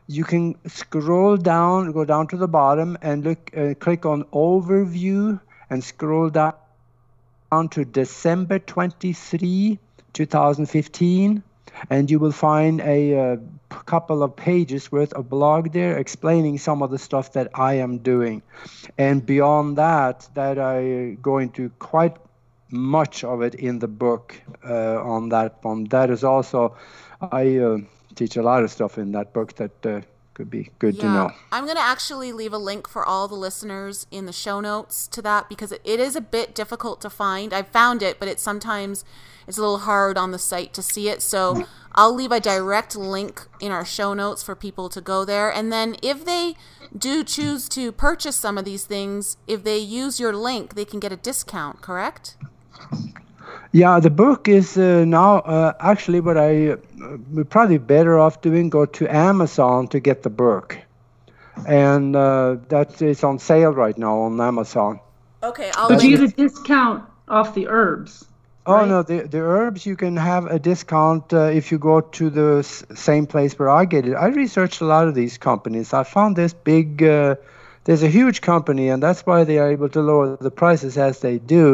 [0.07, 5.41] you can scroll down, go down to the bottom, and look, uh, click on overview,
[5.69, 9.79] and scroll down to December 23,
[10.13, 11.43] 2015
[11.91, 13.37] and you will find a, a, uh,
[13.87, 17.99] couple of pages worth of blog there explaining some of the stuff that I am
[17.99, 18.43] doing.
[18.99, 22.17] And beyond that, that I go into quite
[22.71, 25.85] much of it in the book uh, on that one.
[25.85, 26.77] That is also,
[27.21, 27.79] I uh,
[28.15, 30.01] teach a lot of stuff in that book that uh,
[30.35, 31.03] could be good yeah.
[31.03, 31.31] to know.
[31.51, 35.07] I'm going to actually leave a link for all the listeners in the show notes
[35.09, 37.53] to that because it is a bit difficult to find.
[37.53, 39.05] I found it, but it's sometimes
[39.47, 41.23] it's a little hard on the site to see it.
[41.23, 41.65] So
[41.95, 45.51] I'll leave a direct link in our show notes for people to go there.
[45.51, 46.57] And then if they
[46.97, 51.01] do choose to purchase some of these things, if they use your link, they can
[51.01, 52.37] get a discount, correct?
[53.73, 56.77] Yeah, the book is uh, now uh, actually what I uh,
[57.49, 60.77] probably better off doing go to Amazon to get the book,
[61.67, 65.01] and uh, that is on sale right now on Amazon.
[65.43, 65.89] Okay, I'll.
[65.89, 68.27] But you get a discount off the herbs.
[68.67, 68.87] Oh right?
[68.87, 72.59] no, the the herbs you can have a discount uh, if you go to the
[72.59, 74.15] s- same place where I get it.
[74.15, 75.93] I researched a lot of these companies.
[75.93, 77.03] I found this big.
[77.03, 77.37] Uh,
[77.85, 81.09] there's a huge company, and that's why they are able to lower the prices as
[81.21, 81.71] they do.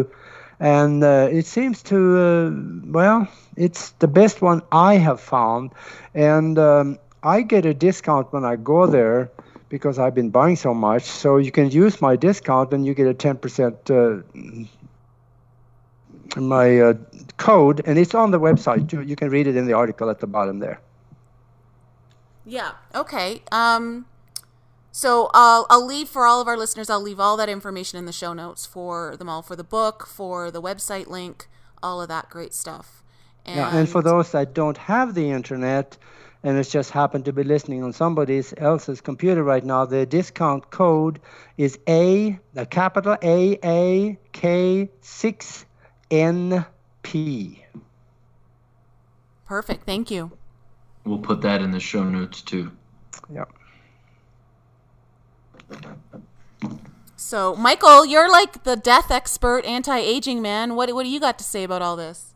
[0.50, 2.50] And uh, it seems to, uh,
[2.90, 5.70] well, it's the best one I have found,
[6.14, 9.30] and um, I get a discount when I go there
[9.68, 11.04] because I've been buying so much.
[11.04, 14.18] So you can use my discount, and you get a ten percent uh,
[16.36, 16.94] my uh,
[17.36, 18.92] code, and it's on the website.
[18.92, 20.80] You, you can read it in the article at the bottom there.
[22.44, 22.72] Yeah.
[22.94, 23.42] Okay.
[23.52, 24.06] Um,
[24.90, 26.90] so I'll I'll leave for all of our listeners.
[26.90, 30.06] I'll leave all that information in the show notes for them all for the book,
[30.06, 31.48] for the website link,
[31.82, 33.02] all of that great stuff.
[33.44, 35.96] And yeah, and for those that don't have the internet,
[36.42, 40.70] and it's just happened to be listening on somebody else's computer right now, the discount
[40.70, 41.20] code
[41.56, 45.64] is A, the capital A A K six
[46.10, 47.58] NP.
[49.44, 49.84] Perfect.
[49.84, 50.32] Thank you.
[51.04, 52.70] We'll put that in the show notes too.
[53.32, 53.50] Yep.
[57.16, 60.76] So, Michael, you're like the death expert, anti-aging man.
[60.76, 62.34] What what do you got to say about all this?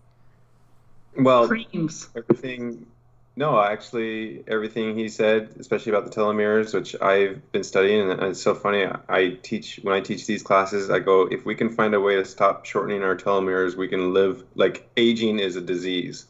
[1.17, 2.09] Well, Creams.
[2.17, 2.87] everything
[3.35, 8.43] no, actually, everything he said, especially about the telomeres, which I've been studying, and it's
[8.43, 8.87] so funny.
[9.09, 10.91] I teach when I teach these classes.
[10.91, 14.13] I go, if we can find a way to stop shortening our telomeres, we can
[14.13, 14.45] live.
[14.55, 16.27] Like aging is a disease,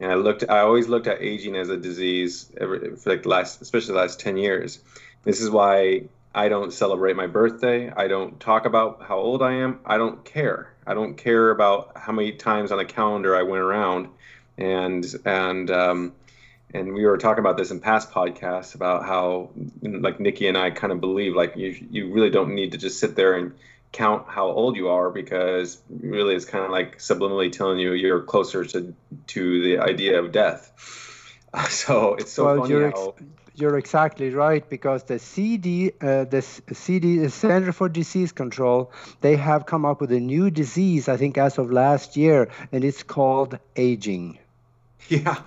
[0.00, 0.44] and I looked.
[0.48, 4.00] I always looked at aging as a disease every, for like the last, especially the
[4.00, 4.78] last ten years.
[5.24, 7.90] This is why I don't celebrate my birthday.
[7.90, 9.80] I don't talk about how old I am.
[9.84, 10.72] I don't care.
[10.86, 14.08] I don't care about how many times on a calendar I went around
[14.58, 16.12] and and um,
[16.74, 19.50] and we were talking about this in past podcasts about how
[19.82, 22.98] like Nikki and I kind of believe like you you really don't need to just
[22.98, 23.52] sit there and
[23.92, 28.22] count how old you are because really it's kind of like subliminally telling you you're
[28.22, 28.94] closer to
[29.28, 30.72] to the idea of death.
[31.70, 33.14] So it's so well, funny you're how.
[33.54, 38.92] You're exactly right because the CD, uh, the CD, the Center for Disease Control,
[39.22, 42.84] they have come up with a new disease, I think, as of last year, and
[42.84, 44.38] it's called aging.
[45.10, 45.40] Yeah.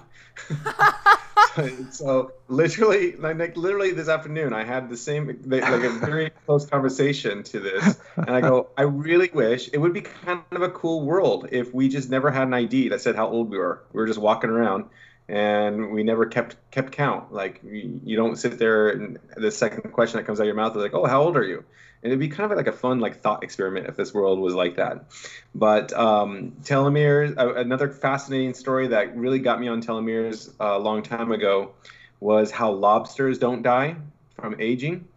[1.56, 6.66] so, so, literally, like literally this afternoon, I had the same like a very close
[6.66, 10.70] conversation to this, and I go, I really wish it would be kind of a
[10.70, 13.84] cool world if we just never had an ID that said how old we were.
[13.92, 14.86] We were just walking around,
[15.28, 17.34] and we never kept kept count.
[17.34, 20.56] Like you, you don't sit there and the second question that comes out of your
[20.56, 21.66] mouth is like, oh, how old are you?
[22.02, 24.54] And it'd be kind of like a fun like thought experiment if this world was
[24.54, 25.06] like that.
[25.54, 30.80] But um, telomeres uh, another fascinating story that really got me on telomeres uh, a
[30.80, 31.74] long time ago
[32.20, 33.96] was how lobsters don't die
[34.36, 35.08] from aging.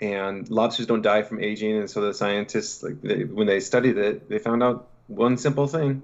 [0.00, 1.76] And lobsters don't die from aging.
[1.76, 5.66] And so the scientists like they, when they studied it they found out one simple
[5.66, 6.02] thing.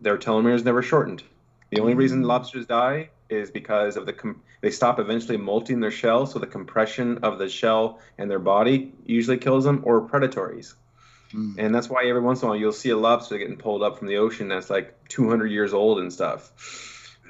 [0.00, 1.24] Their telomeres never shortened.
[1.70, 5.90] The only reason lobsters die is because of the com- they stop eventually molting their
[5.90, 10.74] shell, so the compression of the shell and their body usually kills them, or predatories.
[11.32, 11.56] Mm.
[11.58, 13.98] And that's why every once in a while you'll see a lobster getting pulled up
[13.98, 16.50] from the ocean that's like 200 years old and stuff.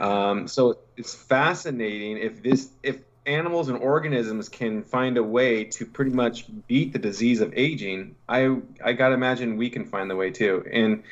[0.00, 5.84] Um, so it's fascinating if this if animals and organisms can find a way to
[5.84, 8.14] pretty much beat the disease of aging.
[8.28, 10.64] I I gotta imagine we can find the way too.
[10.70, 11.02] And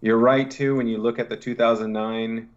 [0.00, 2.48] you're right too when you look at the 2009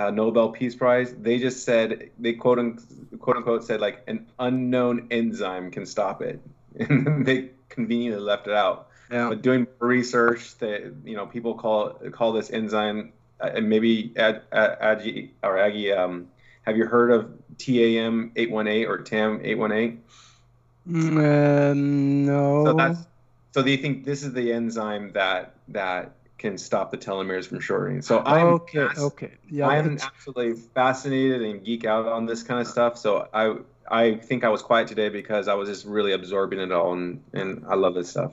[0.00, 5.08] uh, Nobel Peace Prize, they just said they quote unquote, unquote said like an unknown
[5.10, 6.40] enzyme can stop it,
[6.78, 8.88] and they conveniently left it out.
[9.10, 9.28] Yeah.
[9.28, 14.42] But doing research, that you know people call call this enzyme, uh, and maybe Ad,
[14.52, 16.28] Aggie or Aggie, um,
[16.62, 19.98] have you heard of TAM eight one eight or TAM eight one eight?
[20.88, 22.64] Mm, um, no.
[22.64, 23.06] So that's
[23.52, 28.02] so they think this is the enzyme that that can stop the telomeres from shortening.
[28.02, 32.66] So I'm okay, okay, yeah, I'm absolutely fascinated and geek out on this kind of
[32.66, 32.98] stuff.
[32.98, 33.58] So I
[33.88, 37.22] I think I was quiet today because I was just really absorbing it all, and,
[37.32, 38.32] and I love this stuff.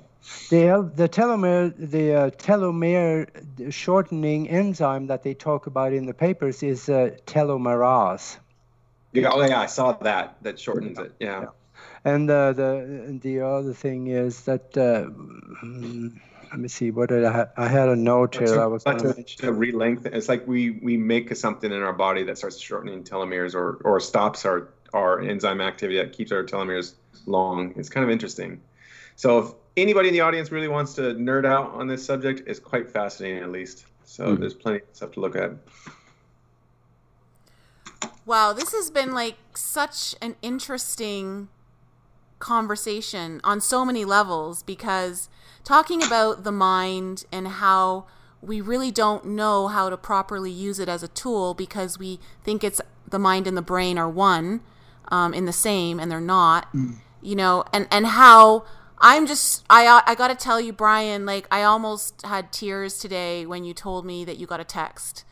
[0.50, 3.28] The the telomere the uh, telomere
[3.72, 8.38] shortening enzyme that they talk about in the papers is uh, telomerase.
[9.12, 10.38] Yeah, oh yeah, I saw that.
[10.44, 11.14] That shortens it.
[11.20, 11.42] Yeah.
[11.42, 11.48] yeah.
[12.06, 15.10] And uh, the the other thing is that uh,
[16.52, 16.92] let me see.
[16.92, 17.32] What did I?
[17.32, 18.48] Ha- I had a note here.
[18.48, 20.14] To, I was to, to re-lengthen.
[20.14, 24.00] It's like we we make something in our body that starts shortening telomeres or or
[24.00, 26.94] stops our our enzyme activity that keeps our telomeres
[27.26, 27.74] long.
[27.76, 28.62] It's kind of interesting.
[29.16, 32.60] So if anybody in the audience really wants to nerd out on this subject, it's
[32.60, 33.86] quite fascinating at least.
[34.06, 34.40] So mm.
[34.40, 35.52] there's plenty of stuff to look at.
[38.26, 41.48] Wow, this has been like such an interesting
[42.40, 45.30] conversation on so many levels because
[45.68, 48.06] talking about the mind and how
[48.42, 52.64] we really don't know how to properly use it as a tool because we think
[52.64, 54.62] it's the mind and the brain are one
[55.10, 56.96] um, in the same and they're not mm.
[57.22, 58.64] you know and and how
[59.00, 63.66] i'm just i i gotta tell you brian like i almost had tears today when
[63.66, 65.26] you told me that you got a text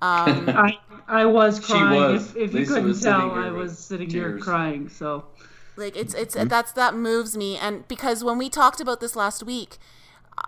[0.00, 1.94] um, I, I was crying.
[1.94, 2.30] Was.
[2.30, 4.32] If, if you couldn't tell, I was sitting tears.
[4.32, 4.88] here crying.
[4.88, 5.26] So
[5.76, 6.48] like it's it's mm-hmm.
[6.48, 9.78] that's that moves me and because when we talked about this last week,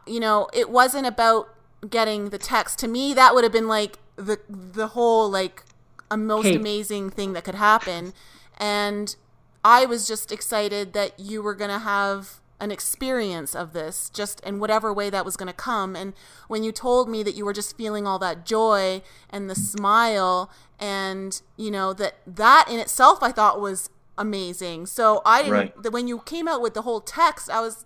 [0.07, 1.49] you know, it wasn't about
[1.89, 2.79] getting the text.
[2.81, 5.65] To me, that would have been like the the whole like
[6.11, 8.13] a most amazing thing that could happen.
[8.59, 9.17] And
[9.65, 14.41] I was just excited that you were going to have an experience of this just
[14.41, 16.15] in whatever way that was going to come and
[16.47, 20.49] when you told me that you were just feeling all that joy and the smile
[20.79, 24.87] and you know that that in itself I thought was amazing.
[24.87, 25.53] So I didn't.
[25.53, 25.93] Right.
[25.93, 27.85] when you came out with the whole text, I was,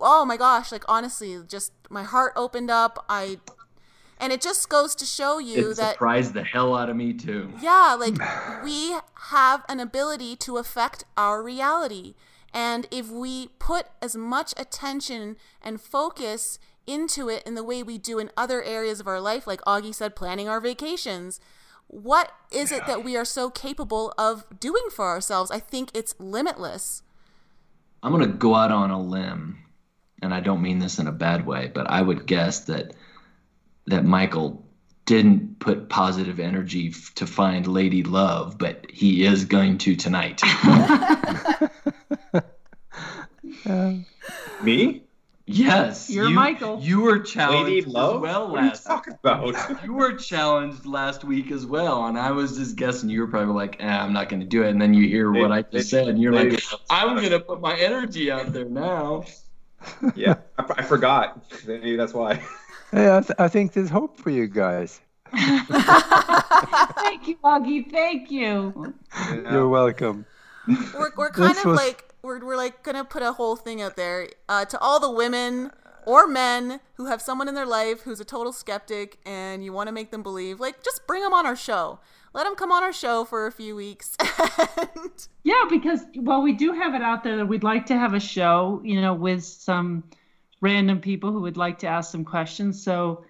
[0.00, 0.72] oh my gosh!
[0.72, 3.04] Like honestly, just my heart opened up.
[3.08, 3.38] I,
[4.18, 7.12] and it just goes to show you it that surprised the hell out of me
[7.12, 7.52] too.
[7.60, 8.16] Yeah, like
[8.64, 8.96] we
[9.30, 12.14] have an ability to affect our reality,
[12.52, 17.96] and if we put as much attention and focus into it in the way we
[17.96, 21.40] do in other areas of our life, like Aage said, planning our vacations
[21.92, 22.78] what is yeah.
[22.78, 25.50] it that we are so capable of doing for ourselves?
[25.50, 27.02] I think it's limitless.
[28.02, 29.58] I'm going to go out on a limb,
[30.22, 32.94] and I don't mean this in a bad way, but I would guess that
[33.86, 34.64] that Michael
[35.04, 40.40] didn't put positive energy f- to find Lady Love, but he is going to tonight.
[44.62, 45.02] Me?
[45.52, 46.80] Yes, you're you, Michael.
[46.80, 48.16] You were challenged Lady Love?
[48.16, 48.88] as well what last.
[48.88, 49.84] What about?
[49.84, 53.08] you were challenged last week as well, and I was just guessing.
[53.08, 55.30] You were probably like, eh, "I'm not going to do it," and then you hear
[55.30, 58.64] what I just said, and you're like, "I'm going to put my energy out there
[58.64, 59.24] now."
[60.14, 61.42] Yeah, I, I forgot.
[61.66, 62.40] Maybe that's why.
[62.92, 65.00] Hey, I, th- I think there's hope for you guys.
[65.34, 65.66] Thank
[67.26, 67.90] you, Aage.
[67.90, 68.94] Thank you.
[69.30, 70.26] You're welcome.
[70.68, 71.78] We're, we're kind this of was...
[71.78, 75.10] like we're, we're like gonna put a whole thing out there uh, to all the
[75.10, 75.70] women
[76.04, 79.86] or men who have someone in their life who's a total skeptic and you want
[79.88, 82.00] to make them believe like just bring them on our show
[82.34, 84.16] let them come on our show for a few weeks.
[85.44, 88.20] yeah, because well, we do have it out there that we'd like to have a
[88.20, 90.04] show, you know, with some
[90.60, 92.82] random people who would like to ask some questions.
[92.82, 93.24] So,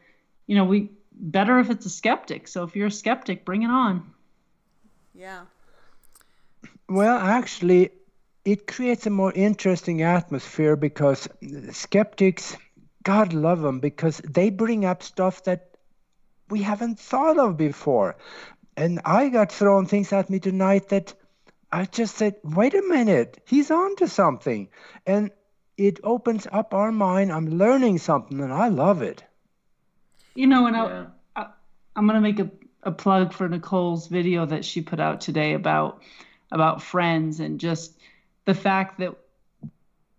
[0.47, 2.47] you know, we better if it's a skeptic.
[2.47, 4.09] So if you're a skeptic, bring it on.
[5.15, 5.43] Yeah.
[6.89, 7.91] Well, actually,
[8.45, 11.29] it creates a more interesting atmosphere because
[11.71, 12.57] skeptics,
[13.03, 15.77] God love them, because they bring up stuff that
[16.51, 18.17] we haven't thought of before.
[18.77, 21.15] And I got thrown things at me tonight that
[21.71, 24.69] I just said, wait a minute, he's on to something.
[25.07, 25.31] And
[25.77, 27.33] it opens up our mind.
[27.33, 29.23] I'm learning something and I love it.
[30.35, 31.07] You know, and yeah.
[31.37, 31.47] I, I,
[31.97, 32.51] I'm going to make a,
[32.83, 36.03] a plug for Nicole's video that she put out today about
[36.51, 37.99] about friends and just
[38.45, 39.15] the fact that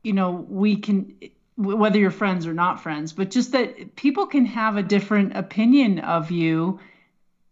[0.04, 1.16] you know we can
[1.56, 6.00] whether you're friends or not friends but just that people can have a different opinion
[6.00, 6.80] of you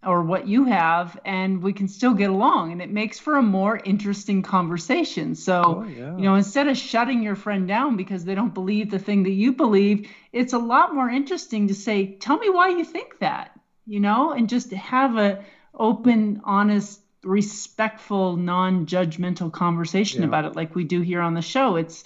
[0.03, 3.41] or what you have and we can still get along and it makes for a
[3.41, 6.15] more interesting conversation so oh, yeah.
[6.18, 9.31] you know instead of shutting your friend down because they don't believe the thing that
[9.31, 13.52] you believe it's a lot more interesting to say tell me why you think that
[13.85, 15.43] you know and just have a
[15.76, 20.27] open honest respectful non-judgmental conversation yeah.
[20.27, 22.03] about it like we do here on the show it's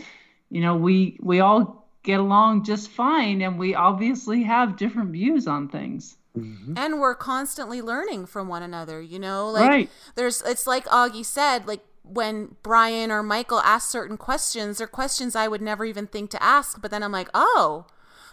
[0.50, 5.48] you know we we all get along just fine and we obviously have different views
[5.48, 6.78] on things mm-hmm.
[6.78, 9.90] and we're constantly learning from one another you know like right.
[10.16, 15.36] there's it's like Aage said like when brian or michael ask certain questions they're questions
[15.36, 17.86] i would never even think to ask but then i'm like oh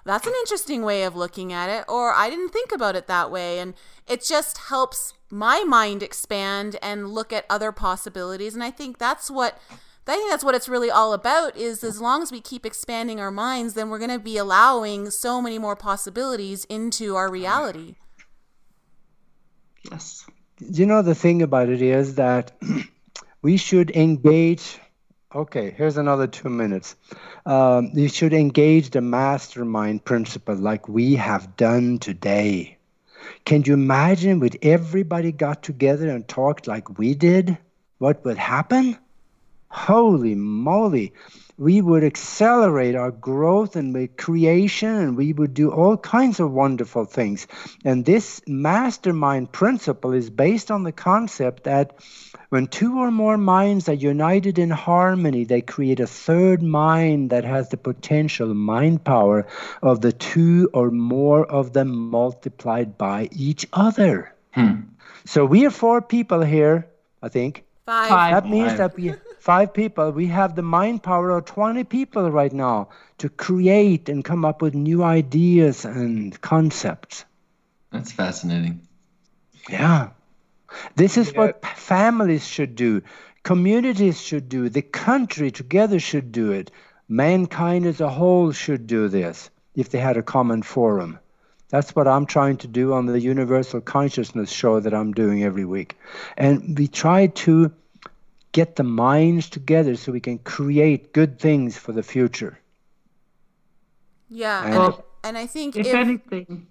[0.05, 3.31] that's an interesting way of looking at it or i didn't think about it that
[3.31, 3.73] way and
[4.07, 9.31] it just helps my mind expand and look at other possibilities and i think that's
[9.31, 9.59] what
[10.05, 13.21] I think that's what it's really all about is as long as we keep expanding
[13.21, 17.95] our minds then we're going to be allowing so many more possibilities into our reality.
[19.89, 20.27] Yes.
[20.59, 22.51] You know the thing about it is that
[23.43, 24.81] we should engage
[25.35, 26.95] Okay, here's another two minutes.
[27.47, 32.77] Um, you should engage the mastermind principle like we have done today.
[33.45, 37.59] Can you imagine with everybody got together and talked like we did?
[37.99, 38.99] What would happen?
[39.73, 41.15] Holy moly.
[41.57, 46.53] We would accelerate our growth and the creation, and we would do all kinds of
[46.53, 47.47] wonderful things.
[47.83, 51.95] And this mastermind principle is based on the concept that
[52.51, 57.45] when two or more minds are united in harmony, they create a third mind that
[57.45, 59.47] has the potential mind power
[59.81, 64.35] of the two or more of them multiplied by each other.
[64.53, 64.93] Hmm.
[65.25, 66.89] So we are four people here,
[67.23, 67.65] I think.
[67.87, 68.09] Five.
[68.11, 68.35] Five.
[68.35, 68.79] That means Five.
[68.79, 70.13] that we five people.
[70.13, 74.63] We have the mind power of 20 people right now to create and come up
[74.63, 77.25] with new ideas and concepts.
[77.91, 78.87] That's fascinating.
[79.69, 80.11] Yeah.
[80.95, 81.39] This is yeah.
[81.39, 83.03] what families should do,
[83.43, 86.71] communities should do, the country together should do it.
[87.09, 91.19] Mankind as a whole should do this if they had a common forum.
[91.69, 95.65] That's what I'm trying to do on the Universal Consciousness show that I'm doing every
[95.65, 95.97] week.
[96.37, 97.73] And we try to
[98.53, 102.59] get the minds together so we can create good things for the future.
[104.29, 104.65] Yeah.
[104.65, 106.67] And, well, and I think if, if anything,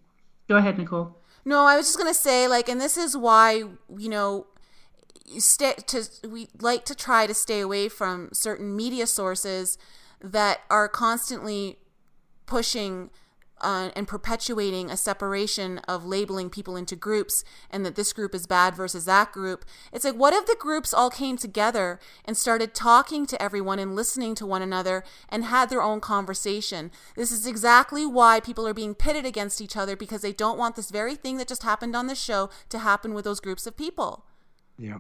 [0.48, 1.18] go ahead, Nicole.
[1.44, 3.64] No, I was just gonna say like, and this is why
[3.98, 4.48] you know,
[5.38, 9.78] stay to we like to try to stay away from certain media sources
[10.24, 11.78] that are constantly
[12.45, 13.10] pushing
[13.62, 18.48] uh, and perpetuating a separation of labeling people into groups and that this group is
[18.48, 19.66] bad versus that group.
[19.92, 23.96] It's like, what if the groups all came together and started talking to everyone and
[23.96, 26.92] listening to one another and had their own conversation?
[27.16, 30.76] This is exactly why people are being pitted against each other because they don't want
[30.76, 33.78] this very thing that just happened on the show to happen with those groups of
[33.78, 34.26] people.
[34.78, 35.00] Yeah.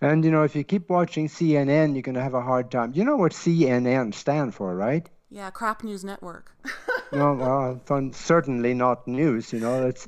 [0.00, 2.92] And you know, if you keep watching CNN, you're going to have a hard time.
[2.94, 5.08] You know what CNN stand for, right?
[5.30, 6.52] Yeah, crap news network.
[7.12, 9.52] no, well, certainly not news.
[9.52, 10.06] You know, it's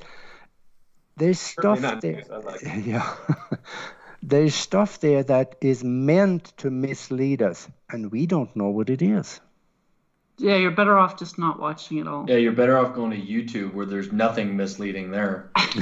[1.16, 2.24] there's stuff there.
[2.30, 3.14] Like yeah,
[4.22, 9.02] there's stuff there that is meant to mislead us, and we don't know what it
[9.02, 9.40] is.
[10.40, 12.24] Yeah, you're better off just not watching it all.
[12.26, 15.50] Yeah, you're better off going to YouTube where there's nothing misleading there.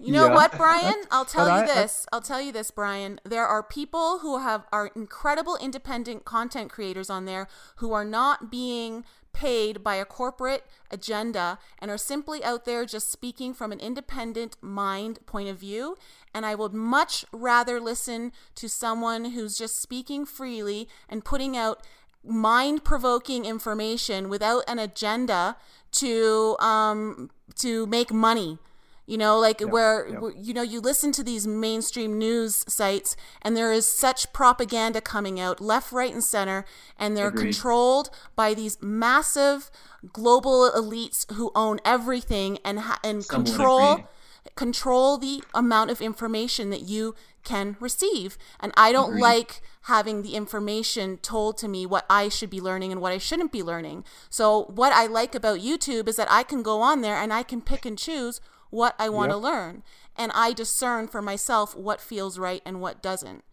[0.00, 0.34] you know yeah.
[0.34, 1.02] what, Brian?
[1.12, 2.06] I'll tell but you I, this.
[2.10, 3.20] I, I'll tell you this, Brian.
[3.24, 7.46] There are people who have are incredible independent content creators on there
[7.76, 13.12] who are not being paid by a corporate agenda and are simply out there just
[13.12, 15.96] speaking from an independent mind point of view.
[16.34, 21.86] And I would much rather listen to someone who's just speaking freely and putting out
[22.26, 25.56] mind provoking information without an agenda
[25.92, 28.58] to um, to make money.
[29.06, 30.20] You know, like yep, where, yep.
[30.36, 35.38] you know, you listen to these mainstream news sites and there is such propaganda coming
[35.38, 36.64] out left, right, and center,
[36.98, 37.52] and they're Agreed.
[37.54, 39.70] controlled by these massive
[40.12, 44.08] global elites who own everything and, ha- and control
[44.54, 47.14] control the amount of information that you
[47.44, 48.36] can receive.
[48.60, 52.92] And I don't like having the information told to me what I should be learning
[52.92, 54.04] and what I shouldn't be learning.
[54.28, 57.42] So, what I like about YouTube is that I can go on there and I
[57.42, 58.40] can pick and choose
[58.70, 59.44] what I want to yep.
[59.44, 59.82] learn.
[60.16, 63.44] And I discern for myself what feels right and what doesn't.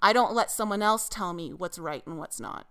[0.00, 2.66] I don't let someone else tell me what's right and what's not.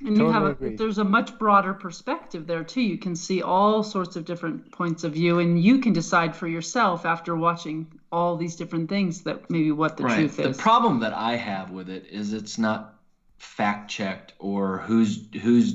[0.00, 2.80] And totally you have a, there's a much broader perspective there too.
[2.80, 6.46] You can see all sorts of different points of view, and you can decide for
[6.46, 10.14] yourself after watching all these different things that maybe what the right.
[10.14, 10.56] truth is.
[10.56, 12.94] The problem that I have with it is it's not
[13.38, 15.74] fact checked or who's who's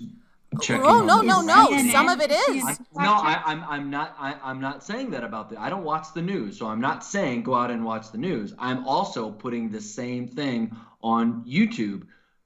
[0.62, 0.86] checking.
[0.86, 1.92] Oh no no no!
[1.92, 2.64] Some of it is.
[2.64, 5.60] I, no, I, I'm I'm not I, I'm not saying that about the.
[5.60, 8.54] I don't watch the news, so I'm not saying go out and watch the news.
[8.58, 12.04] I'm also putting the same thing on YouTube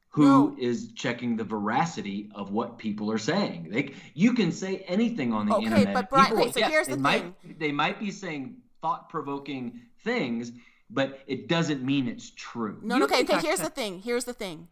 [0.10, 0.56] who no.
[0.58, 3.70] is checking the veracity of what people are saying.
[3.72, 5.94] Like you can say anything on the okay, internet.
[5.94, 7.02] but Brian, people, okay, so yeah, here's the thing.
[7.02, 10.52] Might, they might be saying thought-provoking things,
[10.90, 12.80] but it doesn't mean it's true.
[12.82, 13.40] No, okay, okay.
[13.42, 14.00] Here's the thing.
[14.00, 14.70] Here's the thing.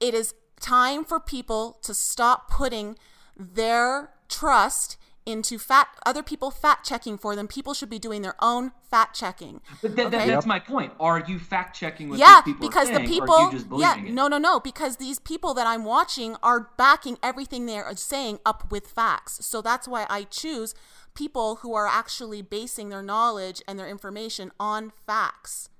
[0.00, 2.98] It is time for people to stop putting
[3.36, 4.96] their trust
[5.26, 7.48] into fat other people fact checking for them.
[7.48, 9.60] People should be doing their own fact checking.
[9.82, 10.26] But th- okay?
[10.28, 10.92] that's my point.
[10.98, 14.14] Are you fact checking what yeah, people because saying, the people yeah it?
[14.14, 18.70] no no no because these people that I'm watching are backing everything they're saying up
[18.70, 19.44] with facts.
[19.44, 20.74] So that's why I choose
[21.14, 25.70] people who are actually basing their knowledge and their information on facts.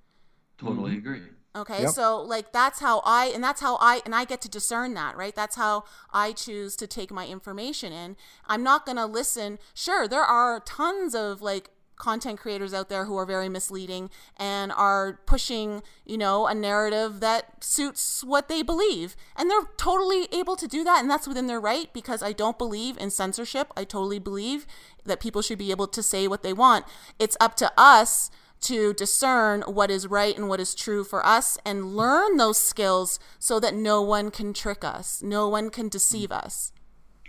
[0.59, 0.98] Totally mm-hmm.
[0.98, 1.23] agree.
[1.56, 1.90] Okay, yep.
[1.90, 5.16] so like that's how I and that's how I and I get to discern that,
[5.16, 5.34] right?
[5.34, 8.16] That's how I choose to take my information in.
[8.46, 9.58] I'm not going to listen.
[9.72, 14.70] Sure, there are tons of like content creators out there who are very misleading and
[14.72, 19.16] are pushing, you know, a narrative that suits what they believe.
[19.34, 22.58] And they're totally able to do that and that's within their right because I don't
[22.58, 23.72] believe in censorship.
[23.76, 24.66] I totally believe
[25.04, 26.84] that people should be able to say what they want.
[27.18, 28.30] It's up to us
[28.62, 33.18] to discern what is right and what is true for us and learn those skills
[33.38, 36.72] so that no one can trick us, no one can deceive us.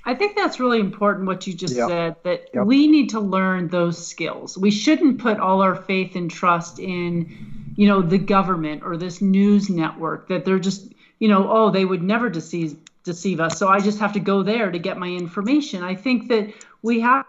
[0.05, 1.89] I think that's really important what you just yep.
[1.89, 2.65] said that yep.
[2.65, 4.57] we need to learn those skills.
[4.57, 9.21] We shouldn't put all our faith and trust in, you know, the government or this
[9.21, 13.57] news network that they're just, you know, oh, they would never deceive deceive us.
[13.57, 15.83] So I just have to go there to get my information.
[15.83, 17.25] I think that we have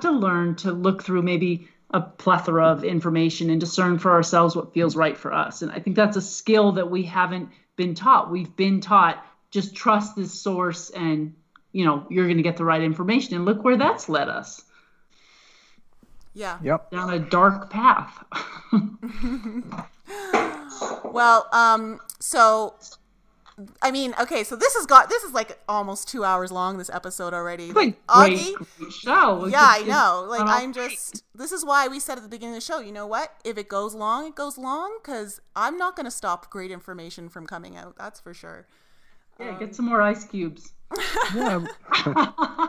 [0.00, 4.74] to learn to look through maybe a plethora of information and discern for ourselves what
[4.74, 5.62] feels right for us.
[5.62, 8.30] And I think that's a skill that we haven't been taught.
[8.30, 11.34] We've been taught just trust this source and
[11.72, 14.64] you know you're going to get the right information and look where that's led us.
[16.34, 16.58] Yeah.
[16.62, 16.90] Yep.
[16.90, 18.24] Down a dark path.
[21.04, 22.74] well, um so
[23.80, 26.76] I mean, okay, so this has got this is like almost two hours long.
[26.76, 27.72] This episode already.
[27.72, 28.52] Like, Aage,
[28.90, 29.46] show.
[29.46, 30.26] Yeah, I know.
[30.28, 31.24] Like, I'm just.
[31.34, 32.80] This is why we said at the beginning of the show.
[32.80, 33.32] You know what?
[33.44, 34.98] If it goes long, it goes long.
[35.02, 37.96] Because I'm not going to stop great information from coming out.
[37.96, 38.66] That's for sure.
[39.40, 40.74] Yeah, um, get some more ice cubes.
[41.34, 41.64] yeah.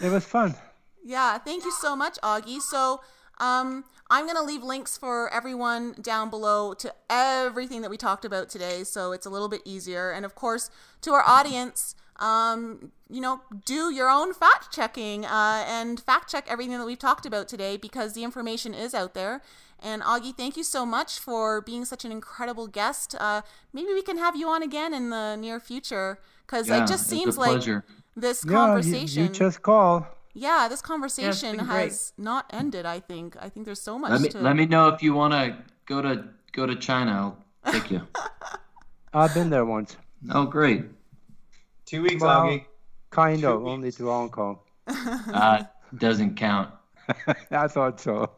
[0.00, 0.56] it was fun.
[1.04, 2.60] Yeah, thank you so much, Aage.
[2.60, 3.02] So,
[3.40, 8.24] um, I'm going to leave links for everyone down below to everything that we talked
[8.24, 10.10] about today, so it's a little bit easier.
[10.10, 10.70] And of course,
[11.02, 16.46] to our audience, um, you know, do your own fact checking uh, and fact check
[16.48, 19.42] everything that we've talked about today because the information is out there.
[19.82, 23.14] And Aage, thank you so much for being such an incredible guest.
[23.18, 23.40] Uh,
[23.72, 27.06] maybe we can have you on again in the near future because yeah, it just
[27.06, 27.62] seems like
[28.14, 29.22] this conversation.
[29.22, 32.86] Yeah, you, you just call yeah, this conversation yeah, has not ended.
[32.86, 33.36] I think.
[33.40, 34.10] I think there's so much.
[34.10, 34.40] Let me to...
[34.40, 37.34] let me know if you want to go to go to China.
[37.64, 38.06] I'll take you.
[39.12, 39.96] I've been there once.
[40.30, 40.84] Oh, great.
[41.84, 42.64] Two weeks, well, Aage.
[43.10, 43.70] Kind Two of, weeks.
[43.70, 44.58] only to Hong Kong.
[44.86, 45.64] uh,
[45.96, 46.70] doesn't count.
[47.50, 48.30] I thought so.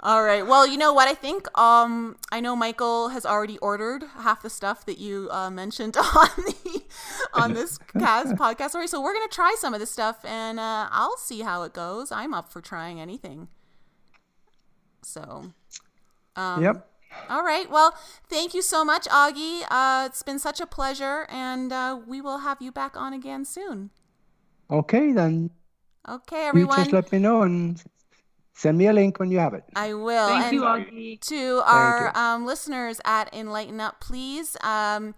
[0.00, 0.46] All right.
[0.46, 1.08] Well, you know what?
[1.08, 5.50] I think um, I know Michael has already ordered half the stuff that you uh,
[5.50, 6.82] mentioned on the
[7.34, 8.86] on this cast podcast story.
[8.86, 12.12] So we're gonna try some of this stuff, and uh, I'll see how it goes.
[12.12, 13.48] I'm up for trying anything.
[15.02, 15.52] So.
[16.36, 16.88] Um, yep.
[17.28, 17.68] All right.
[17.68, 17.92] Well,
[18.28, 19.62] thank you so much, Aage.
[19.68, 23.44] Uh, it's been such a pleasure, and uh, we will have you back on again
[23.44, 23.90] soon.
[24.70, 25.50] Okay, then.
[26.08, 26.78] Okay, everyone.
[26.78, 27.82] You just let me know and
[28.58, 29.62] Send me a link when you have it.
[29.76, 30.26] I will.
[30.26, 31.20] Thank and you, Aage.
[31.28, 34.56] To our um, listeners at Enlighten Up, please.
[34.62, 35.14] Um,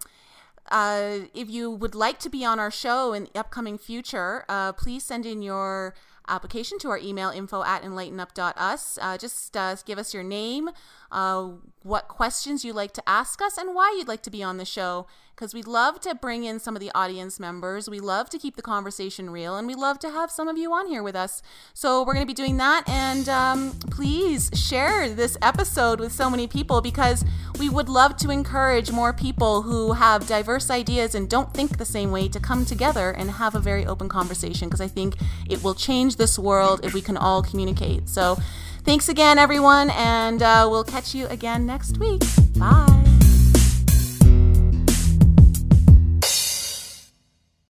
[0.71, 4.73] uh, if you would like to be on our show in the upcoming future, uh,
[4.75, 5.95] please send in your
[6.29, 8.99] application to our email info at enlightenup.us.
[9.01, 10.69] Uh, just uh, give us your name,
[11.11, 11.49] uh,
[11.83, 14.67] what questions you'd like to ask us, and why you'd like to be on the
[14.67, 15.07] show.
[15.41, 17.89] Because we'd love to bring in some of the audience members.
[17.89, 20.71] We love to keep the conversation real, and we love to have some of you
[20.75, 21.41] on here with us.
[21.73, 22.87] So we're going to be doing that.
[22.87, 27.25] And um, please share this episode with so many people because
[27.59, 31.87] we would love to encourage more people who have diverse ideas and don't think the
[31.87, 35.17] same way to come together and have a very open conversation because I think
[35.49, 38.11] it will change this world if we can all communicate.
[38.11, 38.37] So,
[38.85, 42.21] thanks again, everyone, and uh, we'll catch you again next week.
[42.59, 43.30] Bye.